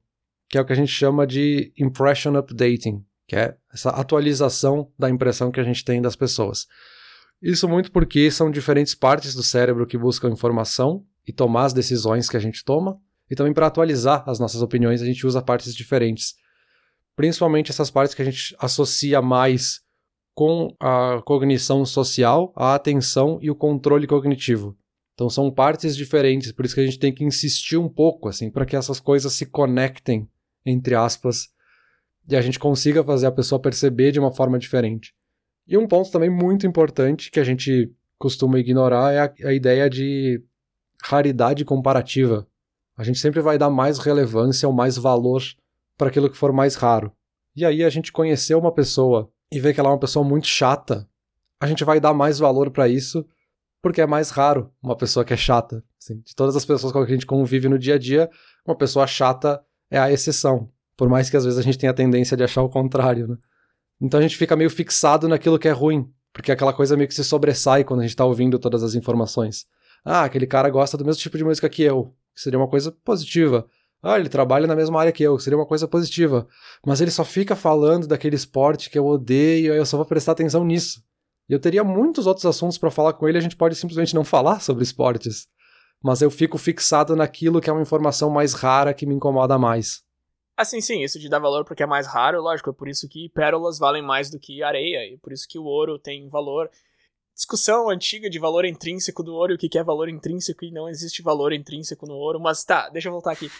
que 0.48 0.56
é 0.56 0.60
o 0.60 0.64
que 0.64 0.72
a 0.72 0.76
gente 0.76 0.92
chama 0.92 1.26
de 1.26 1.72
impression 1.76 2.36
updating, 2.36 3.04
que 3.26 3.34
é 3.34 3.56
essa 3.72 3.90
atualização 3.90 4.90
da 4.98 5.10
impressão 5.10 5.50
que 5.50 5.58
a 5.58 5.64
gente 5.64 5.84
tem 5.84 6.00
das 6.00 6.14
pessoas. 6.14 6.66
Isso 7.42 7.68
muito 7.68 7.90
porque 7.90 8.30
são 8.30 8.50
diferentes 8.50 8.94
partes 8.94 9.34
do 9.34 9.42
cérebro 9.42 9.86
que 9.86 9.98
buscam 9.98 10.30
informação 10.30 11.04
e 11.26 11.32
tomar 11.32 11.64
as 11.64 11.72
decisões 11.72 12.28
que 12.28 12.36
a 12.36 12.40
gente 12.40 12.64
toma, 12.64 12.98
e 13.30 13.34
também 13.34 13.52
para 13.52 13.66
atualizar 13.66 14.22
as 14.28 14.38
nossas 14.38 14.62
opiniões 14.62 15.02
a 15.02 15.06
gente 15.06 15.26
usa 15.26 15.42
partes 15.42 15.74
diferentes. 15.74 16.34
Principalmente 17.16 17.70
essas 17.70 17.90
partes 17.90 18.14
que 18.14 18.22
a 18.22 18.24
gente 18.24 18.54
associa 18.58 19.20
mais 19.20 19.83
com 20.34 20.74
a 20.80 21.22
cognição 21.24 21.86
social, 21.86 22.52
a 22.56 22.74
atenção 22.74 23.38
e 23.40 23.50
o 23.50 23.54
controle 23.54 24.06
cognitivo. 24.06 24.76
Então 25.14 25.30
são 25.30 25.50
partes 25.50 25.96
diferentes, 25.96 26.50
por 26.50 26.64
isso 26.64 26.74
que 26.74 26.80
a 26.80 26.84
gente 26.84 26.98
tem 26.98 27.14
que 27.14 27.24
insistir 27.24 27.76
um 27.76 27.88
pouco 27.88 28.28
assim 28.28 28.50
para 28.50 28.66
que 28.66 28.74
essas 28.74 28.98
coisas 28.98 29.32
se 29.32 29.46
conectem 29.46 30.28
entre 30.66 30.94
aspas 30.94 31.48
e 32.28 32.34
a 32.34 32.40
gente 32.40 32.58
consiga 32.58 33.04
fazer 33.04 33.26
a 33.26 33.32
pessoa 33.32 33.60
perceber 33.60 34.10
de 34.10 34.18
uma 34.18 34.32
forma 34.32 34.58
diferente. 34.58 35.14
E 35.66 35.76
um 35.78 35.86
ponto 35.86 36.10
também 36.10 36.30
muito 36.30 36.66
importante 36.66 37.30
que 37.30 37.38
a 37.38 37.44
gente 37.44 37.92
costuma 38.18 38.58
ignorar 38.58 39.12
é 39.12 39.20
a, 39.20 39.48
a 39.48 39.52
ideia 39.52 39.88
de 39.88 40.42
raridade 41.02 41.64
comparativa. 41.64 42.46
A 42.96 43.04
gente 43.04 43.18
sempre 43.18 43.40
vai 43.40 43.58
dar 43.58 43.70
mais 43.70 43.98
relevância 43.98 44.68
ou 44.68 44.74
mais 44.74 44.96
valor 44.96 45.42
para 45.96 46.08
aquilo 46.08 46.30
que 46.30 46.36
for 46.36 46.52
mais 46.52 46.74
raro. 46.74 47.12
E 47.54 47.64
aí 47.64 47.84
a 47.84 47.90
gente 47.90 48.10
conhecer 48.10 48.54
uma 48.54 48.72
pessoa 48.72 49.30
e 49.54 49.60
ver 49.60 49.72
que 49.72 49.78
ela 49.78 49.88
é 49.88 49.92
uma 49.92 49.98
pessoa 49.98 50.24
muito 50.24 50.48
chata, 50.48 51.08
a 51.60 51.66
gente 51.68 51.84
vai 51.84 52.00
dar 52.00 52.12
mais 52.12 52.40
valor 52.40 52.70
para 52.72 52.88
isso, 52.88 53.24
porque 53.80 54.00
é 54.00 54.06
mais 54.06 54.30
raro 54.30 54.72
uma 54.82 54.96
pessoa 54.96 55.24
que 55.24 55.32
é 55.32 55.36
chata. 55.36 55.84
Assim, 56.02 56.20
de 56.20 56.34
todas 56.34 56.56
as 56.56 56.64
pessoas 56.64 56.92
com 56.92 57.04
que 57.06 57.12
a 57.12 57.14
gente 57.14 57.24
convive 57.24 57.68
no 57.68 57.78
dia 57.78 57.94
a 57.94 57.98
dia, 57.98 58.28
uma 58.66 58.74
pessoa 58.74 59.06
chata 59.06 59.62
é 59.88 59.96
a 59.96 60.10
exceção. 60.10 60.68
Por 60.96 61.08
mais 61.08 61.30
que 61.30 61.36
às 61.36 61.44
vezes 61.44 61.56
a 61.58 61.62
gente 61.62 61.78
tenha 61.78 61.92
a 61.92 61.94
tendência 61.94 62.36
de 62.36 62.42
achar 62.42 62.62
o 62.62 62.68
contrário, 62.68 63.28
né? 63.28 63.36
Então 64.00 64.18
a 64.18 64.22
gente 64.22 64.36
fica 64.36 64.56
meio 64.56 64.70
fixado 64.70 65.28
naquilo 65.28 65.58
que 65.58 65.68
é 65.68 65.72
ruim, 65.72 66.10
porque 66.32 66.50
aquela 66.50 66.72
coisa 66.72 66.96
meio 66.96 67.08
que 67.08 67.14
se 67.14 67.22
sobressai 67.22 67.84
quando 67.84 68.00
a 68.00 68.02
gente 68.02 68.16
tá 68.16 68.24
ouvindo 68.24 68.58
todas 68.58 68.82
as 68.82 68.96
informações. 68.96 69.66
Ah, 70.04 70.24
aquele 70.24 70.48
cara 70.48 70.68
gosta 70.68 70.96
do 70.98 71.04
mesmo 71.04 71.22
tipo 71.22 71.38
de 71.38 71.44
música 71.44 71.68
que 71.68 71.82
eu, 71.84 72.12
que 72.34 72.40
seria 72.40 72.58
uma 72.58 72.68
coisa 72.68 72.90
positiva. 72.90 73.66
Ah, 74.06 74.20
ele 74.20 74.28
trabalha 74.28 74.66
na 74.66 74.76
mesma 74.76 75.00
área 75.00 75.10
que 75.10 75.22
eu, 75.22 75.38
seria 75.38 75.58
uma 75.58 75.64
coisa 75.64 75.88
positiva. 75.88 76.46
Mas 76.86 77.00
ele 77.00 77.10
só 77.10 77.24
fica 77.24 77.56
falando 77.56 78.06
daquele 78.06 78.36
esporte 78.36 78.90
que 78.90 78.98
eu 78.98 79.06
odeio, 79.06 79.72
aí 79.72 79.78
eu 79.78 79.86
só 79.86 79.96
vou 79.96 80.04
prestar 80.04 80.32
atenção 80.32 80.62
nisso. 80.62 81.02
E 81.48 81.54
eu 81.54 81.58
teria 81.58 81.82
muitos 81.82 82.26
outros 82.26 82.44
assuntos 82.44 82.76
para 82.76 82.90
falar 82.90 83.14
com 83.14 83.26
ele, 83.26 83.38
a 83.38 83.40
gente 83.40 83.56
pode 83.56 83.74
simplesmente 83.74 84.14
não 84.14 84.22
falar 84.22 84.60
sobre 84.60 84.82
esportes. 84.82 85.48
Mas 86.02 86.20
eu 86.20 86.30
fico 86.30 86.58
fixado 86.58 87.16
naquilo 87.16 87.62
que 87.62 87.70
é 87.70 87.72
uma 87.72 87.80
informação 87.80 88.28
mais 88.28 88.52
rara 88.52 88.92
que 88.92 89.06
me 89.06 89.14
incomoda 89.14 89.58
mais. 89.58 90.02
Assim, 90.54 90.82
sim, 90.82 91.02
isso 91.02 91.18
de 91.18 91.30
dar 91.30 91.38
valor 91.38 91.64
porque 91.64 91.82
é 91.82 91.86
mais 91.86 92.06
raro, 92.06 92.42
lógico, 92.42 92.68
é 92.68 92.72
por 92.74 92.88
isso 92.88 93.08
que 93.08 93.30
pérolas 93.30 93.78
valem 93.78 94.02
mais 94.02 94.30
do 94.30 94.38
que 94.38 94.62
areia, 94.62 95.04
e 95.10 95.16
por 95.16 95.32
isso 95.32 95.48
que 95.48 95.58
o 95.58 95.64
ouro 95.64 95.98
tem 95.98 96.28
valor. 96.28 96.70
Discussão 97.34 97.88
antiga 97.88 98.28
de 98.28 98.38
valor 98.38 98.66
intrínseco 98.66 99.22
do 99.22 99.34
ouro 99.34 99.52
e 99.52 99.54
o 99.56 99.58
que 99.58 99.78
é 99.78 99.82
valor 99.82 100.10
intrínseco 100.10 100.64
e 100.64 100.70
não 100.70 100.90
existe 100.90 101.22
valor 101.22 101.54
intrínseco 101.54 102.06
no 102.06 102.14
ouro, 102.14 102.38
mas 102.38 102.64
tá, 102.64 102.90
deixa 102.90 103.08
eu 103.08 103.12
voltar 103.12 103.32
aqui. 103.32 103.50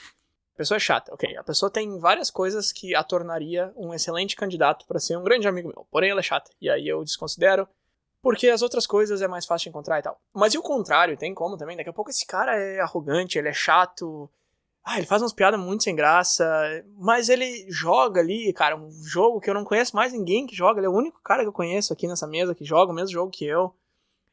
Pessoa 0.56 0.78
chata, 0.78 1.12
ok. 1.12 1.36
A 1.36 1.42
pessoa 1.42 1.68
tem 1.68 1.98
várias 1.98 2.30
coisas 2.30 2.70
que 2.70 2.94
a 2.94 3.02
tornaria 3.02 3.72
um 3.76 3.92
excelente 3.92 4.36
candidato 4.36 4.86
para 4.86 5.00
ser 5.00 5.16
um 5.16 5.24
grande 5.24 5.48
amigo 5.48 5.68
meu. 5.68 5.86
Porém, 5.90 6.10
ela 6.10 6.20
é 6.20 6.22
chata. 6.22 6.50
E 6.60 6.70
aí 6.70 6.86
eu 6.86 7.02
desconsidero. 7.02 7.68
Porque 8.22 8.48
as 8.48 8.62
outras 8.62 8.86
coisas 8.86 9.20
é 9.20 9.28
mais 9.28 9.44
fácil 9.44 9.64
de 9.64 9.68
encontrar 9.70 9.98
e 9.98 10.02
tal. 10.02 10.18
Mas 10.32 10.54
e 10.54 10.58
o 10.58 10.62
contrário? 10.62 11.16
Tem 11.16 11.34
como 11.34 11.56
também? 11.56 11.76
Daqui 11.76 11.90
a 11.90 11.92
pouco 11.92 12.10
esse 12.10 12.24
cara 12.24 12.56
é 12.56 12.80
arrogante, 12.80 13.36
ele 13.36 13.48
é 13.48 13.52
chato. 13.52 14.30
Ah, 14.82 14.96
ele 14.96 15.06
faz 15.06 15.20
umas 15.20 15.32
piadas 15.32 15.58
muito 15.58 15.82
sem 15.82 15.94
graça. 15.94 16.46
Mas 16.96 17.28
ele 17.28 17.66
joga 17.68 18.20
ali, 18.20 18.52
cara, 18.52 18.76
um 18.76 18.90
jogo 19.04 19.40
que 19.40 19.50
eu 19.50 19.54
não 19.54 19.64
conheço 19.64 19.94
mais 19.96 20.12
ninguém 20.12 20.46
que 20.46 20.54
joga. 20.54 20.78
Ele 20.78 20.86
é 20.86 20.90
o 20.90 20.94
único 20.94 21.20
cara 21.20 21.42
que 21.42 21.48
eu 21.48 21.52
conheço 21.52 21.92
aqui 21.92 22.06
nessa 22.06 22.26
mesa 22.26 22.54
que 22.54 22.64
joga 22.64 22.92
o 22.92 22.94
mesmo 22.94 23.12
jogo 23.12 23.30
que 23.30 23.44
eu. 23.44 23.74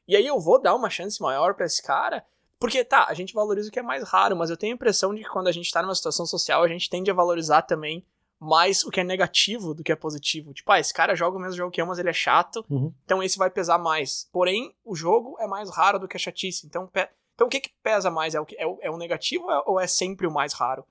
E 0.08 0.16
aí 0.16 0.28
eu 0.28 0.40
vou 0.40 0.62
dar 0.62 0.76
uma 0.76 0.90
chance 0.90 1.22
maior 1.22 1.56
para 1.56 1.66
esse 1.66 1.82
cara. 1.82 2.24
Porque, 2.62 2.86
tá, 2.86 3.08
a 3.10 3.16
gente 3.16 3.34
valoriza 3.34 3.70
o 3.70 3.72
que 3.72 3.80
é 3.80 3.82
mais 3.82 4.08
raro, 4.08 4.38
mas 4.38 4.52
eu 4.52 4.56
tenho 4.56 4.74
a 4.74 4.76
impressão 4.76 5.16
de 5.16 5.24
que 5.24 5.30
quando 5.30 5.48
a 5.48 5.52
gente 5.52 5.72
tá 5.72 5.82
numa 5.82 5.96
situação 5.96 6.28
social, 6.28 6.62
a 6.62 6.68
gente 6.68 6.92
tende 6.92 7.10
a 7.10 7.14
valorizar 7.14 7.64
também 7.64 8.06
mais 8.40 8.86
o 8.86 8.92
que 8.92 9.00
é 9.00 9.04
negativo 9.04 9.74
do 9.74 9.84
que 9.84 9.92
é 9.92 9.96
positivo. 9.96 10.54
Tipo, 10.54 10.72
ah, 10.72 10.80
esse 10.80 10.94
cara 10.94 11.16
joga 11.16 11.38
o 11.38 11.40
mesmo 11.40 11.58
jogo 11.58 11.72
que 11.72 11.82
eu, 11.82 11.88
mas 11.88 11.98
ele 11.98 12.12
é 12.12 12.14
chato, 12.14 12.64
uhum. 12.70 12.94
então 13.04 13.24
esse 13.24 13.36
vai 13.36 13.50
pesar 13.50 13.80
mais. 13.80 14.30
Porém, 14.32 14.76
o 14.86 14.96
jogo 14.96 15.36
é 15.40 15.48
mais 15.48 15.76
raro 15.76 15.98
do 15.98 16.08
que 16.08 16.16
a 16.16 16.20
chatice. 16.20 16.68
Então, 16.68 16.86
pe... 16.86 17.10
então 17.34 17.48
o 17.48 17.50
que, 17.50 17.62
que 17.62 17.72
pesa 17.82 18.12
mais? 18.12 18.36
É 18.36 18.40
o, 18.40 18.46
que... 18.46 18.56
é, 18.60 18.68
o, 18.68 18.78
é 18.80 18.92
o 18.92 18.98
negativo 18.98 19.46
ou 19.66 19.80
é 19.80 19.88
sempre 19.88 20.28
o 20.28 20.32
mais 20.32 20.54
raro? 20.54 20.86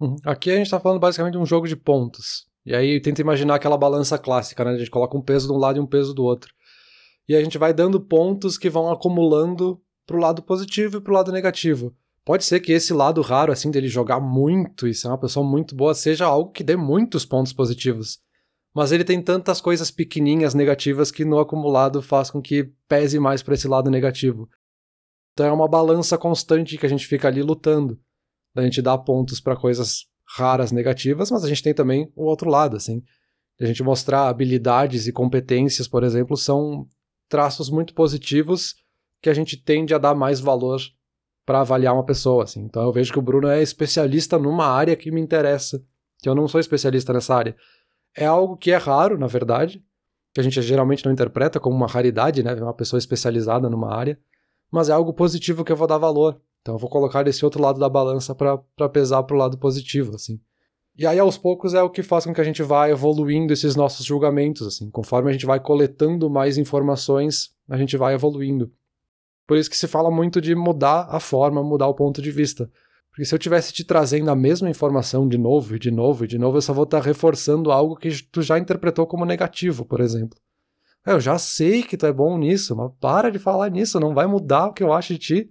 Uhum. 0.00 0.16
Aqui 0.24 0.50
a 0.50 0.56
gente 0.56 0.70
tá 0.70 0.80
falando 0.80 1.00
basicamente 1.00 1.32
de 1.32 1.38
um 1.38 1.44
jogo 1.44 1.68
de 1.68 1.76
pontos. 1.76 2.48
E 2.64 2.74
aí 2.74 2.98
tenta 2.98 3.20
imaginar 3.20 3.56
aquela 3.56 3.76
balança 3.76 4.16
clássica, 4.16 4.64
né? 4.64 4.70
A 4.70 4.78
gente 4.78 4.90
coloca 4.90 5.18
um 5.18 5.22
peso 5.22 5.46
de 5.46 5.52
um 5.52 5.58
lado 5.58 5.76
e 5.76 5.80
um 5.80 5.86
peso 5.86 6.14
do 6.14 6.24
outro. 6.24 6.54
E 7.28 7.36
a 7.36 7.44
gente 7.44 7.58
vai 7.58 7.74
dando 7.74 8.00
pontos 8.00 8.56
que 8.56 8.70
vão 8.70 8.90
acumulando 8.90 9.78
pro 10.06 10.18
lado 10.18 10.42
positivo 10.42 10.98
e 10.98 11.00
pro 11.00 11.14
lado 11.14 11.32
negativo. 11.32 11.94
Pode 12.24 12.44
ser 12.44 12.60
que 12.60 12.72
esse 12.72 12.92
lado 12.92 13.20
raro, 13.22 13.52
assim, 13.52 13.70
dele 13.70 13.88
jogar 13.88 14.20
muito 14.20 14.86
e 14.86 14.94
ser 14.94 15.08
uma 15.08 15.18
pessoa 15.18 15.44
muito 15.44 15.74
boa, 15.74 15.94
seja 15.94 16.26
algo 16.26 16.52
que 16.52 16.62
dê 16.62 16.76
muitos 16.76 17.24
pontos 17.24 17.52
positivos. 17.52 18.20
Mas 18.74 18.92
ele 18.92 19.04
tem 19.04 19.20
tantas 19.20 19.60
coisas 19.60 19.90
pequenininhas 19.90 20.54
negativas 20.54 21.10
que 21.10 21.24
no 21.24 21.38
acumulado 21.38 22.00
faz 22.00 22.30
com 22.30 22.40
que 22.40 22.72
pese 22.86 23.18
mais 23.18 23.42
para 23.42 23.54
esse 23.54 23.66
lado 23.66 23.90
negativo. 23.90 24.48
Então 25.32 25.46
é 25.46 25.52
uma 25.52 25.68
balança 25.68 26.16
constante 26.16 26.78
que 26.78 26.86
a 26.86 26.88
gente 26.88 27.06
fica 27.06 27.26
ali 27.26 27.42
lutando. 27.42 27.98
A 28.54 28.62
gente 28.62 28.82
dá 28.82 28.96
pontos 28.96 29.40
para 29.40 29.56
coisas 29.56 30.06
raras 30.24 30.70
negativas, 30.70 31.30
mas 31.30 31.44
a 31.44 31.48
gente 31.48 31.62
tem 31.62 31.74
também 31.74 32.12
o 32.14 32.24
outro 32.24 32.48
lado, 32.48 32.76
assim. 32.76 33.02
A 33.60 33.66
gente 33.66 33.82
mostrar 33.82 34.28
habilidades 34.28 35.06
e 35.06 35.12
competências, 35.12 35.88
por 35.88 36.04
exemplo, 36.04 36.36
são 36.36 36.86
traços 37.28 37.70
muito 37.70 37.94
positivos 37.94 38.76
que 39.20 39.28
a 39.28 39.34
gente 39.34 39.56
tende 39.56 39.94
a 39.94 39.98
dar 39.98 40.14
mais 40.14 40.40
valor 40.40 40.80
para 41.44 41.60
avaliar 41.60 41.94
uma 41.94 42.04
pessoa, 42.04 42.44
assim. 42.44 42.60
Então 42.62 42.82
eu 42.82 42.92
vejo 42.92 43.12
que 43.12 43.18
o 43.18 43.22
Bruno 43.22 43.48
é 43.48 43.62
especialista 43.62 44.38
numa 44.38 44.66
área 44.66 44.96
que 44.96 45.10
me 45.10 45.20
interessa, 45.20 45.82
que 46.18 46.28
eu 46.28 46.34
não 46.34 46.46
sou 46.46 46.60
especialista 46.60 47.12
nessa 47.12 47.34
área. 47.34 47.56
É 48.16 48.26
algo 48.26 48.56
que 48.56 48.70
é 48.70 48.76
raro, 48.76 49.18
na 49.18 49.26
verdade, 49.26 49.84
que 50.32 50.40
a 50.40 50.42
gente 50.42 50.60
geralmente 50.62 51.04
não 51.04 51.12
interpreta 51.12 51.58
como 51.58 51.76
uma 51.76 51.86
raridade, 51.86 52.42
né, 52.42 52.54
uma 52.54 52.74
pessoa 52.74 52.98
especializada 52.98 53.68
numa 53.68 53.92
área, 53.94 54.18
mas 54.70 54.88
é 54.88 54.92
algo 54.92 55.12
positivo 55.12 55.64
que 55.64 55.72
eu 55.72 55.76
vou 55.76 55.86
dar 55.86 55.98
valor. 55.98 56.40
Então 56.60 56.74
eu 56.74 56.78
vou 56.78 56.90
colocar 56.90 57.26
esse 57.26 57.44
outro 57.44 57.62
lado 57.62 57.80
da 57.80 57.88
balança 57.88 58.34
para 58.34 58.88
pesar 58.88 59.22
pro 59.24 59.36
lado 59.36 59.58
positivo, 59.58 60.14
assim. 60.14 60.40
E 60.96 61.06
aí, 61.06 61.18
aos 61.18 61.38
poucos, 61.38 61.72
é 61.72 61.82
o 61.82 61.88
que 61.88 62.02
faz 62.02 62.26
com 62.26 62.34
que 62.34 62.40
a 62.40 62.44
gente 62.44 62.62
vá 62.62 62.90
evoluindo 62.90 63.52
esses 63.52 63.74
nossos 63.74 64.04
julgamentos, 64.04 64.66
assim. 64.66 64.90
Conforme 64.90 65.30
a 65.30 65.32
gente 65.32 65.46
vai 65.46 65.58
coletando 65.58 66.28
mais 66.28 66.58
informações, 66.58 67.54
a 67.68 67.76
gente 67.78 67.96
vai 67.96 68.12
evoluindo. 68.12 68.70
Por 69.50 69.58
isso 69.58 69.68
que 69.68 69.76
se 69.76 69.88
fala 69.88 70.12
muito 70.12 70.40
de 70.40 70.54
mudar 70.54 71.08
a 71.10 71.18
forma, 71.18 71.60
mudar 71.60 71.88
o 71.88 71.94
ponto 71.94 72.22
de 72.22 72.30
vista. 72.30 72.70
Porque 73.10 73.24
se 73.24 73.34
eu 73.34 73.38
tivesse 73.38 73.72
te 73.72 73.82
trazendo 73.82 74.30
a 74.30 74.36
mesma 74.36 74.70
informação 74.70 75.26
de 75.26 75.36
novo 75.36 75.74
e 75.74 75.78
de 75.80 75.90
novo 75.90 76.24
e 76.24 76.28
de 76.28 76.38
novo, 76.38 76.58
eu 76.58 76.62
só 76.62 76.72
vou 76.72 76.84
estar 76.84 77.00
reforçando 77.00 77.72
algo 77.72 77.96
que 77.96 78.10
tu 78.30 78.42
já 78.42 78.60
interpretou 78.60 79.08
como 79.08 79.24
negativo, 79.24 79.84
por 79.84 80.00
exemplo. 80.00 80.38
Eu 81.04 81.18
já 81.18 81.36
sei 81.36 81.82
que 81.82 81.96
tu 81.96 82.06
é 82.06 82.12
bom 82.12 82.38
nisso, 82.38 82.76
mas 82.76 82.92
para 83.00 83.28
de 83.28 83.40
falar 83.40 83.68
nisso, 83.72 83.98
não 83.98 84.14
vai 84.14 84.24
mudar 84.24 84.68
o 84.68 84.72
que 84.72 84.84
eu 84.84 84.92
acho 84.92 85.14
de 85.14 85.18
ti. 85.18 85.50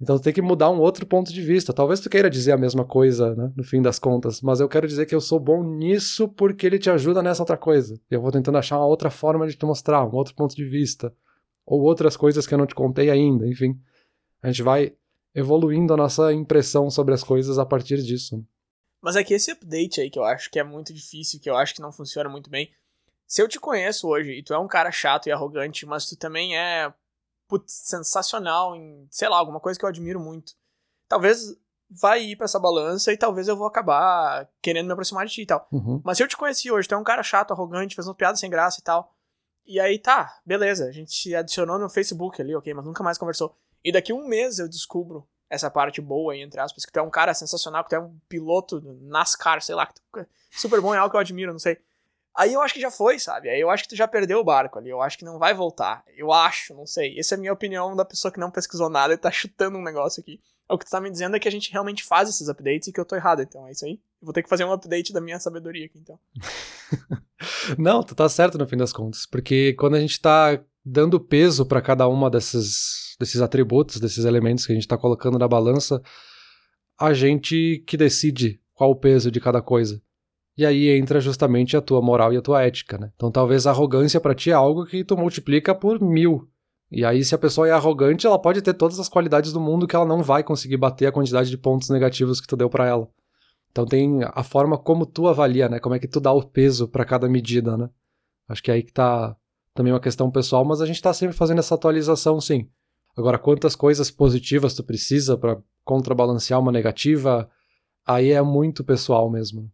Então 0.00 0.18
tem 0.18 0.32
que 0.32 0.40
mudar 0.40 0.70
um 0.70 0.80
outro 0.80 1.04
ponto 1.04 1.30
de 1.34 1.42
vista. 1.42 1.70
Talvez 1.74 2.00
tu 2.00 2.08
queira 2.08 2.30
dizer 2.30 2.52
a 2.52 2.56
mesma 2.56 2.86
coisa, 2.86 3.34
né, 3.34 3.52
no 3.54 3.62
fim 3.62 3.82
das 3.82 3.98
contas, 3.98 4.40
mas 4.40 4.58
eu 4.58 4.70
quero 4.70 4.88
dizer 4.88 5.04
que 5.04 5.14
eu 5.14 5.20
sou 5.20 5.38
bom 5.38 5.62
nisso 5.62 6.28
porque 6.28 6.66
ele 6.66 6.78
te 6.78 6.88
ajuda 6.88 7.22
nessa 7.22 7.42
outra 7.42 7.58
coisa. 7.58 7.94
Eu 8.10 8.22
vou 8.22 8.32
tentando 8.32 8.56
achar 8.56 8.78
uma 8.78 8.86
outra 8.86 9.10
forma 9.10 9.46
de 9.46 9.54
te 9.54 9.66
mostrar, 9.66 10.02
um 10.02 10.14
outro 10.14 10.34
ponto 10.34 10.56
de 10.56 10.64
vista, 10.64 11.12
ou 11.66 11.82
outras 11.82 12.16
coisas 12.16 12.46
que 12.46 12.54
eu 12.54 12.58
não 12.58 12.66
te 12.66 12.74
contei 12.74 13.10
ainda, 13.10 13.46
enfim. 13.46 13.80
A 14.42 14.48
gente 14.48 14.62
vai 14.62 14.94
evoluindo 15.34 15.94
a 15.94 15.96
nossa 15.96 16.32
impressão 16.32 16.90
sobre 16.90 17.14
as 17.14 17.24
coisas 17.24 17.58
a 17.58 17.64
partir 17.64 18.02
disso. 18.02 18.44
Mas 19.00 19.16
é 19.16 19.24
que 19.24 19.34
esse 19.34 19.50
update 19.50 20.00
aí 20.00 20.10
que 20.10 20.18
eu 20.18 20.24
acho 20.24 20.50
que 20.50 20.58
é 20.58 20.64
muito 20.64 20.92
difícil, 20.92 21.40
que 21.40 21.50
eu 21.50 21.56
acho 21.56 21.74
que 21.74 21.80
não 21.80 21.90
funciona 21.90 22.28
muito 22.28 22.50
bem. 22.50 22.70
Se 23.26 23.42
eu 23.42 23.48
te 23.48 23.58
conheço 23.58 24.08
hoje 24.08 24.32
e 24.32 24.42
tu 24.42 24.52
é 24.52 24.58
um 24.58 24.68
cara 24.68 24.92
chato 24.92 25.26
e 25.26 25.32
arrogante, 25.32 25.86
mas 25.86 26.06
tu 26.06 26.16
também 26.16 26.56
é 26.56 26.92
putz, 27.48 27.72
sensacional 27.84 28.74
em, 28.74 29.06
sei 29.10 29.28
lá, 29.28 29.36
alguma 29.36 29.60
coisa 29.60 29.78
que 29.78 29.84
eu 29.84 29.88
admiro 29.88 30.18
muito. 30.18 30.54
Talvez 31.08 31.54
vai 31.90 32.22
ir 32.22 32.36
para 32.36 32.46
essa 32.46 32.58
balança 32.58 33.12
e 33.12 33.16
talvez 33.16 33.48
eu 33.48 33.56
vou 33.56 33.66
acabar 33.66 34.48
querendo 34.62 34.86
me 34.86 34.92
aproximar 34.92 35.26
de 35.26 35.32
ti 35.34 35.42
e 35.42 35.46
tal. 35.46 35.68
Uhum. 35.70 36.00
Mas 36.02 36.16
se 36.16 36.22
eu 36.22 36.28
te 36.28 36.36
conheci 36.36 36.70
hoje, 36.70 36.88
tu 36.88 36.94
é 36.94 36.98
um 36.98 37.04
cara 37.04 37.22
chato, 37.22 37.52
arrogante, 37.52 37.94
fez 37.94 38.06
uma 38.06 38.14
piada 38.14 38.36
sem 38.36 38.48
graça 38.48 38.80
e 38.80 38.82
tal. 38.82 39.14
E 39.64 39.78
aí 39.78 39.98
tá, 39.98 40.40
beleza, 40.44 40.86
a 40.86 40.92
gente 40.92 41.14
se 41.14 41.34
adicionou 41.34 41.78
no 41.78 41.88
Facebook 41.88 42.40
ali, 42.40 42.54
ok, 42.54 42.74
mas 42.74 42.84
nunca 42.84 43.02
mais 43.02 43.18
conversou. 43.18 43.56
E 43.84 43.92
daqui 43.92 44.12
um 44.12 44.26
mês 44.26 44.58
eu 44.58 44.68
descubro 44.68 45.26
essa 45.48 45.70
parte 45.70 46.00
boa 46.00 46.32
aí, 46.32 46.40
entre 46.40 46.60
aspas, 46.60 46.84
que 46.84 46.92
tu 46.92 46.98
é 46.98 47.02
um 47.02 47.10
cara 47.10 47.34
sensacional, 47.34 47.84
que 47.84 47.90
tu 47.90 47.96
é 47.96 48.00
um 48.00 48.16
piloto 48.28 48.80
NASCAR, 49.02 49.60
sei 49.62 49.74
lá, 49.74 49.86
que 49.86 49.94
tu 49.94 50.18
é 50.18 50.26
super 50.50 50.80
bom, 50.80 50.94
é 50.94 50.98
algo 50.98 51.10
que 51.10 51.16
eu 51.16 51.20
admiro, 51.20 51.52
não 51.52 51.58
sei. 51.58 51.78
Aí 52.34 52.54
eu 52.54 52.62
acho 52.62 52.72
que 52.72 52.80
já 52.80 52.90
foi, 52.90 53.18
sabe? 53.18 53.50
Aí 53.50 53.60
eu 53.60 53.68
acho 53.68 53.82
que 53.82 53.90
tu 53.90 53.96
já 53.96 54.08
perdeu 54.08 54.38
o 54.40 54.44
barco 54.44 54.78
ali. 54.78 54.88
Eu 54.88 55.02
acho 55.02 55.18
que 55.18 55.24
não 55.24 55.38
vai 55.38 55.52
voltar. 55.52 56.02
Eu 56.16 56.32
acho, 56.32 56.74
não 56.74 56.86
sei. 56.86 57.18
Essa 57.18 57.34
é 57.34 57.36
a 57.36 57.38
minha 57.38 57.52
opinião 57.52 57.94
da 57.94 58.06
pessoa 58.06 58.32
que 58.32 58.40
não 58.40 58.50
pesquisou 58.50 58.88
nada 58.88 59.12
e 59.12 59.18
tá 59.18 59.28
chutando 59.30 59.76
um 59.76 59.82
negócio 59.82 60.20
aqui. 60.20 60.40
O 60.68 60.78
que 60.78 60.86
tu 60.86 60.90
tá 60.90 61.00
me 61.00 61.10
dizendo 61.10 61.36
é 61.36 61.38
que 61.38 61.48
a 61.48 61.52
gente 61.52 61.70
realmente 61.70 62.02
faz 62.02 62.30
esses 62.30 62.48
updates 62.48 62.88
e 62.88 62.92
que 62.92 62.98
eu 62.98 63.04
tô 63.04 63.14
errado. 63.14 63.42
Então 63.42 63.66
é 63.68 63.72
isso 63.72 63.84
aí. 63.84 64.00
Vou 64.22 64.32
ter 64.32 64.42
que 64.42 64.48
fazer 64.48 64.64
um 64.64 64.72
update 64.72 65.12
da 65.12 65.20
minha 65.20 65.40
sabedoria 65.40 65.86
aqui, 65.86 65.98
então. 65.98 66.18
não, 67.76 68.02
tu 68.02 68.14
tá 68.14 68.28
certo 68.28 68.56
no 68.56 68.66
fim 68.66 68.76
das 68.76 68.92
contas. 68.92 69.26
Porque 69.26 69.74
quando 69.74 69.96
a 69.96 70.00
gente 70.00 70.20
tá 70.20 70.62
dando 70.84 71.18
peso 71.18 71.66
para 71.66 71.82
cada 71.82 72.06
uma 72.06 72.30
desses, 72.30 73.16
desses 73.18 73.40
atributos, 73.40 73.98
desses 74.00 74.24
elementos 74.24 74.64
que 74.64 74.72
a 74.72 74.74
gente 74.74 74.86
tá 74.86 74.96
colocando 74.96 75.38
na 75.38 75.48
balança, 75.48 76.00
a 76.98 77.12
gente 77.12 77.82
que 77.86 77.96
decide 77.96 78.60
qual 78.74 78.90
o 78.90 78.96
peso 78.96 79.30
de 79.30 79.40
cada 79.40 79.60
coisa. 79.60 80.00
E 80.56 80.64
aí 80.64 80.88
entra 80.90 81.20
justamente 81.20 81.76
a 81.76 81.80
tua 81.80 82.00
moral 82.00 82.32
e 82.32 82.36
a 82.36 82.42
tua 82.42 82.62
ética, 82.62 82.98
né? 82.98 83.10
Então 83.16 83.30
talvez 83.30 83.66
a 83.66 83.70
arrogância 83.70 84.20
para 84.20 84.34
ti 84.34 84.50
é 84.50 84.54
algo 84.54 84.84
que 84.84 85.02
tu 85.02 85.16
multiplica 85.16 85.74
por 85.74 86.00
mil. 86.00 86.48
E 86.94 87.06
aí, 87.06 87.24
se 87.24 87.34
a 87.34 87.38
pessoa 87.38 87.66
é 87.66 87.70
arrogante, 87.70 88.26
ela 88.26 88.38
pode 88.38 88.60
ter 88.60 88.74
todas 88.74 89.00
as 89.00 89.08
qualidades 89.08 89.50
do 89.50 89.58
mundo 89.58 89.86
que 89.86 89.96
ela 89.96 90.04
não 90.04 90.22
vai 90.22 90.44
conseguir 90.44 90.76
bater 90.76 91.06
a 91.06 91.12
quantidade 91.12 91.48
de 91.48 91.56
pontos 91.56 91.88
negativos 91.88 92.38
que 92.38 92.46
tu 92.46 92.54
deu 92.54 92.68
para 92.68 92.86
ela. 92.86 93.08
Então 93.72 93.86
tem 93.86 94.20
a 94.22 94.44
forma 94.44 94.78
como 94.78 95.06
tu 95.06 95.26
avalia, 95.26 95.68
né? 95.68 95.80
Como 95.80 95.94
é 95.94 95.98
que 95.98 96.06
tu 96.06 96.20
dá 96.20 96.30
o 96.30 96.46
peso 96.46 96.86
para 96.86 97.04
cada 97.04 97.28
medida, 97.28 97.76
né? 97.76 97.88
Acho 98.46 98.62
que 98.62 98.70
é 98.70 98.74
aí 98.74 98.82
que 98.82 98.92
tá 98.92 99.34
também 99.74 99.92
uma 99.92 100.00
questão 100.00 100.30
pessoal, 100.30 100.64
mas 100.64 100.82
a 100.82 100.86
gente 100.86 101.00
tá 101.00 101.12
sempre 101.12 101.34
fazendo 101.34 101.58
essa 101.58 101.74
atualização, 101.74 102.38
sim. 102.40 102.68
Agora, 103.16 103.38
quantas 103.38 103.74
coisas 103.74 104.10
positivas 104.10 104.74
tu 104.74 104.84
precisa 104.84 105.36
para 105.36 105.58
contrabalancear 105.84 106.60
uma 106.60 106.70
negativa, 106.70 107.50
aí 108.06 108.30
é 108.30 108.42
muito 108.42 108.84
pessoal 108.84 109.30
mesmo. 109.30 109.70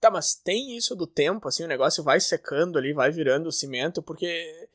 Tá, 0.00 0.10
mas 0.10 0.34
tem 0.34 0.76
isso 0.76 0.94
do 0.94 1.06
tempo, 1.06 1.48
assim, 1.48 1.64
o 1.64 1.68
negócio 1.68 2.02
vai 2.02 2.20
secando 2.20 2.78
ali, 2.78 2.92
vai 2.92 3.10
virando 3.10 3.50
cimento, 3.52 4.02
porque. 4.02 4.68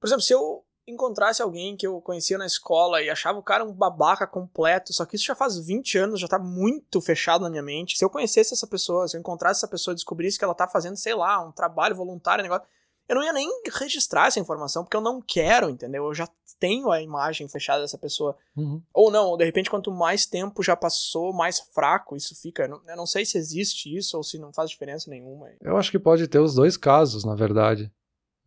Por 0.00 0.06
exemplo, 0.06 0.22
se 0.22 0.32
eu 0.32 0.64
encontrasse 0.86 1.42
alguém 1.42 1.76
que 1.76 1.86
eu 1.86 2.00
conhecia 2.00 2.36
na 2.36 2.46
escola 2.46 3.02
e 3.02 3.08
achava 3.08 3.38
o 3.38 3.42
cara 3.42 3.64
um 3.64 3.72
babaca 3.72 4.26
completo, 4.26 4.92
só 4.92 5.04
que 5.04 5.16
isso 5.16 5.24
já 5.24 5.34
faz 5.34 5.58
20 5.58 5.98
anos, 5.98 6.20
já 6.20 6.28
tá 6.28 6.38
muito 6.38 7.00
fechado 7.00 7.42
na 7.42 7.50
minha 7.50 7.62
mente. 7.62 7.96
Se 7.96 8.04
eu 8.04 8.10
conhecesse 8.10 8.52
essa 8.52 8.66
pessoa, 8.66 9.08
se 9.08 9.16
eu 9.16 9.20
encontrasse 9.20 9.60
essa 9.60 9.68
pessoa 9.68 9.92
e 9.92 9.96
descobrisse 9.96 10.38
que 10.38 10.44
ela 10.44 10.54
tá 10.54 10.68
fazendo, 10.68 10.96
sei 10.96 11.14
lá, 11.14 11.40
um 11.46 11.52
trabalho 11.52 11.96
voluntário, 11.96 12.42
um 12.42 12.44
negócio 12.44 12.66
eu 13.08 13.16
não 13.16 13.22
ia 13.22 13.32
nem 13.32 13.48
registrar 13.78 14.28
essa 14.28 14.40
informação, 14.40 14.82
porque 14.82 14.96
eu 14.96 15.00
não 15.00 15.20
quero, 15.20 15.68
entendeu? 15.68 16.06
Eu 16.06 16.14
já 16.14 16.26
tenho 16.58 16.90
a 16.90 17.02
imagem 17.02 17.46
fechada 17.48 17.82
dessa 17.82 17.98
pessoa. 17.98 18.36
Uhum. 18.56 18.80
Ou 18.94 19.10
não, 19.10 19.26
ou 19.26 19.36
de 19.36 19.44
repente, 19.44 19.68
quanto 19.68 19.92
mais 19.92 20.24
tempo 20.24 20.62
já 20.62 20.74
passou, 20.74 21.32
mais 21.32 21.60
fraco 21.60 22.16
isso 22.16 22.34
fica. 22.34 22.62
Eu 22.62 22.68
não, 22.68 22.80
eu 22.88 22.96
não 22.96 23.06
sei 23.06 23.26
se 23.26 23.36
existe 23.36 23.94
isso 23.94 24.16
ou 24.16 24.22
se 24.22 24.38
não 24.38 24.52
faz 24.52 24.70
diferença 24.70 25.10
nenhuma. 25.10 25.50
Eu 25.60 25.76
acho 25.76 25.90
que 25.90 25.98
pode 25.98 26.26
ter 26.28 26.38
os 26.38 26.54
dois 26.54 26.76
casos, 26.78 27.24
na 27.24 27.34
verdade. 27.34 27.92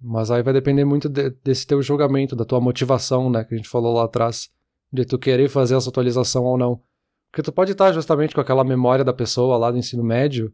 Mas 0.01 0.29
aí 0.29 0.43
vai 0.43 0.53
depender 0.53 0.85
muito 0.85 1.09
de, 1.09 1.31
desse 1.43 1.65
teu 1.65 1.81
julgamento, 1.81 2.35
da 2.35 2.45
tua 2.45 2.61
motivação, 2.61 3.29
né? 3.29 3.43
Que 3.43 3.53
a 3.53 3.57
gente 3.57 3.69
falou 3.69 3.95
lá 3.95 4.05
atrás. 4.05 4.49
De 4.91 5.03
tu 5.03 5.19
querer 5.19 5.49
fazer 5.49 5.75
essa 5.75 5.89
atualização 5.89 6.45
ou 6.45 6.57
não. 6.57 6.81
Porque 7.29 7.41
tu 7.43 7.51
pode 7.51 7.73
estar 7.73 7.91
justamente 7.91 8.33
com 8.33 8.39
aquela 8.39 8.63
memória 8.63 9.03
da 9.03 9.13
pessoa 9.13 9.57
lá 9.57 9.69
do 9.69 9.77
ensino 9.77 10.03
médio 10.03 10.53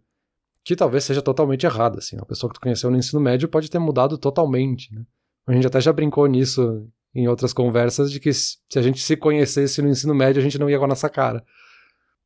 que 0.63 0.75
talvez 0.75 1.03
seja 1.03 1.21
totalmente 1.21 1.65
errada, 1.65 1.99
assim. 1.99 2.17
A 2.17 2.25
pessoa 2.25 2.49
que 2.49 2.58
tu 2.58 2.62
conheceu 2.62 2.89
no 2.89 2.97
ensino 2.97 3.21
médio 3.21 3.49
pode 3.49 3.69
ter 3.69 3.79
mudado 3.79 4.17
totalmente, 4.17 4.93
né? 4.93 5.03
A 5.45 5.51
gente 5.51 5.67
até 5.67 5.82
já 5.82 5.91
brincou 5.91 6.25
nisso 6.25 6.88
em 7.13 7.27
outras 7.27 7.51
conversas 7.53 8.10
de 8.12 8.19
que 8.19 8.32
se 8.34 8.58
a 8.75 8.82
gente 8.82 9.01
se 9.01 9.17
conhecesse 9.17 9.82
no 9.82 9.89
ensino 9.89 10.15
médio, 10.15 10.39
a 10.39 10.43
gente 10.43 10.58
não 10.58 10.69
ia 10.69 10.79
com 10.79 10.86
a 10.86 10.88
nossa 10.88 11.10
cara. 11.10 11.43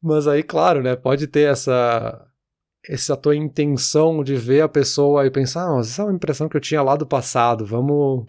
Mas 0.01 0.27
aí, 0.27 0.43
claro, 0.43 0.84
né, 0.84 0.95
pode 0.95 1.25
ter 1.25 1.51
essa 1.51 2.26
essa 2.88 3.17
tua 3.17 3.36
intenção 3.36 4.23
de 4.23 4.36
ver 4.36 4.62
a 4.62 4.69
pessoa 4.69 5.26
e 5.26 5.32
pensar, 5.32 5.69
ah, 5.69 5.80
essa 5.80 6.02
é 6.02 6.06
uma 6.06 6.13
impressão 6.13 6.47
que 6.47 6.56
eu 6.56 6.62
tinha 6.62 6.82
lá 6.82 6.95
do 6.95 7.06
passado, 7.06 7.65
vamos 7.65 8.26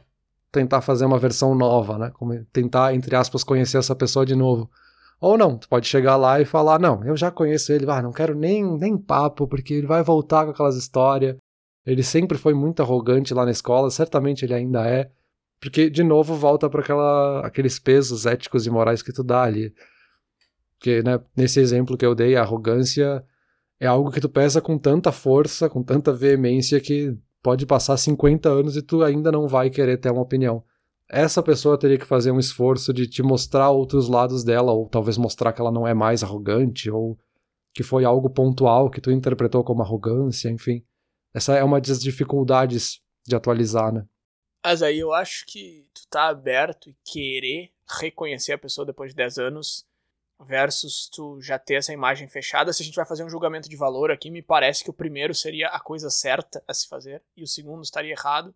tentar 0.50 0.80
fazer 0.80 1.04
uma 1.04 1.18
versão 1.18 1.54
nova, 1.54 1.98
né? 1.98 2.12
Tentar, 2.52 2.94
entre 2.94 3.14
aspas, 3.14 3.44
conhecer 3.44 3.78
essa 3.78 3.94
pessoa 3.94 4.26
de 4.26 4.34
novo. 4.34 4.68
Ou 5.20 5.36
não, 5.36 5.56
tu 5.56 5.68
pode 5.68 5.86
chegar 5.86 6.16
lá 6.16 6.40
e 6.40 6.44
falar: 6.44 6.78
não, 6.78 7.04
eu 7.04 7.16
já 7.16 7.30
conheço 7.30 7.72
ele, 7.72 7.88
ah, 7.90 8.02
não 8.02 8.12
quero 8.12 8.34
nem, 8.34 8.64
nem 8.78 8.96
papo, 8.96 9.46
porque 9.46 9.74
ele 9.74 9.86
vai 9.86 10.02
voltar 10.02 10.44
com 10.44 10.50
aquelas 10.50 10.76
histórias. 10.76 11.36
Ele 11.86 12.02
sempre 12.02 12.36
foi 12.36 12.52
muito 12.54 12.82
arrogante 12.82 13.32
lá 13.32 13.44
na 13.44 13.50
escola, 13.50 13.90
certamente 13.90 14.44
ele 14.44 14.54
ainda 14.54 14.86
é. 14.86 15.10
Porque, 15.60 15.90
de 15.90 16.04
novo, 16.04 16.34
volta 16.34 16.68
para 16.68 17.40
aqueles 17.44 17.78
pesos 17.78 18.26
éticos 18.26 18.66
e 18.66 18.70
morais 18.70 19.02
que 19.02 19.12
tu 19.12 19.24
dá 19.24 19.42
ali. 19.42 19.74
Porque, 20.78 21.02
né, 21.02 21.18
nesse 21.36 21.58
exemplo 21.58 21.96
que 21.96 22.06
eu 22.06 22.14
dei, 22.14 22.36
a 22.36 22.42
arrogância 22.42 23.24
é 23.80 23.86
algo 23.86 24.10
que 24.10 24.20
tu 24.20 24.28
pesa 24.28 24.60
com 24.60 24.78
tanta 24.78 25.12
força, 25.12 25.68
com 25.68 25.82
tanta 25.82 26.12
veemência, 26.12 26.80
que 26.80 27.16
pode 27.42 27.64
passar 27.66 27.96
50 27.96 28.48
anos 28.48 28.76
e 28.76 28.82
tu 28.82 29.02
ainda 29.02 29.30
não 29.30 29.46
vai 29.46 29.70
querer 29.70 29.98
ter 29.98 30.10
uma 30.10 30.22
opinião 30.22 30.64
essa 31.08 31.42
pessoa 31.42 31.78
teria 31.78 31.98
que 31.98 32.04
fazer 32.04 32.30
um 32.30 32.38
esforço 32.38 32.92
de 32.92 33.06
te 33.06 33.22
mostrar 33.22 33.70
outros 33.70 34.08
lados 34.08 34.44
dela, 34.44 34.72
ou 34.72 34.88
talvez 34.88 35.16
mostrar 35.16 35.52
que 35.52 35.60
ela 35.60 35.72
não 35.72 35.86
é 35.86 35.94
mais 35.94 36.22
arrogante, 36.22 36.90
ou 36.90 37.18
que 37.72 37.82
foi 37.82 38.04
algo 38.04 38.28
pontual 38.28 38.90
que 38.90 39.00
tu 39.00 39.10
interpretou 39.10 39.64
como 39.64 39.82
arrogância, 39.82 40.50
enfim. 40.50 40.84
Essa 41.32 41.56
é 41.56 41.64
uma 41.64 41.80
das 41.80 42.00
dificuldades 42.00 43.00
de 43.26 43.34
atualizar, 43.34 43.92
né? 43.92 44.04
Mas 44.64 44.82
aí 44.82 44.98
eu 44.98 45.14
acho 45.14 45.46
que 45.46 45.86
tu 45.94 46.02
tá 46.10 46.28
aberto 46.28 46.90
e 46.90 46.96
querer 47.04 47.70
reconhecer 48.00 48.52
a 48.52 48.58
pessoa 48.58 48.84
depois 48.84 49.10
de 49.10 49.16
10 49.16 49.38
anos 49.38 49.86
versus 50.40 51.08
tu 51.08 51.40
já 51.40 51.58
ter 51.58 51.74
essa 51.74 51.92
imagem 51.92 52.28
fechada. 52.28 52.72
Se 52.72 52.82
a 52.82 52.84
gente 52.84 52.94
vai 52.94 53.04
fazer 53.04 53.24
um 53.24 53.28
julgamento 53.28 53.68
de 53.68 53.76
valor 53.76 54.10
aqui, 54.10 54.30
me 54.30 54.42
parece 54.42 54.84
que 54.84 54.90
o 54.90 54.94
primeiro 54.94 55.34
seria 55.34 55.68
a 55.68 55.80
coisa 55.80 56.10
certa 56.10 56.62
a 56.66 56.72
se 56.72 56.88
fazer 56.88 57.22
e 57.36 57.42
o 57.42 57.48
segundo 57.48 57.82
estaria 57.82 58.12
errado. 58.12 58.54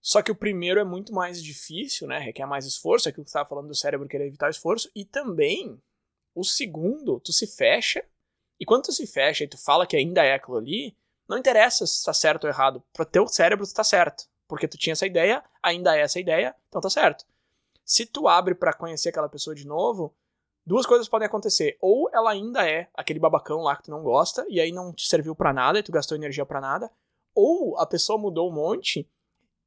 Só 0.00 0.20
que 0.20 0.32
o 0.32 0.36
primeiro 0.36 0.80
é 0.80 0.84
muito 0.84 1.12
mais 1.14 1.42
difícil, 1.42 2.08
né? 2.08 2.18
Requer 2.18 2.44
mais 2.44 2.66
esforço, 2.66 3.08
aquilo 3.08 3.24
que 3.24 3.30
estava 3.30 3.48
falando 3.48 3.68
do 3.68 3.74
cérebro 3.74 4.08
querer 4.08 4.26
evitar 4.26 4.48
o 4.48 4.50
esforço. 4.50 4.90
E 4.94 5.04
também, 5.04 5.80
o 6.34 6.44
segundo, 6.44 7.20
tu 7.20 7.32
se 7.32 7.46
fecha. 7.46 8.04
E 8.58 8.64
quando 8.64 8.84
tu 8.84 8.92
se 8.92 9.06
fecha 9.06 9.44
e 9.44 9.48
tu 9.48 9.56
fala 9.56 9.86
que 9.86 9.96
ainda 9.96 10.24
é 10.24 10.34
aquilo 10.34 10.58
ali, 10.58 10.96
não 11.28 11.38
interessa 11.38 11.86
se 11.86 11.98
está 11.98 12.12
certo 12.12 12.44
ou 12.44 12.50
errado. 12.50 12.82
Para 12.92 13.04
teu 13.04 13.26
cérebro 13.28 13.66
tu 13.66 13.72
tá 13.72 13.84
certo. 13.84 14.26
Porque 14.48 14.66
tu 14.66 14.76
tinha 14.76 14.92
essa 14.92 15.06
ideia, 15.06 15.42
ainda 15.62 15.96
é 15.96 16.00
essa 16.00 16.20
ideia, 16.20 16.54
então 16.68 16.80
tá 16.80 16.90
certo. 16.90 17.24
Se 17.84 18.04
tu 18.04 18.28
abre 18.28 18.54
para 18.54 18.72
conhecer 18.72 19.08
aquela 19.08 19.28
pessoa 19.28 19.54
de 19.54 19.66
novo, 19.66 20.12
duas 20.64 20.86
coisas 20.86 21.08
podem 21.08 21.26
acontecer. 21.26 21.76
Ou 21.80 22.08
ela 22.12 22.30
ainda 22.30 22.68
é 22.68 22.88
aquele 22.94 23.18
babacão 23.18 23.62
lá 23.62 23.76
que 23.76 23.84
tu 23.84 23.90
não 23.90 24.02
gosta, 24.02 24.44
e 24.48 24.60
aí 24.60 24.72
não 24.72 24.92
te 24.92 25.08
serviu 25.08 25.34
para 25.34 25.52
nada, 25.52 25.78
e 25.78 25.82
tu 25.82 25.92
gastou 25.92 26.16
energia 26.16 26.46
para 26.46 26.60
nada. 26.60 26.90
Ou 27.34 27.78
a 27.78 27.86
pessoa 27.86 28.18
mudou 28.18 28.50
um 28.50 28.54
monte 28.54 29.08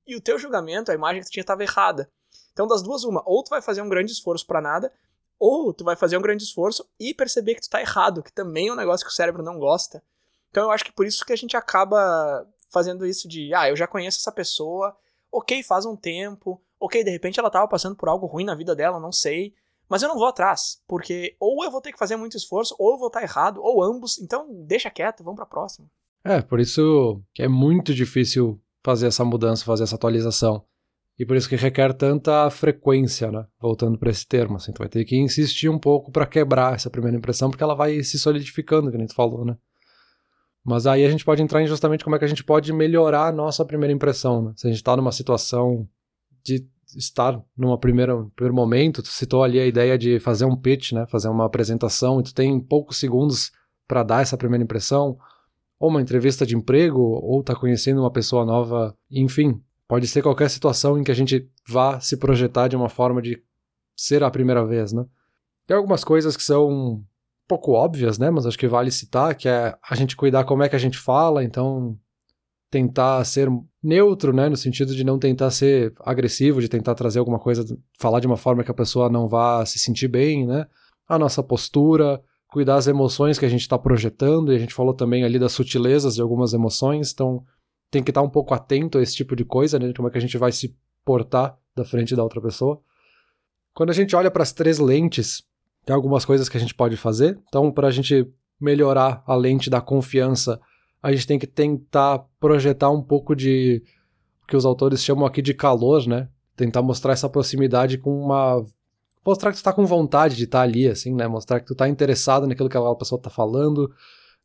e 0.07 0.15
o 0.15 0.21
teu 0.21 0.37
julgamento, 0.37 0.91
a 0.91 0.95
imagem 0.95 1.21
que 1.21 1.27
tu 1.27 1.31
tinha 1.31 1.41
estava 1.41 1.63
errada. 1.63 2.09
Então, 2.53 2.67
das 2.67 2.81
duas, 2.81 3.03
uma, 3.03 3.23
ou 3.25 3.43
tu 3.43 3.49
vai 3.49 3.61
fazer 3.61 3.81
um 3.81 3.89
grande 3.89 4.11
esforço 4.11 4.45
para 4.45 4.61
nada, 4.61 4.91
ou 5.39 5.73
tu 5.73 5.83
vai 5.83 5.95
fazer 5.95 6.17
um 6.17 6.21
grande 6.21 6.43
esforço 6.43 6.87
e 6.99 7.13
perceber 7.13 7.55
que 7.55 7.61
tu 7.61 7.69
tá 7.69 7.81
errado, 7.81 8.23
que 8.23 8.31
também 8.31 8.67
é 8.67 8.71
um 8.71 8.75
negócio 8.75 9.05
que 9.05 9.11
o 9.11 9.15
cérebro 9.15 9.43
não 9.43 9.59
gosta. 9.59 10.01
Então 10.49 10.63
eu 10.63 10.71
acho 10.71 10.85
que 10.85 10.91
por 10.91 11.05
isso 11.05 11.25
que 11.25 11.33
a 11.33 11.35
gente 11.35 11.57
acaba 11.57 12.47
fazendo 12.69 13.05
isso 13.05 13.27
de, 13.27 13.53
ah, 13.53 13.69
eu 13.69 13.75
já 13.75 13.87
conheço 13.87 14.19
essa 14.19 14.31
pessoa, 14.31 14.95
ok, 15.31 15.61
faz 15.63 15.85
um 15.85 15.95
tempo, 15.95 16.61
ok, 16.79 17.03
de 17.03 17.11
repente 17.11 17.39
ela 17.39 17.49
tava 17.49 17.67
passando 17.67 17.95
por 17.95 18.07
algo 18.07 18.25
ruim 18.25 18.45
na 18.45 18.55
vida 18.55 18.75
dela, 18.75 18.99
não 18.99 19.11
sei, 19.11 19.53
mas 19.89 20.01
eu 20.01 20.09
não 20.09 20.17
vou 20.17 20.27
atrás, 20.27 20.81
porque 20.87 21.35
ou 21.39 21.63
eu 21.63 21.71
vou 21.71 21.81
ter 21.81 21.91
que 21.91 21.97
fazer 21.97 22.15
muito 22.15 22.37
esforço, 22.37 22.75
ou 22.79 22.93
eu 22.93 22.97
vou 22.97 23.07
estar 23.07 23.21
errado, 23.21 23.61
ou 23.61 23.83
ambos, 23.83 24.19
então 24.19 24.47
deixa 24.65 24.89
quieto, 24.89 25.23
vamos 25.23 25.37
pra 25.37 25.45
próxima. 25.45 25.87
É, 26.23 26.41
por 26.41 26.59
isso 26.59 27.21
que 27.33 27.43
é 27.43 27.47
muito 27.47 27.93
difícil 27.93 28.59
fazer 28.83 29.07
essa 29.07 29.23
mudança, 29.23 29.63
fazer 29.65 29.83
essa 29.83 29.95
atualização. 29.95 30.63
E 31.17 31.25
por 31.25 31.37
isso 31.37 31.47
que 31.47 31.55
requer 31.55 31.93
tanta 31.93 32.49
frequência, 32.49 33.31
né? 33.31 33.45
Voltando 33.59 33.97
para 33.97 34.09
esse 34.09 34.27
termo, 34.27 34.57
assim, 34.57 34.73
tu 34.73 34.79
vai 34.79 34.89
ter 34.89 35.05
que 35.05 35.15
insistir 35.15 35.69
um 35.69 35.79
pouco 35.79 36.11
para 36.11 36.25
quebrar 36.25 36.75
essa 36.75 36.89
primeira 36.89 37.15
impressão, 37.15 37.49
porque 37.49 37.63
ela 37.63 37.73
vai 37.73 38.03
se 38.03 38.19
solidificando, 38.19 38.91
que 38.91 38.97
nem 38.97 39.07
tu 39.07 39.15
falou, 39.15 39.45
né? 39.45 39.55
Mas 40.63 40.87
aí 40.87 41.05
a 41.05 41.09
gente 41.09 41.23
pode 41.23 41.41
entrar 41.41 41.61
em 41.61 41.67
justamente 41.67 42.03
como 42.03 42.15
é 42.15 42.19
que 42.19 42.25
a 42.25 42.27
gente 42.27 42.43
pode 42.43 42.73
melhorar 42.73 43.27
a 43.27 43.31
nossa 43.31 43.63
primeira 43.63 43.93
impressão, 43.93 44.41
né? 44.41 44.53
Se 44.55 44.67
a 44.67 44.69
gente 44.69 44.79
está 44.79 44.97
numa 44.97 45.11
situação 45.11 45.87
de 46.43 46.67
estar 46.95 47.41
numa 47.57 47.77
primeira 47.77 48.15
primeiro 48.35 48.55
momento, 48.55 49.01
tu 49.01 49.09
citou 49.09 49.43
ali 49.43 49.59
a 49.59 49.65
ideia 49.65 49.97
de 49.97 50.19
fazer 50.19 50.45
um 50.45 50.55
pitch, 50.55 50.93
né? 50.93 51.05
Fazer 51.07 51.29
uma 51.29 51.45
apresentação 51.45 52.19
e 52.19 52.23
tu 52.23 52.33
tem 52.33 52.59
poucos 52.59 52.97
segundos 52.97 53.51
para 53.87 54.03
dar 54.03 54.21
essa 54.21 54.37
primeira 54.37 54.63
impressão, 54.63 55.17
ou 55.79 55.89
uma 55.89 56.01
entrevista 56.01 56.45
de 56.45 56.55
emprego, 56.55 57.01
ou 57.01 57.43
tá 57.43 57.55
conhecendo 57.55 58.01
uma 58.01 58.11
pessoa 58.11 58.45
nova, 58.45 58.95
enfim, 59.11 59.61
pode 59.87 60.07
ser 60.07 60.21
qualquer 60.21 60.49
situação 60.49 60.97
em 60.97 61.03
que 61.03 61.11
a 61.11 61.15
gente 61.15 61.47
vá 61.67 61.99
se 61.99 62.17
projetar 62.17 62.67
de 62.67 62.75
uma 62.75 62.89
forma 62.89 63.21
de 63.21 63.41
ser 63.95 64.23
a 64.23 64.31
primeira 64.31 64.65
vez, 64.65 64.91
né? 64.91 65.05
Tem 65.67 65.75
algumas 65.75 66.03
coisas 66.03 66.35
que 66.35 66.43
são 66.43 66.69
um 66.69 67.03
pouco 67.47 67.71
óbvias, 67.71 68.17
né? 68.17 68.29
Mas 68.29 68.45
acho 68.45 68.57
que 68.57 68.67
vale 68.67 68.91
citar, 68.91 69.35
que 69.35 69.47
é 69.47 69.75
a 69.87 69.95
gente 69.95 70.15
cuidar 70.15 70.43
como 70.43 70.63
é 70.63 70.69
que 70.69 70.75
a 70.75 70.79
gente 70.79 70.97
fala, 70.97 71.43
então 71.43 71.97
tentar 72.69 73.23
ser 73.23 73.49
neutro, 73.81 74.33
né, 74.33 74.49
no 74.49 74.57
sentido 74.57 74.95
de 74.95 75.03
não 75.03 75.19
tentar 75.19 75.51
ser 75.51 75.93
agressivo, 75.99 76.61
de 76.61 76.67
tentar 76.67 76.95
trazer 76.95 77.19
alguma 77.19 77.39
coisa, 77.39 77.65
falar 77.99 78.19
de 78.19 78.27
uma 78.27 78.37
forma 78.37 78.63
que 78.63 78.71
a 78.71 78.75
pessoa 78.75 79.09
não 79.09 79.27
vá 79.27 79.65
se 79.65 79.79
sentir 79.79 80.07
bem, 80.07 80.45
né? 80.45 80.65
A 81.07 81.17
nossa 81.19 81.43
postura, 81.43 82.21
cuidar 82.49 82.75
das 82.75 82.87
emoções 82.87 83.37
que 83.37 83.45
a 83.45 83.49
gente 83.49 83.61
está 83.61 83.77
projetando, 83.77 84.51
e 84.51 84.55
a 84.55 84.59
gente 84.59 84.73
falou 84.73 84.93
também 84.93 85.23
ali 85.23 85.37
das 85.37 85.51
sutilezas 85.51 86.15
de 86.15 86.21
algumas 86.21 86.53
emoções, 86.53 87.11
então 87.13 87.43
tem 87.91 88.03
que 88.03 88.11
estar 88.11 88.21
um 88.21 88.29
pouco 88.29 88.53
atento 88.53 88.97
a 88.97 89.01
esse 89.01 89.15
tipo 89.15 89.35
de 89.35 89.45
coisa, 89.45 89.77
né? 89.79 89.93
Como 89.93 90.07
é 90.07 90.11
que 90.11 90.17
a 90.17 90.21
gente 90.21 90.37
vai 90.37 90.51
se 90.51 90.75
portar 91.05 91.57
da 91.75 91.85
frente 91.85 92.15
da 92.15 92.23
outra 92.23 92.41
pessoa. 92.41 92.81
Quando 93.73 93.91
a 93.91 93.93
gente 93.93 94.15
olha 94.15 94.31
para 94.31 94.41
as 94.41 94.51
três 94.51 94.79
lentes, 94.79 95.43
tem 95.85 95.95
algumas 95.95 96.25
coisas 96.25 96.49
que 96.49 96.57
a 96.57 96.59
gente 96.59 96.73
pode 96.73 96.97
fazer. 96.97 97.37
Então, 97.47 97.71
para 97.71 97.87
a 97.87 97.91
gente 97.91 98.27
melhorar 98.59 99.21
a 99.27 99.35
lente 99.35 99.69
da 99.69 99.81
confiança, 99.81 100.59
a 101.05 101.11
gente 101.11 101.27
tem 101.27 101.37
que 101.37 101.45
tentar 101.45 102.25
projetar 102.39 102.89
um 102.89 102.99
pouco 102.99 103.35
de 103.35 103.83
o 104.41 104.47
que 104.47 104.57
os 104.57 104.65
autores 104.65 105.03
chamam 105.03 105.23
aqui 105.23 105.39
de 105.39 105.53
calor, 105.53 106.07
né? 106.07 106.27
Tentar 106.55 106.81
mostrar 106.81 107.13
essa 107.13 107.29
proximidade 107.29 107.99
com 107.99 108.19
uma 108.19 108.65
mostrar 109.23 109.51
que 109.51 109.59
tu 109.59 109.63
tá 109.63 109.71
com 109.71 109.85
vontade 109.85 110.35
de 110.35 110.45
estar 110.45 110.57
tá 110.57 110.63
ali, 110.63 110.87
assim, 110.87 111.13
né? 111.13 111.27
Mostrar 111.27 111.59
que 111.59 111.67
tu 111.67 111.75
tá 111.75 111.87
interessado 111.87 112.47
naquilo 112.47 112.67
que 112.67 112.75
aquela 112.75 112.95
pessoa 112.95 113.21
tá 113.21 113.29
falando, 113.29 113.93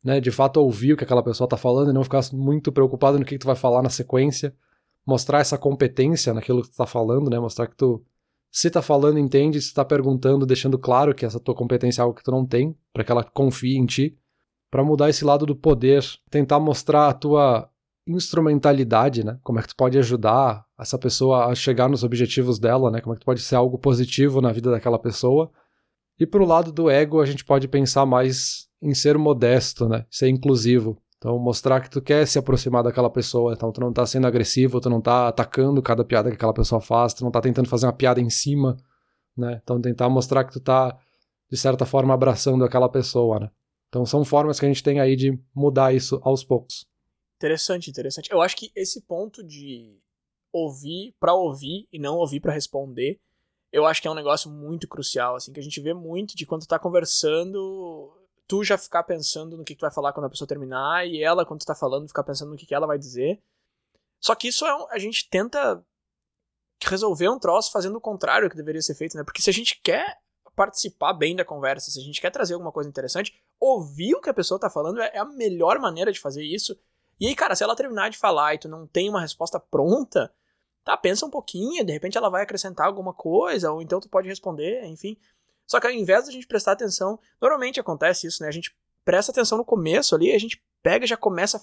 né? 0.03 0.19
De 0.19 0.29
fato 0.29 0.57
ouvir 0.57 0.93
o 0.93 0.97
que 0.97 1.03
aquela 1.03 1.23
pessoa 1.23 1.47
tá 1.47 1.57
falando 1.57 1.89
e 1.89 1.93
não 1.93 2.03
ficar 2.03 2.21
muito 2.31 2.71
preocupado 2.71 3.17
no 3.17 3.25
que, 3.25 3.31
que 3.31 3.39
tu 3.39 3.47
vai 3.47 3.55
falar 3.55 3.81
na 3.81 3.89
sequência. 3.89 4.53
Mostrar 5.03 5.39
essa 5.39 5.57
competência 5.57 6.31
naquilo 6.31 6.61
que 6.61 6.69
tu 6.69 6.77
tá 6.77 6.85
falando, 6.85 7.27
né? 7.27 7.39
Mostrar 7.39 7.65
que 7.65 7.75
tu, 7.75 8.05
se 8.51 8.69
tá 8.69 8.83
falando, 8.83 9.17
entende, 9.17 9.59
se 9.59 9.73
tá 9.73 9.83
perguntando, 9.83 10.45
deixando 10.45 10.77
claro 10.77 11.15
que 11.15 11.25
essa 11.25 11.39
tua 11.39 11.55
competência 11.55 12.01
é 12.01 12.03
algo 12.03 12.15
que 12.15 12.23
tu 12.23 12.29
não 12.29 12.45
tem, 12.45 12.77
para 12.93 13.03
que 13.03 13.11
ela 13.11 13.23
confie 13.23 13.77
em 13.77 13.85
ti. 13.87 14.15
Para 14.71 14.83
mudar 14.83 15.09
esse 15.09 15.25
lado 15.25 15.45
do 15.45 15.55
poder, 15.55 16.01
tentar 16.29 16.59
mostrar 16.59 17.09
a 17.09 17.13
tua 17.13 17.69
instrumentalidade, 18.07 19.23
né? 19.23 19.37
Como 19.43 19.59
é 19.59 19.61
que 19.61 19.67
tu 19.67 19.75
pode 19.75 19.97
ajudar 19.99 20.65
essa 20.79 20.97
pessoa 20.97 21.47
a 21.47 21.55
chegar 21.55 21.89
nos 21.89 22.03
objetivos 22.03 22.57
dela, 22.57 22.89
né? 22.89 23.01
Como 23.01 23.13
é 23.13 23.15
que 23.15 23.21
tu 23.21 23.25
pode 23.25 23.41
ser 23.41 23.55
algo 23.55 23.77
positivo 23.77 24.41
na 24.41 24.51
vida 24.51 24.71
daquela 24.71 24.97
pessoa. 24.97 25.51
E 26.17 26.25
pro 26.25 26.45
lado 26.45 26.71
do 26.71 26.89
ego, 26.89 27.21
a 27.21 27.25
gente 27.25 27.43
pode 27.43 27.67
pensar 27.67 28.05
mais 28.05 28.67
em 28.81 28.93
ser 28.93 29.17
modesto, 29.17 29.87
né? 29.89 30.05
Ser 30.09 30.29
inclusivo. 30.29 30.97
Então, 31.17 31.37
mostrar 31.37 31.81
que 31.81 31.89
tu 31.89 32.01
quer 32.01 32.25
se 32.25 32.39
aproximar 32.39 32.81
daquela 32.81 33.09
pessoa. 33.09 33.53
Então, 33.53 33.71
tu 33.71 33.81
não 33.81 33.93
tá 33.93 34.05
sendo 34.05 34.25
agressivo, 34.25 34.79
tu 34.79 34.89
não 34.89 35.01
tá 35.01 35.27
atacando 35.27 35.81
cada 35.81 36.03
piada 36.03 36.29
que 36.29 36.35
aquela 36.35 36.53
pessoa 36.53 36.81
faz, 36.81 37.13
tu 37.13 37.23
não 37.23 37.29
tá 37.29 37.41
tentando 37.41 37.69
fazer 37.69 37.85
uma 37.85 37.93
piada 37.93 38.19
em 38.19 38.29
cima, 38.29 38.77
né? 39.37 39.59
Então, 39.61 39.79
tentar 39.79 40.09
mostrar 40.09 40.43
que 40.45 40.53
tu 40.53 40.59
tá, 40.59 40.97
de 41.51 41.57
certa 41.57 41.85
forma, 41.85 42.13
abraçando 42.13 42.65
aquela 42.65 42.89
pessoa, 42.89 43.39
né? 43.39 43.49
Então, 43.91 44.05
são 44.05 44.23
formas 44.23 44.57
que 44.57 44.65
a 44.65 44.69
gente 44.69 44.81
tem 44.81 45.01
aí 45.01 45.17
de 45.17 45.37
mudar 45.53 45.93
isso 45.93 46.17
aos 46.23 46.45
poucos. 46.45 46.85
Interessante, 47.35 47.89
interessante. 47.89 48.31
Eu 48.31 48.41
acho 48.41 48.55
que 48.55 48.71
esse 48.73 49.01
ponto 49.01 49.43
de 49.43 49.99
ouvir 50.49 51.13
para 51.19 51.33
ouvir 51.33 51.89
e 51.91 51.99
não 51.99 52.15
ouvir 52.15 52.39
para 52.39 52.53
responder, 52.53 53.19
eu 53.69 53.85
acho 53.85 54.01
que 54.01 54.07
é 54.07 54.11
um 54.11 54.15
negócio 54.15 54.49
muito 54.49 54.87
crucial, 54.87 55.35
assim, 55.35 55.51
que 55.51 55.59
a 55.59 55.63
gente 55.63 55.81
vê 55.81 55.93
muito 55.93 56.37
de 56.37 56.45
quando 56.45 56.65
tá 56.65 56.79
conversando, 56.79 58.17
tu 58.47 58.63
já 58.63 58.77
ficar 58.77 59.03
pensando 59.03 59.57
no 59.57 59.65
que, 59.65 59.73
que 59.73 59.79
tu 59.79 59.81
vai 59.81 59.91
falar 59.91 60.13
quando 60.13 60.27
a 60.27 60.29
pessoa 60.29 60.47
terminar, 60.47 61.05
e 61.05 61.21
ela, 61.21 61.45
quando 61.45 61.59
tu 61.59 61.65
tá 61.65 61.75
falando, 61.75 62.07
ficar 62.07 62.23
pensando 62.23 62.51
no 62.51 62.57
que, 62.57 62.65
que 62.65 62.73
ela 62.73 62.87
vai 62.87 62.97
dizer. 62.97 63.41
Só 64.21 64.35
que 64.35 64.47
isso 64.47 64.65
é 64.65 64.73
um, 64.73 64.87
a 64.89 64.99
gente 64.99 65.29
tenta 65.29 65.83
resolver 66.81 67.27
um 67.27 67.39
troço 67.39 67.73
fazendo 67.73 67.97
o 67.97 68.01
contrário 68.01 68.49
que 68.49 68.55
deveria 68.55 68.81
ser 68.81 68.95
feito, 68.95 69.17
né? 69.17 69.23
Porque 69.25 69.41
se 69.41 69.49
a 69.49 69.53
gente 69.53 69.81
quer 69.83 70.17
participar 70.55 71.11
bem 71.11 71.35
da 71.35 71.43
conversa, 71.43 71.91
se 71.91 71.99
a 71.99 72.03
gente 72.03 72.21
quer 72.21 72.29
trazer 72.29 72.53
alguma 72.53 72.71
coisa 72.71 72.89
interessante, 72.89 73.41
ouvir 73.61 74.15
o 74.15 74.19
que 74.19 74.29
a 74.29 74.33
pessoa 74.33 74.59
tá 74.59 74.69
falando 74.69 74.99
é, 74.99 75.11
é 75.13 75.19
a 75.19 75.25
melhor 75.25 75.79
maneira 75.79 76.11
de 76.11 76.19
fazer 76.19 76.43
isso. 76.43 76.77
E 77.19 77.27
aí, 77.27 77.35
cara, 77.35 77.55
se 77.55 77.63
ela 77.63 77.75
terminar 77.75 78.09
de 78.09 78.17
falar 78.17 78.55
e 78.55 78.57
tu 78.57 78.67
não 78.67 78.87
tem 78.87 79.07
uma 79.07 79.21
resposta 79.21 79.59
pronta, 79.59 80.33
tá, 80.83 80.97
pensa 80.97 81.23
um 81.23 81.29
pouquinho, 81.29 81.85
de 81.85 81.93
repente 81.93 82.17
ela 82.17 82.29
vai 82.29 82.41
acrescentar 82.41 82.87
alguma 82.87 83.13
coisa, 83.13 83.71
ou 83.71 83.79
então 83.79 83.99
tu 83.99 84.09
pode 84.09 84.27
responder, 84.27 84.83
enfim. 84.85 85.15
Só 85.67 85.79
que 85.79 85.85
ao 85.85 85.93
invés 85.93 86.25
da 86.25 86.31
gente 86.31 86.47
prestar 86.47 86.71
atenção, 86.71 87.19
normalmente 87.39 87.79
acontece 87.79 88.25
isso, 88.25 88.41
né? 88.41 88.49
A 88.49 88.51
gente 88.51 88.75
presta 89.05 89.31
atenção 89.31 89.59
no 89.59 89.63
começo 89.63 90.15
ali, 90.15 90.33
a 90.33 90.39
gente 90.39 90.61
pega 90.81 91.05
e 91.05 91.07
já 91.07 91.15
começa 91.15 91.57
a 91.57 91.61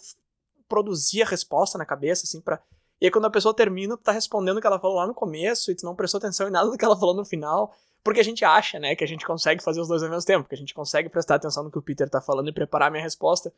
produzir 0.68 1.22
a 1.22 1.26
resposta 1.26 1.76
na 1.76 1.84
cabeça, 1.84 2.22
assim, 2.24 2.40
pra. 2.40 2.62
E 3.00 3.06
aí 3.06 3.10
quando 3.10 3.26
a 3.26 3.30
pessoa 3.30 3.54
termina, 3.54 3.96
tu 3.96 4.04
tá 4.04 4.12
respondendo 4.12 4.58
o 4.58 4.60
que 4.60 4.66
ela 4.66 4.78
falou 4.78 4.96
lá 4.96 5.06
no 5.06 5.14
começo 5.14 5.70
e 5.70 5.74
tu 5.74 5.84
não 5.84 5.96
prestou 5.96 6.18
atenção 6.18 6.46
em 6.46 6.50
nada 6.50 6.70
do 6.70 6.76
que 6.78 6.84
ela 6.84 6.98
falou 6.98 7.14
no 7.14 7.24
final. 7.24 7.74
Porque 8.08 8.20
a 8.20 8.24
gente 8.24 8.42
acha, 8.42 8.78
né, 8.78 8.96
que 8.96 9.04
a 9.04 9.06
gente 9.06 9.26
consegue 9.26 9.62
fazer 9.62 9.82
os 9.82 9.86
dois 9.86 10.02
ao 10.02 10.08
mesmo 10.08 10.24
tempo, 10.24 10.48
que 10.48 10.54
a 10.54 10.58
gente 10.58 10.72
consegue 10.72 11.10
prestar 11.10 11.34
atenção 11.34 11.62
no 11.62 11.70
que 11.70 11.76
o 11.76 11.82
Peter 11.82 12.08
tá 12.08 12.22
falando 12.22 12.48
e 12.48 12.52
preparar 12.54 12.88
a 12.88 12.90
minha 12.90 13.02
resposta. 13.02 13.52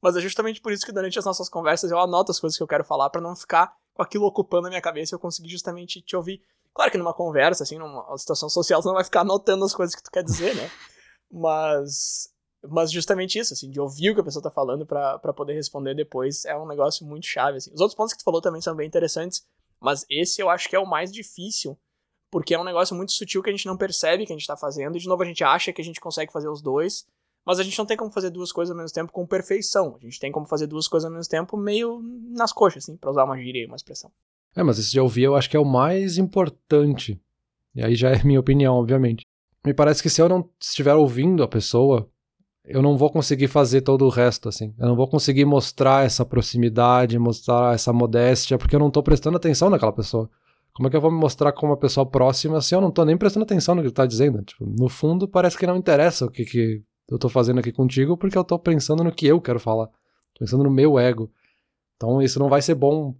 Mas 0.00 0.16
é 0.16 0.20
justamente 0.20 0.60
por 0.60 0.70
isso 0.70 0.86
que 0.86 0.92
durante 0.92 1.18
as 1.18 1.24
nossas 1.24 1.48
conversas 1.48 1.90
eu 1.90 1.98
anoto 1.98 2.30
as 2.30 2.38
coisas 2.38 2.56
que 2.56 2.62
eu 2.62 2.68
quero 2.68 2.84
falar 2.84 3.10
para 3.10 3.20
não 3.20 3.34
ficar 3.34 3.74
com 3.92 4.02
aquilo 4.02 4.24
ocupando 4.24 4.68
a 4.68 4.70
minha 4.70 4.80
cabeça 4.80 5.12
e 5.12 5.14
eu 5.16 5.18
conseguir 5.18 5.48
justamente 5.48 6.00
te 6.00 6.14
ouvir. 6.14 6.40
Claro 6.72 6.88
que 6.88 6.96
numa 6.96 7.12
conversa, 7.12 7.64
assim, 7.64 7.78
numa 7.78 8.16
situação 8.16 8.48
social, 8.48 8.80
você 8.80 8.86
não 8.86 8.94
vai 8.94 9.02
ficar 9.02 9.22
anotando 9.22 9.64
as 9.64 9.74
coisas 9.74 9.92
que 9.92 10.04
tu 10.04 10.10
quer 10.12 10.22
dizer, 10.22 10.54
né? 10.54 10.70
Mas 11.28 12.30
mas 12.62 12.92
justamente 12.92 13.40
isso, 13.40 13.54
assim, 13.54 13.68
de 13.68 13.80
ouvir 13.80 14.10
o 14.10 14.14
que 14.14 14.20
a 14.20 14.24
pessoa 14.24 14.42
tá 14.42 14.50
falando 14.50 14.86
para 14.86 15.18
poder 15.34 15.54
responder 15.54 15.96
depois 15.96 16.44
é 16.44 16.56
um 16.56 16.66
negócio 16.66 17.04
muito 17.04 17.26
chave, 17.26 17.58
assim. 17.58 17.72
Os 17.74 17.80
outros 17.80 17.96
pontos 17.96 18.12
que 18.12 18.20
tu 18.20 18.24
falou 18.24 18.40
também 18.40 18.60
são 18.60 18.76
bem 18.76 18.86
interessantes, 18.86 19.44
mas 19.80 20.06
esse 20.08 20.40
eu 20.40 20.48
acho 20.48 20.68
que 20.68 20.76
é 20.76 20.78
o 20.78 20.86
mais 20.86 21.10
difícil, 21.12 21.76
porque 22.30 22.54
é 22.54 22.58
um 22.58 22.64
negócio 22.64 22.94
muito 22.96 23.12
sutil 23.12 23.42
que 23.42 23.50
a 23.50 23.52
gente 23.52 23.66
não 23.66 23.76
percebe 23.76 24.26
que 24.26 24.32
a 24.32 24.36
gente 24.36 24.46
tá 24.46 24.56
fazendo, 24.56 24.96
e 24.96 25.00
de 25.00 25.08
novo 25.08 25.22
a 25.22 25.26
gente 25.26 25.42
acha 25.44 25.72
que 25.72 25.80
a 25.80 25.84
gente 25.84 26.00
consegue 26.00 26.32
fazer 26.32 26.48
os 26.48 26.60
dois, 26.62 27.06
mas 27.46 27.60
a 27.60 27.62
gente 27.62 27.78
não 27.78 27.86
tem 27.86 27.96
como 27.96 28.10
fazer 28.10 28.30
duas 28.30 28.50
coisas 28.50 28.72
ao 28.72 28.76
mesmo 28.76 28.92
tempo 28.92 29.12
com 29.12 29.24
perfeição. 29.24 29.96
A 30.00 30.04
gente 30.04 30.18
tem 30.18 30.32
como 30.32 30.46
fazer 30.46 30.66
duas 30.66 30.88
coisas 30.88 31.08
ao 31.08 31.16
mesmo 31.16 31.30
tempo 31.30 31.56
meio 31.56 32.02
nas 32.30 32.52
coxas, 32.52 32.82
assim, 32.82 32.96
pra 32.96 33.10
usar 33.10 33.24
uma 33.24 33.36
gíria 33.36 33.62
e 33.62 33.66
uma 33.66 33.76
expressão. 33.76 34.10
É, 34.56 34.64
mas 34.64 34.78
esse 34.78 34.90
de 34.90 34.98
ouvir 34.98 35.22
eu 35.22 35.36
acho 35.36 35.48
que 35.48 35.56
é 35.56 35.60
o 35.60 35.64
mais 35.64 36.18
importante. 36.18 37.20
E 37.72 37.82
aí 37.82 37.94
já 37.94 38.10
é 38.10 38.22
minha 38.24 38.40
opinião, 38.40 38.74
obviamente. 38.74 39.24
Me 39.64 39.72
parece 39.72 40.02
que 40.02 40.10
se 40.10 40.20
eu 40.20 40.28
não 40.28 40.48
estiver 40.60 40.94
ouvindo 40.94 41.42
a 41.42 41.48
pessoa, 41.48 42.10
eu 42.64 42.82
não 42.82 42.96
vou 42.96 43.10
conseguir 43.10 43.46
fazer 43.46 43.82
todo 43.82 44.04
o 44.04 44.08
resto, 44.08 44.48
assim. 44.48 44.74
Eu 44.76 44.88
não 44.88 44.96
vou 44.96 45.06
conseguir 45.06 45.44
mostrar 45.44 46.04
essa 46.04 46.24
proximidade, 46.24 47.18
mostrar 47.18 47.74
essa 47.74 47.92
modéstia, 47.92 48.58
porque 48.58 48.74
eu 48.74 48.80
não 48.80 48.90
tô 48.90 49.02
prestando 49.02 49.36
atenção 49.36 49.70
naquela 49.70 49.92
pessoa. 49.92 50.28
Como 50.76 50.88
é 50.88 50.90
que 50.90 50.96
eu 50.96 51.00
vou 51.00 51.10
me 51.10 51.18
mostrar 51.18 51.52
como 51.52 51.72
uma 51.72 51.78
pessoa 51.78 52.04
próxima 52.04 52.60
se 52.60 52.74
eu 52.74 52.82
não 52.82 52.90
tô 52.90 53.02
nem 53.02 53.16
prestando 53.16 53.44
atenção 53.44 53.74
no 53.74 53.80
que 53.80 53.86
ele 53.86 53.94
tá 53.94 54.04
dizendo? 54.04 54.42
Tipo, 54.42 54.66
no 54.66 54.90
fundo, 54.90 55.26
parece 55.26 55.56
que 55.56 55.66
não 55.66 55.74
interessa 55.74 56.26
o 56.26 56.30
que, 56.30 56.44
que 56.44 56.82
eu 57.08 57.18
tô 57.18 57.30
fazendo 57.30 57.60
aqui 57.60 57.72
contigo 57.72 58.14
porque 58.14 58.36
eu 58.36 58.44
tô 58.44 58.58
pensando 58.58 59.02
no 59.02 59.10
que 59.10 59.26
eu 59.26 59.40
quero 59.40 59.58
falar. 59.58 59.86
Tô 59.86 60.40
pensando 60.40 60.62
no 60.62 60.70
meu 60.70 60.98
ego. 60.98 61.32
Então 61.96 62.20
isso 62.20 62.38
não 62.38 62.50
vai 62.50 62.60
ser 62.60 62.74
bom 62.74 63.16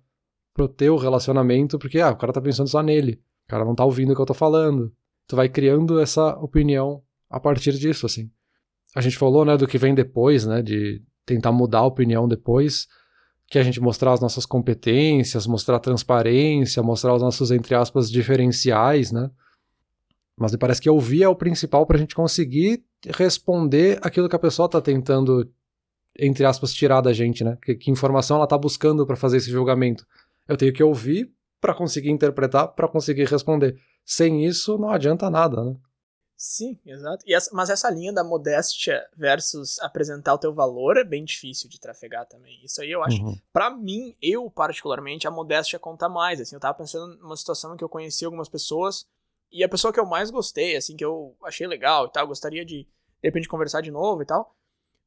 pro 0.53 0.69
teu 0.69 0.99
relacionamento, 0.99 1.79
porque 1.79 1.99
ah, 1.99 2.11
o 2.11 2.17
cara 2.17 2.31
tá 2.31 2.43
pensando 2.43 2.69
só 2.69 2.83
nele. 2.83 3.23
O 3.47 3.49
cara 3.49 3.65
não 3.65 3.75
tá 3.75 3.87
ouvindo 3.87 4.13
o 4.13 4.15
que 4.15 4.21
eu 4.21 4.27
tô 4.27 4.35
falando. 4.35 4.93
Tu 5.27 5.35
vai 5.35 5.49
criando 5.49 5.99
essa 5.99 6.37
opinião 6.37 7.03
a 7.31 7.41
partir 7.41 7.73
disso, 7.73 8.05
assim. 8.05 8.31
A 8.95 9.01
gente 9.01 9.17
falou, 9.17 9.47
né, 9.47 9.57
do 9.57 9.67
que 9.67 9.79
vem 9.79 9.95
depois, 9.95 10.45
né, 10.45 10.61
de 10.61 11.03
tentar 11.25 11.53
mudar 11.53 11.79
a 11.79 11.87
opinião 11.87 12.29
depois, 12.29 12.87
que 13.49 13.59
a 13.59 13.63
gente 13.63 13.81
mostrar 13.81 14.13
as 14.13 14.21
nossas 14.21 14.45
competências, 14.45 15.47
mostrar 15.47 15.79
transparência, 15.79 16.83
mostrar 16.83 17.15
os 17.15 17.23
nossos, 17.23 17.51
entre 17.51 17.75
aspas, 17.75 18.11
diferenciais, 18.11 19.13
né. 19.13 19.31
Mas 20.37 20.53
me 20.53 20.59
parece 20.59 20.81
que 20.81 20.91
ouvir 20.91 21.23
é 21.23 21.29
o 21.29 21.37
principal 21.37 21.87
pra 21.87 21.99
gente 21.99 22.15
conseguir 22.15 22.85
responder 23.17 23.99
aquilo 24.03 24.29
que 24.29 24.37
a 24.37 24.41
pessoa 24.41 24.67
está 24.67 24.81
tentando 24.81 25.51
entre 26.19 26.45
aspas, 26.45 26.73
tirar 26.73 27.01
da 27.01 27.13
gente, 27.13 27.45
né? 27.45 27.59
Que, 27.63 27.75
que 27.75 27.91
informação 27.91 28.37
ela 28.37 28.47
tá 28.47 28.57
buscando 28.57 29.07
para 29.07 29.17
fazer 29.17 29.37
esse 29.37 29.51
julgamento. 29.51 30.07
Eu 30.49 30.57
tenho 30.57 30.73
que 30.73 30.83
ouvir 30.83 31.31
para 31.61 31.75
conseguir 31.75 32.11
interpretar, 32.11 32.69
para 32.69 32.89
conseguir 32.89 33.25
responder. 33.25 33.77
Sem 34.05 34.45
isso, 34.45 34.79
não 34.79 34.91
adianta 34.91 35.29
nada, 35.29 35.63
né? 35.63 35.77
Sim, 36.37 36.79
exato. 36.85 37.25
Essa, 37.27 37.51
mas 37.55 37.71
essa 37.71 37.89
linha 37.89 38.13
da 38.13 38.23
modéstia 38.23 39.03
versus 39.17 39.79
apresentar 39.81 40.35
o 40.35 40.39
teu 40.39 40.53
valor 40.53 40.99
é 40.99 41.05
bem 41.05 41.25
difícil 41.25 41.69
de 41.69 41.81
trafegar 41.81 42.27
também. 42.27 42.63
Isso 42.63 42.83
aí 42.83 42.91
eu 42.91 43.03
acho. 43.03 43.23
Uhum. 43.23 43.41
para 43.53 43.71
mim, 43.71 44.15
eu 44.21 44.51
particularmente, 44.51 45.27
a 45.27 45.31
modéstia 45.31 45.79
conta 45.79 46.09
mais. 46.09 46.41
Assim, 46.41 46.55
eu 46.55 46.61
tava 46.61 46.77
pensando 46.77 47.17
numa 47.17 47.37
situação 47.37 47.73
em 47.73 47.77
que 47.77 47.85
eu 47.85 47.89
conheci 47.89 48.25
algumas 48.25 48.51
pessoas 48.51 49.07
e 49.51 49.65
a 49.65 49.69
pessoa 49.69 49.93
que 49.93 50.01
eu 50.01 50.05
mais 50.05 50.31
gostei, 50.31 50.77
assim, 50.77 50.95
que 50.97 51.05
eu 51.05 51.35
achei 51.43 51.67
legal 51.67 52.07
e 52.07 52.13
tal, 52.13 52.27
gostaria 52.27 52.65
de, 52.65 52.83
de 52.83 52.89
repente, 53.23 53.49
conversar 53.49 53.81
de 53.81 53.91
novo 53.91 54.21
e 54.21 54.27
tal, 54.27 54.55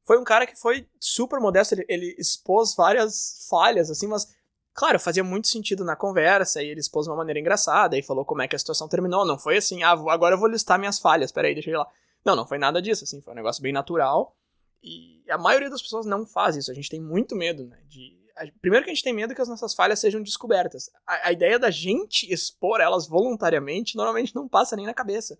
foi 0.02 0.18
um 0.18 0.24
cara 0.24 0.46
que 0.46 0.56
foi 0.56 0.88
super 0.98 1.38
modesto. 1.38 1.74
Ele, 1.74 1.84
ele 1.88 2.16
expôs 2.18 2.74
várias 2.74 3.46
falhas, 3.48 3.88
assim, 3.90 4.08
mas 4.08 4.34
Claro, 4.72 4.98
fazia 5.00 5.24
muito 5.24 5.48
sentido 5.48 5.84
na 5.84 5.96
conversa, 5.96 6.62
e 6.62 6.68
ele 6.68 6.80
expôs 6.80 7.04
de 7.04 7.10
uma 7.10 7.16
maneira 7.16 7.40
engraçada, 7.40 7.98
e 7.98 8.02
falou 8.02 8.24
como 8.24 8.42
é 8.42 8.48
que 8.48 8.54
a 8.54 8.58
situação 8.58 8.88
terminou. 8.88 9.26
Não 9.26 9.38
foi 9.38 9.56
assim, 9.56 9.82
ah, 9.82 9.90
agora 9.90 10.34
eu 10.34 10.38
vou 10.38 10.48
listar 10.48 10.78
minhas 10.78 10.98
falhas, 10.98 11.32
peraí, 11.32 11.54
deixa 11.54 11.70
eu 11.70 11.74
ir 11.74 11.78
lá. 11.78 11.88
Não, 12.24 12.36
não 12.36 12.46
foi 12.46 12.58
nada 12.58 12.80
disso, 12.80 13.04
assim, 13.04 13.20
foi 13.20 13.32
um 13.32 13.36
negócio 13.36 13.62
bem 13.62 13.72
natural. 13.72 14.36
E 14.82 15.22
a 15.28 15.36
maioria 15.36 15.68
das 15.68 15.82
pessoas 15.82 16.06
não 16.06 16.24
faz 16.24 16.56
isso, 16.56 16.70
a 16.70 16.74
gente 16.74 16.88
tem 16.88 17.00
muito 17.00 17.34
medo, 17.34 17.66
né? 17.66 17.78
De... 17.86 18.18
Primeiro 18.62 18.84
que 18.84 18.90
a 18.90 18.94
gente 18.94 19.04
tem 19.04 19.12
medo 19.12 19.34
que 19.34 19.42
as 19.42 19.48
nossas 19.48 19.74
falhas 19.74 19.98
sejam 19.98 20.22
descobertas. 20.22 20.88
A, 21.06 21.28
a 21.28 21.32
ideia 21.32 21.58
da 21.58 21.70
gente 21.70 22.32
expor 22.32 22.80
elas 22.80 23.06
voluntariamente 23.06 23.96
normalmente 23.96 24.34
não 24.34 24.48
passa 24.48 24.76
nem 24.76 24.86
na 24.86 24.94
cabeça. 24.94 25.38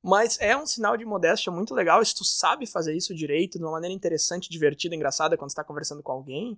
Mas 0.00 0.38
é 0.38 0.56
um 0.56 0.64
sinal 0.64 0.96
de 0.96 1.04
modéstia 1.04 1.50
muito 1.50 1.74
legal 1.74 2.04
se 2.04 2.14
tu 2.14 2.24
sabe 2.24 2.64
fazer 2.66 2.94
isso 2.94 3.12
direito, 3.12 3.58
de 3.58 3.64
uma 3.64 3.72
maneira 3.72 3.92
interessante, 3.92 4.48
divertida, 4.48 4.94
engraçada, 4.94 5.36
quando 5.36 5.50
está 5.50 5.64
conversando 5.64 6.02
com 6.02 6.12
alguém 6.12 6.56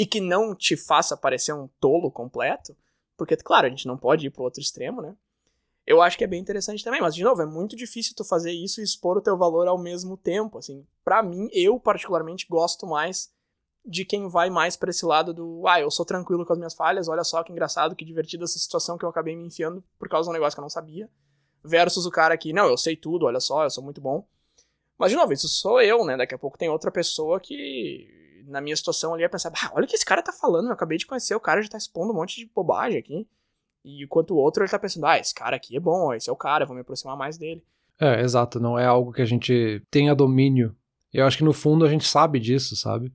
e 0.00 0.06
que 0.06 0.18
não 0.18 0.54
te 0.54 0.78
faça 0.78 1.14
parecer 1.14 1.52
um 1.52 1.68
tolo 1.78 2.10
completo, 2.10 2.74
porque, 3.18 3.36
claro, 3.36 3.66
a 3.66 3.68
gente 3.68 3.86
não 3.86 3.98
pode 3.98 4.26
ir 4.26 4.30
pro 4.30 4.44
outro 4.44 4.58
extremo, 4.58 5.02
né? 5.02 5.14
Eu 5.86 6.00
acho 6.00 6.16
que 6.16 6.24
é 6.24 6.26
bem 6.26 6.40
interessante 6.40 6.82
também, 6.82 7.02
mas, 7.02 7.14
de 7.14 7.22
novo, 7.22 7.42
é 7.42 7.44
muito 7.44 7.76
difícil 7.76 8.14
tu 8.16 8.24
fazer 8.24 8.50
isso 8.50 8.80
e 8.80 8.82
expor 8.82 9.18
o 9.18 9.20
teu 9.20 9.36
valor 9.36 9.68
ao 9.68 9.76
mesmo 9.76 10.16
tempo, 10.16 10.56
assim. 10.56 10.86
para 11.04 11.22
mim, 11.22 11.50
eu 11.52 11.78
particularmente 11.78 12.46
gosto 12.48 12.86
mais 12.86 13.30
de 13.84 14.02
quem 14.06 14.26
vai 14.26 14.48
mais 14.48 14.74
para 14.74 14.88
esse 14.88 15.04
lado 15.04 15.34
do, 15.34 15.66
ah, 15.66 15.78
eu 15.78 15.90
sou 15.90 16.06
tranquilo 16.06 16.46
com 16.46 16.52
as 16.54 16.58
minhas 16.58 16.74
falhas, 16.74 17.06
olha 17.06 17.22
só 17.22 17.42
que 17.42 17.52
engraçado, 17.52 17.94
que 17.94 18.02
divertida 18.02 18.44
essa 18.44 18.58
situação 18.58 18.96
que 18.96 19.04
eu 19.04 19.08
acabei 19.10 19.36
me 19.36 19.44
enfiando 19.44 19.84
por 19.98 20.08
causa 20.08 20.28
de 20.28 20.30
um 20.30 20.32
negócio 20.32 20.56
que 20.56 20.60
eu 20.60 20.64
não 20.64 20.70
sabia, 20.70 21.10
versus 21.62 22.06
o 22.06 22.10
cara 22.10 22.38
que, 22.38 22.54
não, 22.54 22.66
eu 22.68 22.78
sei 22.78 22.96
tudo, 22.96 23.26
olha 23.26 23.40
só, 23.40 23.64
eu 23.64 23.70
sou 23.70 23.84
muito 23.84 24.00
bom. 24.00 24.26
Mas, 24.96 25.10
de 25.10 25.16
novo, 25.18 25.30
isso 25.30 25.46
sou 25.46 25.82
eu, 25.82 26.06
né? 26.06 26.16
Daqui 26.16 26.34
a 26.34 26.38
pouco 26.38 26.56
tem 26.56 26.70
outra 26.70 26.90
pessoa 26.90 27.38
que 27.38 28.18
na 28.50 28.60
minha 28.60 28.76
situação 28.76 29.14
ali, 29.14 29.22
ia 29.22 29.28
pensar, 29.28 29.52
ah, 29.54 29.70
olha 29.74 29.84
o 29.84 29.88
que 29.88 29.96
esse 29.96 30.04
cara 30.04 30.22
tá 30.22 30.32
falando, 30.32 30.66
eu 30.66 30.72
acabei 30.72 30.98
de 30.98 31.06
conhecer, 31.06 31.34
o 31.34 31.40
cara 31.40 31.62
já 31.62 31.68
tá 31.68 31.78
expondo 31.78 32.12
um 32.12 32.16
monte 32.16 32.36
de 32.36 32.50
bobagem 32.54 32.98
aqui. 32.98 33.26
E 33.84 34.04
enquanto 34.04 34.32
o 34.32 34.36
outro, 34.36 34.62
ele 34.62 34.70
tá 34.70 34.78
pensando, 34.78 35.06
ah, 35.06 35.18
esse 35.18 35.34
cara 35.34 35.56
aqui 35.56 35.76
é 35.76 35.80
bom, 35.80 36.12
esse 36.12 36.28
é 36.28 36.32
o 36.32 36.36
cara, 36.36 36.66
vou 36.66 36.74
me 36.74 36.82
aproximar 36.82 37.16
mais 37.16 37.38
dele. 37.38 37.62
É, 37.98 38.20
exato, 38.20 38.58
não 38.58 38.78
é 38.78 38.84
algo 38.86 39.12
que 39.12 39.22
a 39.22 39.26
gente 39.26 39.82
tenha 39.90 40.14
domínio. 40.14 40.74
Eu 41.12 41.26
acho 41.26 41.38
que 41.38 41.44
no 41.44 41.52
fundo 41.52 41.84
a 41.84 41.88
gente 41.88 42.06
sabe 42.06 42.38
disso, 42.38 42.76
sabe? 42.76 43.12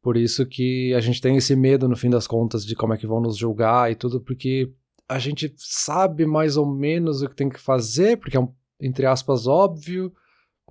Por 0.00 0.16
isso 0.16 0.44
que 0.44 0.92
a 0.94 1.00
gente 1.00 1.20
tem 1.20 1.36
esse 1.36 1.54
medo, 1.54 1.88
no 1.88 1.96
fim 1.96 2.10
das 2.10 2.26
contas, 2.26 2.64
de 2.64 2.74
como 2.74 2.92
é 2.92 2.98
que 2.98 3.06
vão 3.06 3.20
nos 3.20 3.36
julgar 3.36 3.90
e 3.90 3.94
tudo, 3.94 4.20
porque 4.20 4.72
a 5.08 5.18
gente 5.18 5.52
sabe 5.56 6.26
mais 6.26 6.56
ou 6.56 6.66
menos 6.66 7.22
o 7.22 7.28
que 7.28 7.36
tem 7.36 7.48
que 7.48 7.60
fazer, 7.60 8.16
porque 8.16 8.36
é 8.36 8.40
um, 8.40 8.52
entre 8.80 9.06
aspas, 9.06 9.46
óbvio, 9.46 10.12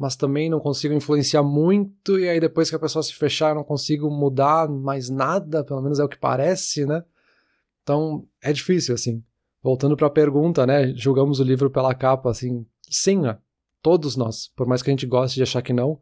mas 0.02 0.16
também 0.16 0.49
não 0.49 0.60
consigo 0.60 0.95
influenciar 0.95 1.43
muito, 1.43 2.18
e 2.18 2.28
aí 2.28 2.39
depois 2.39 2.72
que 2.72 2.76
a 2.76 2.80
pessoa 2.80 3.04
se 3.04 3.14
fechar, 3.14 3.49
eu 3.49 3.56
não 3.56 3.64
consigo 3.64 4.10
mudar 4.10 4.68
mais 4.68 5.12
nada, 5.12 5.64
pelo 5.64 5.80
menos 5.80 5.99
é 5.99 6.04
o 6.04 6.10
que 6.10 6.18
parece, 6.18 6.88
né? 6.88 7.04
Então, 7.84 8.28
é 8.41 8.52
difícil, 8.52 8.95
assim. 8.95 9.24
Voltando 9.62 9.95
para 9.95 10.08
a 10.08 10.10
pergunta, 10.10 10.66
né? 10.66 10.91
Julgamos 10.95 11.39
o 11.39 11.43
livro 11.43 11.70
pela 11.70 11.93
capa, 11.93 12.32
assim, 12.32 12.66
sim, 12.89 13.22
todos 13.80 14.16
nós, 14.16 14.47
por 14.56 14.66
mais 14.66 14.82
que 14.82 14.89
a 14.89 14.93
gente 14.93 15.06
goste 15.06 15.36
de 15.36 15.43
achar 15.43 15.62
que 15.62 15.72
não. 15.72 16.02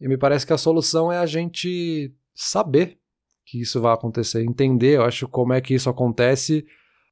E 0.00 0.06
me 0.06 0.16
parece 0.16 0.46
que 0.46 0.52
a 0.52 0.58
solução 0.58 1.10
é 1.10 1.18
a 1.18 1.26
gente 1.26 2.14
saber 2.32 2.96
que 3.44 3.60
isso 3.60 3.80
vai 3.80 3.92
acontecer, 3.92 4.44
entender, 4.44 4.98
eu 4.98 5.02
acho, 5.02 5.26
como 5.26 5.52
é 5.52 5.60
que 5.60 5.74
isso 5.74 5.90
acontece. 5.90 6.64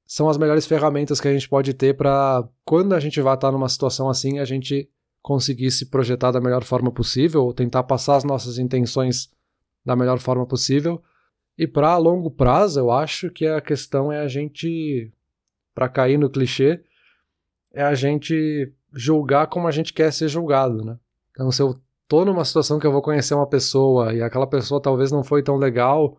São 0.06 0.28
as 0.28 0.38
melhores 0.38 0.64
ferramentas 0.64 1.20
que 1.20 1.26
a 1.26 1.32
gente 1.32 1.48
pode 1.48 1.74
ter 1.74 1.96
para 1.96 2.48
quando 2.64 2.94
a 2.94 3.00
gente 3.00 3.20
vai 3.20 3.34
estar 3.34 3.50
numa 3.50 3.68
situação 3.68 4.08
assim, 4.08 4.38
a 4.38 4.44
gente 4.44 4.88
conseguir 5.22 5.70
se 5.70 5.86
projetar 5.86 6.30
da 6.30 6.40
melhor 6.40 6.64
forma 6.64 6.90
possível, 6.90 7.52
tentar 7.52 7.82
passar 7.82 8.16
as 8.16 8.24
nossas 8.24 8.58
intenções 8.58 9.30
da 9.84 9.94
melhor 9.94 10.18
forma 10.18 10.46
possível. 10.46 11.02
E 11.56 11.66
para 11.66 11.96
longo 11.96 12.30
prazo, 12.30 12.80
eu 12.80 12.90
acho 12.90 13.30
que 13.30 13.46
a 13.46 13.60
questão 13.60 14.10
é 14.10 14.20
a 14.20 14.28
gente, 14.28 15.12
para 15.74 15.88
cair 15.88 16.18
no 16.18 16.30
clichê, 16.30 16.82
é 17.72 17.82
a 17.82 17.94
gente 17.94 18.72
julgar 18.92 19.46
como 19.46 19.68
a 19.68 19.70
gente 19.70 19.92
quer 19.92 20.12
ser 20.12 20.28
julgado, 20.28 20.84
né? 20.84 20.98
Então, 21.32 21.52
se 21.52 21.62
eu 21.62 21.78
tô 22.08 22.24
numa 22.24 22.44
situação 22.44 22.78
que 22.78 22.86
eu 22.86 22.92
vou 22.92 23.02
conhecer 23.02 23.34
uma 23.34 23.46
pessoa 23.46 24.12
e 24.14 24.22
aquela 24.22 24.46
pessoa 24.46 24.80
talvez 24.80 25.12
não 25.12 25.22
foi 25.22 25.42
tão 25.42 25.56
legal, 25.56 26.18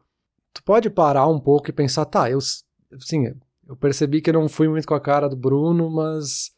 tu 0.53 0.63
pode 0.63 0.89
parar 0.89 1.27
um 1.27 1.39
pouco 1.39 1.69
e 1.69 1.73
pensar, 1.73 2.05
tá, 2.05 2.29
eu, 2.29 2.39
sim, 2.39 3.33
eu 3.67 3.75
percebi 3.75 4.21
que 4.21 4.31
não 4.31 4.47
fui 4.47 4.69
muito 4.69 4.87
com 4.87 4.93
a 4.93 5.01
cara 5.01 5.27
do 5.27 5.35
Bruno, 5.35 5.89
mas 5.89 6.51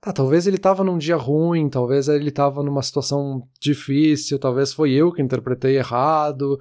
Tá, 0.00 0.12
talvez 0.12 0.46
ele 0.46 0.58
tava 0.58 0.84
num 0.84 0.96
dia 0.96 1.16
ruim, 1.16 1.68
talvez 1.68 2.08
ele 2.08 2.30
tava 2.30 2.62
numa 2.62 2.82
situação 2.82 3.42
difícil, 3.60 4.38
talvez 4.38 4.72
foi 4.72 4.92
eu 4.92 5.12
que 5.12 5.20
interpretei 5.20 5.76
errado. 5.76 6.60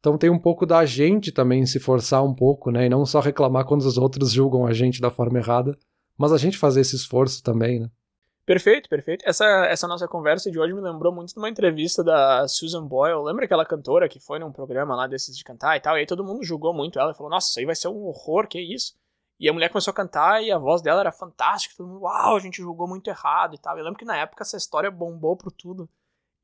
Então 0.00 0.18
tem 0.18 0.28
um 0.28 0.38
pouco 0.38 0.66
da 0.66 0.84
gente 0.84 1.30
também 1.30 1.64
se 1.64 1.78
forçar 1.78 2.24
um 2.24 2.34
pouco, 2.34 2.70
né? 2.70 2.86
E 2.86 2.88
não 2.88 3.06
só 3.06 3.20
reclamar 3.20 3.64
quando 3.64 3.82
os 3.82 3.96
outros 3.96 4.32
julgam 4.32 4.66
a 4.66 4.72
gente 4.72 5.00
da 5.00 5.10
forma 5.10 5.38
errada, 5.38 5.78
mas 6.18 6.32
a 6.32 6.36
gente 6.36 6.58
fazer 6.58 6.80
esse 6.80 6.96
esforço 6.96 7.42
também, 7.42 7.80
né? 7.80 7.88
Perfeito, 8.44 8.88
perfeito. 8.90 9.24
Essa, 9.26 9.46
essa 9.66 9.88
nossa 9.88 10.06
conversa 10.06 10.50
de 10.50 10.58
hoje 10.58 10.74
me 10.74 10.80
lembrou 10.80 11.10
muito 11.10 11.32
de 11.32 11.38
uma 11.38 11.48
entrevista 11.48 12.04
da 12.04 12.46
Susan 12.46 12.86
Boyle. 12.86 13.24
Lembra 13.24 13.46
aquela 13.46 13.64
cantora 13.64 14.06
que 14.06 14.20
foi 14.20 14.38
num 14.38 14.52
programa 14.52 14.94
lá 14.94 15.06
desses 15.06 15.34
de 15.34 15.42
cantar 15.42 15.76
e 15.76 15.80
tal? 15.80 15.96
E 15.96 16.00
aí 16.00 16.06
todo 16.06 16.24
mundo 16.24 16.44
julgou 16.44 16.74
muito 16.74 16.98
ela 16.98 17.12
e 17.12 17.14
falou: 17.14 17.30
Nossa, 17.30 17.48
isso 17.48 17.58
aí 17.58 17.64
vai 17.64 17.74
ser 17.74 17.88
um 17.88 18.04
horror, 18.04 18.46
que 18.46 18.60
isso? 18.60 18.94
E 19.38 19.48
a 19.48 19.52
mulher 19.52 19.68
começou 19.68 19.90
a 19.90 19.94
cantar 19.94 20.42
e 20.42 20.52
a 20.52 20.58
voz 20.58 20.80
dela 20.80 21.00
era 21.00 21.12
fantástica. 21.12 21.74
Todo 21.76 21.88
mundo, 21.88 22.02
uau, 22.02 22.36
a 22.36 22.40
gente 22.40 22.62
julgou 22.62 22.86
muito 22.86 23.08
errado 23.08 23.54
e 23.54 23.58
tal. 23.58 23.76
Eu 23.76 23.84
lembro 23.84 23.98
que 23.98 24.04
na 24.04 24.16
época 24.16 24.42
essa 24.42 24.56
história 24.56 24.90
bombou 24.90 25.36
pro 25.36 25.50
tudo. 25.50 25.88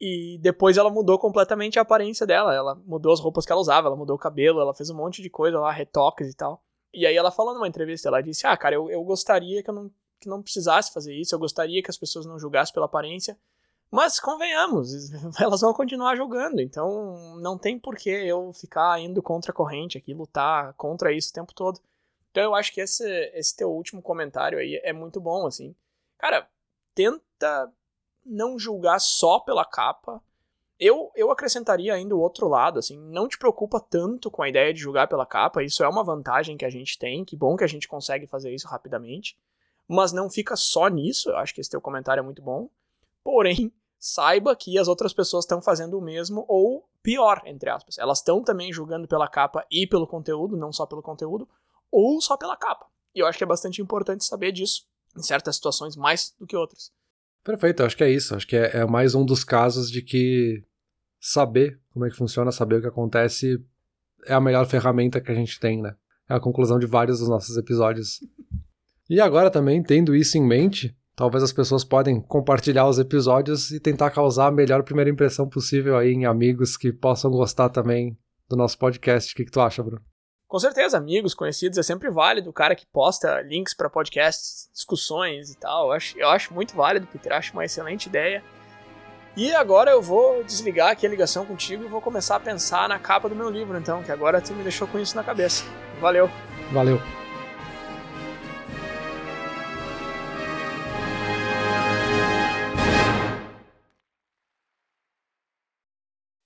E 0.00 0.38
depois 0.40 0.76
ela 0.76 0.90
mudou 0.90 1.18
completamente 1.18 1.78
a 1.78 1.82
aparência 1.82 2.26
dela. 2.26 2.54
Ela 2.54 2.74
mudou 2.74 3.12
as 3.12 3.20
roupas 3.20 3.44
que 3.44 3.52
ela 3.52 3.60
usava, 3.60 3.86
ela 3.86 3.96
mudou 3.96 4.16
o 4.16 4.18
cabelo, 4.18 4.60
ela 4.60 4.74
fez 4.74 4.90
um 4.90 4.96
monte 4.96 5.22
de 5.22 5.30
coisa 5.30 5.60
lá, 5.60 5.70
retoques 5.70 6.28
e 6.28 6.34
tal. 6.34 6.62
E 6.92 7.06
aí 7.06 7.16
ela 7.16 7.30
falou 7.30 7.54
numa 7.54 7.68
entrevista, 7.68 8.08
ela 8.08 8.20
disse: 8.20 8.46
Ah, 8.46 8.56
cara, 8.56 8.74
eu, 8.74 8.90
eu 8.90 9.04
gostaria 9.04 9.62
que 9.62 9.70
eu 9.70 9.74
não, 9.74 9.90
que 10.18 10.28
não 10.28 10.42
precisasse 10.42 10.92
fazer 10.92 11.14
isso, 11.14 11.34
eu 11.34 11.38
gostaria 11.38 11.82
que 11.82 11.90
as 11.90 11.98
pessoas 11.98 12.26
não 12.26 12.38
julgassem 12.38 12.74
pela 12.74 12.86
aparência. 12.86 13.38
Mas 13.90 14.20
convenhamos, 14.20 14.90
elas 15.40 15.60
vão 15.60 15.74
continuar 15.74 16.16
julgando, 16.16 16.60
então 16.60 17.36
não 17.40 17.58
tem 17.58 17.78
por 17.78 17.96
que 17.96 18.08
eu 18.08 18.52
ficar 18.52 19.00
indo 19.00 19.20
contra 19.20 19.50
a 19.50 19.54
corrente 19.54 19.98
aqui, 19.98 20.14
lutar 20.14 20.72
contra 20.74 21.12
isso 21.12 21.30
o 21.30 21.32
tempo 21.32 21.52
todo. 21.52 21.80
Então 22.30 22.44
eu 22.44 22.54
acho 22.54 22.72
que 22.72 22.80
esse, 22.80 23.04
esse 23.34 23.56
teu 23.56 23.70
último 23.70 24.00
comentário 24.00 24.58
aí 24.58 24.80
é 24.84 24.92
muito 24.92 25.20
bom, 25.20 25.46
assim. 25.46 25.74
Cara, 26.18 26.48
tenta 26.94 27.72
não 28.24 28.58
julgar 28.58 29.00
só 29.00 29.40
pela 29.40 29.64
capa. 29.64 30.22
Eu, 30.78 31.10
eu 31.14 31.30
acrescentaria 31.30 31.92
ainda 31.92 32.16
o 32.16 32.20
outro 32.20 32.48
lado, 32.48 32.78
assim, 32.78 32.98
não 32.98 33.28
te 33.28 33.36
preocupa 33.36 33.78
tanto 33.78 34.30
com 34.30 34.42
a 34.42 34.48
ideia 34.48 34.72
de 34.72 34.80
julgar 34.80 35.08
pela 35.08 35.26
capa, 35.26 35.62
isso 35.62 35.84
é 35.84 35.88
uma 35.88 36.02
vantagem 36.02 36.56
que 36.56 36.64
a 36.64 36.70
gente 36.70 36.98
tem, 36.98 37.22
que 37.22 37.36
bom 37.36 37.54
que 37.54 37.64
a 37.64 37.66
gente 37.66 37.86
consegue 37.86 38.26
fazer 38.26 38.50
isso 38.54 38.66
rapidamente, 38.66 39.36
mas 39.86 40.10
não 40.10 40.30
fica 40.30 40.56
só 40.56 40.88
nisso, 40.88 41.28
eu 41.28 41.36
acho 41.36 41.54
que 41.54 41.60
esse 41.60 41.68
teu 41.68 41.82
comentário 41.82 42.22
é 42.22 42.24
muito 42.24 42.40
bom, 42.40 42.70
porém, 43.22 43.70
saiba 43.98 44.56
que 44.56 44.78
as 44.78 44.88
outras 44.88 45.12
pessoas 45.12 45.44
estão 45.44 45.60
fazendo 45.60 45.98
o 45.98 46.00
mesmo, 46.00 46.46
ou 46.48 46.88
pior, 47.02 47.42
entre 47.44 47.68
aspas, 47.68 47.98
elas 47.98 48.16
estão 48.16 48.42
também 48.42 48.72
julgando 48.72 49.06
pela 49.06 49.28
capa 49.28 49.66
e 49.70 49.86
pelo 49.86 50.06
conteúdo, 50.06 50.56
não 50.56 50.72
só 50.72 50.86
pelo 50.86 51.02
conteúdo, 51.02 51.46
ou 51.90 52.20
só 52.20 52.36
pela 52.36 52.56
capa. 52.56 52.86
E 53.14 53.20
eu 53.20 53.26
acho 53.26 53.38
que 53.38 53.44
é 53.44 53.46
bastante 53.46 53.82
importante 53.82 54.24
saber 54.24 54.52
disso, 54.52 54.86
em 55.16 55.22
certas 55.22 55.56
situações 55.56 55.96
mais 55.96 56.34
do 56.38 56.46
que 56.46 56.56
outras. 56.56 56.92
Perfeito, 57.42 57.82
acho 57.82 57.96
que 57.96 58.04
é 58.04 58.10
isso. 58.10 58.34
Acho 58.34 58.46
que 58.46 58.56
é, 58.56 58.78
é 58.78 58.86
mais 58.86 59.14
um 59.14 59.24
dos 59.24 59.44
casos 59.44 59.90
de 59.90 60.02
que 60.02 60.62
saber 61.18 61.80
como 61.92 62.06
é 62.06 62.10
que 62.10 62.16
funciona, 62.16 62.52
saber 62.52 62.76
o 62.76 62.80
que 62.80 62.86
acontece 62.86 63.62
é 64.26 64.34
a 64.34 64.40
melhor 64.40 64.66
ferramenta 64.66 65.20
que 65.20 65.30
a 65.30 65.34
gente 65.34 65.58
tem, 65.58 65.80
né? 65.80 65.94
É 66.28 66.34
a 66.34 66.40
conclusão 66.40 66.78
de 66.78 66.86
vários 66.86 67.18
dos 67.18 67.28
nossos 67.28 67.56
episódios. 67.56 68.20
E 69.08 69.20
agora 69.20 69.50
também, 69.50 69.82
tendo 69.82 70.14
isso 70.14 70.38
em 70.38 70.46
mente, 70.46 70.96
talvez 71.16 71.42
as 71.42 71.52
pessoas 71.52 71.82
podem 71.82 72.20
compartilhar 72.20 72.86
os 72.86 72.98
episódios 72.98 73.70
e 73.70 73.80
tentar 73.80 74.10
causar 74.10 74.46
a 74.46 74.52
melhor 74.52 74.82
primeira 74.82 75.10
impressão 75.10 75.48
possível 75.48 75.96
aí 75.96 76.12
em 76.12 76.26
amigos 76.26 76.76
que 76.76 76.92
possam 76.92 77.30
gostar 77.30 77.70
também 77.70 78.16
do 78.48 78.56
nosso 78.56 78.78
podcast. 78.78 79.32
O 79.32 79.36
que, 79.36 79.44
que 79.44 79.50
tu 79.50 79.60
acha, 79.60 79.82
Bruno? 79.82 80.09
Com 80.50 80.58
certeza, 80.58 80.98
amigos, 80.98 81.32
conhecidos, 81.32 81.78
é 81.78 81.82
sempre 81.84 82.10
válido 82.10 82.50
o 82.50 82.52
cara 82.52 82.74
que 82.74 82.84
posta 82.84 83.40
links 83.40 83.72
para 83.72 83.88
podcasts, 83.88 84.68
discussões 84.72 85.52
e 85.52 85.56
tal. 85.56 85.86
Eu 85.86 85.92
acho, 85.92 86.18
eu 86.18 86.28
acho 86.28 86.52
muito 86.52 86.74
válido, 86.74 87.06
Peter, 87.06 87.32
acho 87.32 87.52
uma 87.52 87.64
excelente 87.64 88.06
ideia. 88.06 88.42
E 89.36 89.54
agora 89.54 89.92
eu 89.92 90.02
vou 90.02 90.42
desligar 90.42 90.90
aqui 90.90 91.06
a 91.06 91.08
ligação 91.08 91.46
contigo 91.46 91.84
e 91.84 91.86
vou 91.86 92.00
começar 92.00 92.34
a 92.34 92.40
pensar 92.40 92.88
na 92.88 92.98
capa 92.98 93.28
do 93.28 93.36
meu 93.36 93.48
livro, 93.48 93.78
então, 93.78 94.02
que 94.02 94.10
agora 94.10 94.40
tu 94.40 94.52
me 94.52 94.64
deixou 94.64 94.88
com 94.88 94.98
isso 94.98 95.14
na 95.14 95.22
cabeça. 95.22 95.62
Valeu. 96.00 96.28
Valeu. 96.72 96.98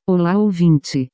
Olá 0.07 0.37
ouvinte. 0.37 1.14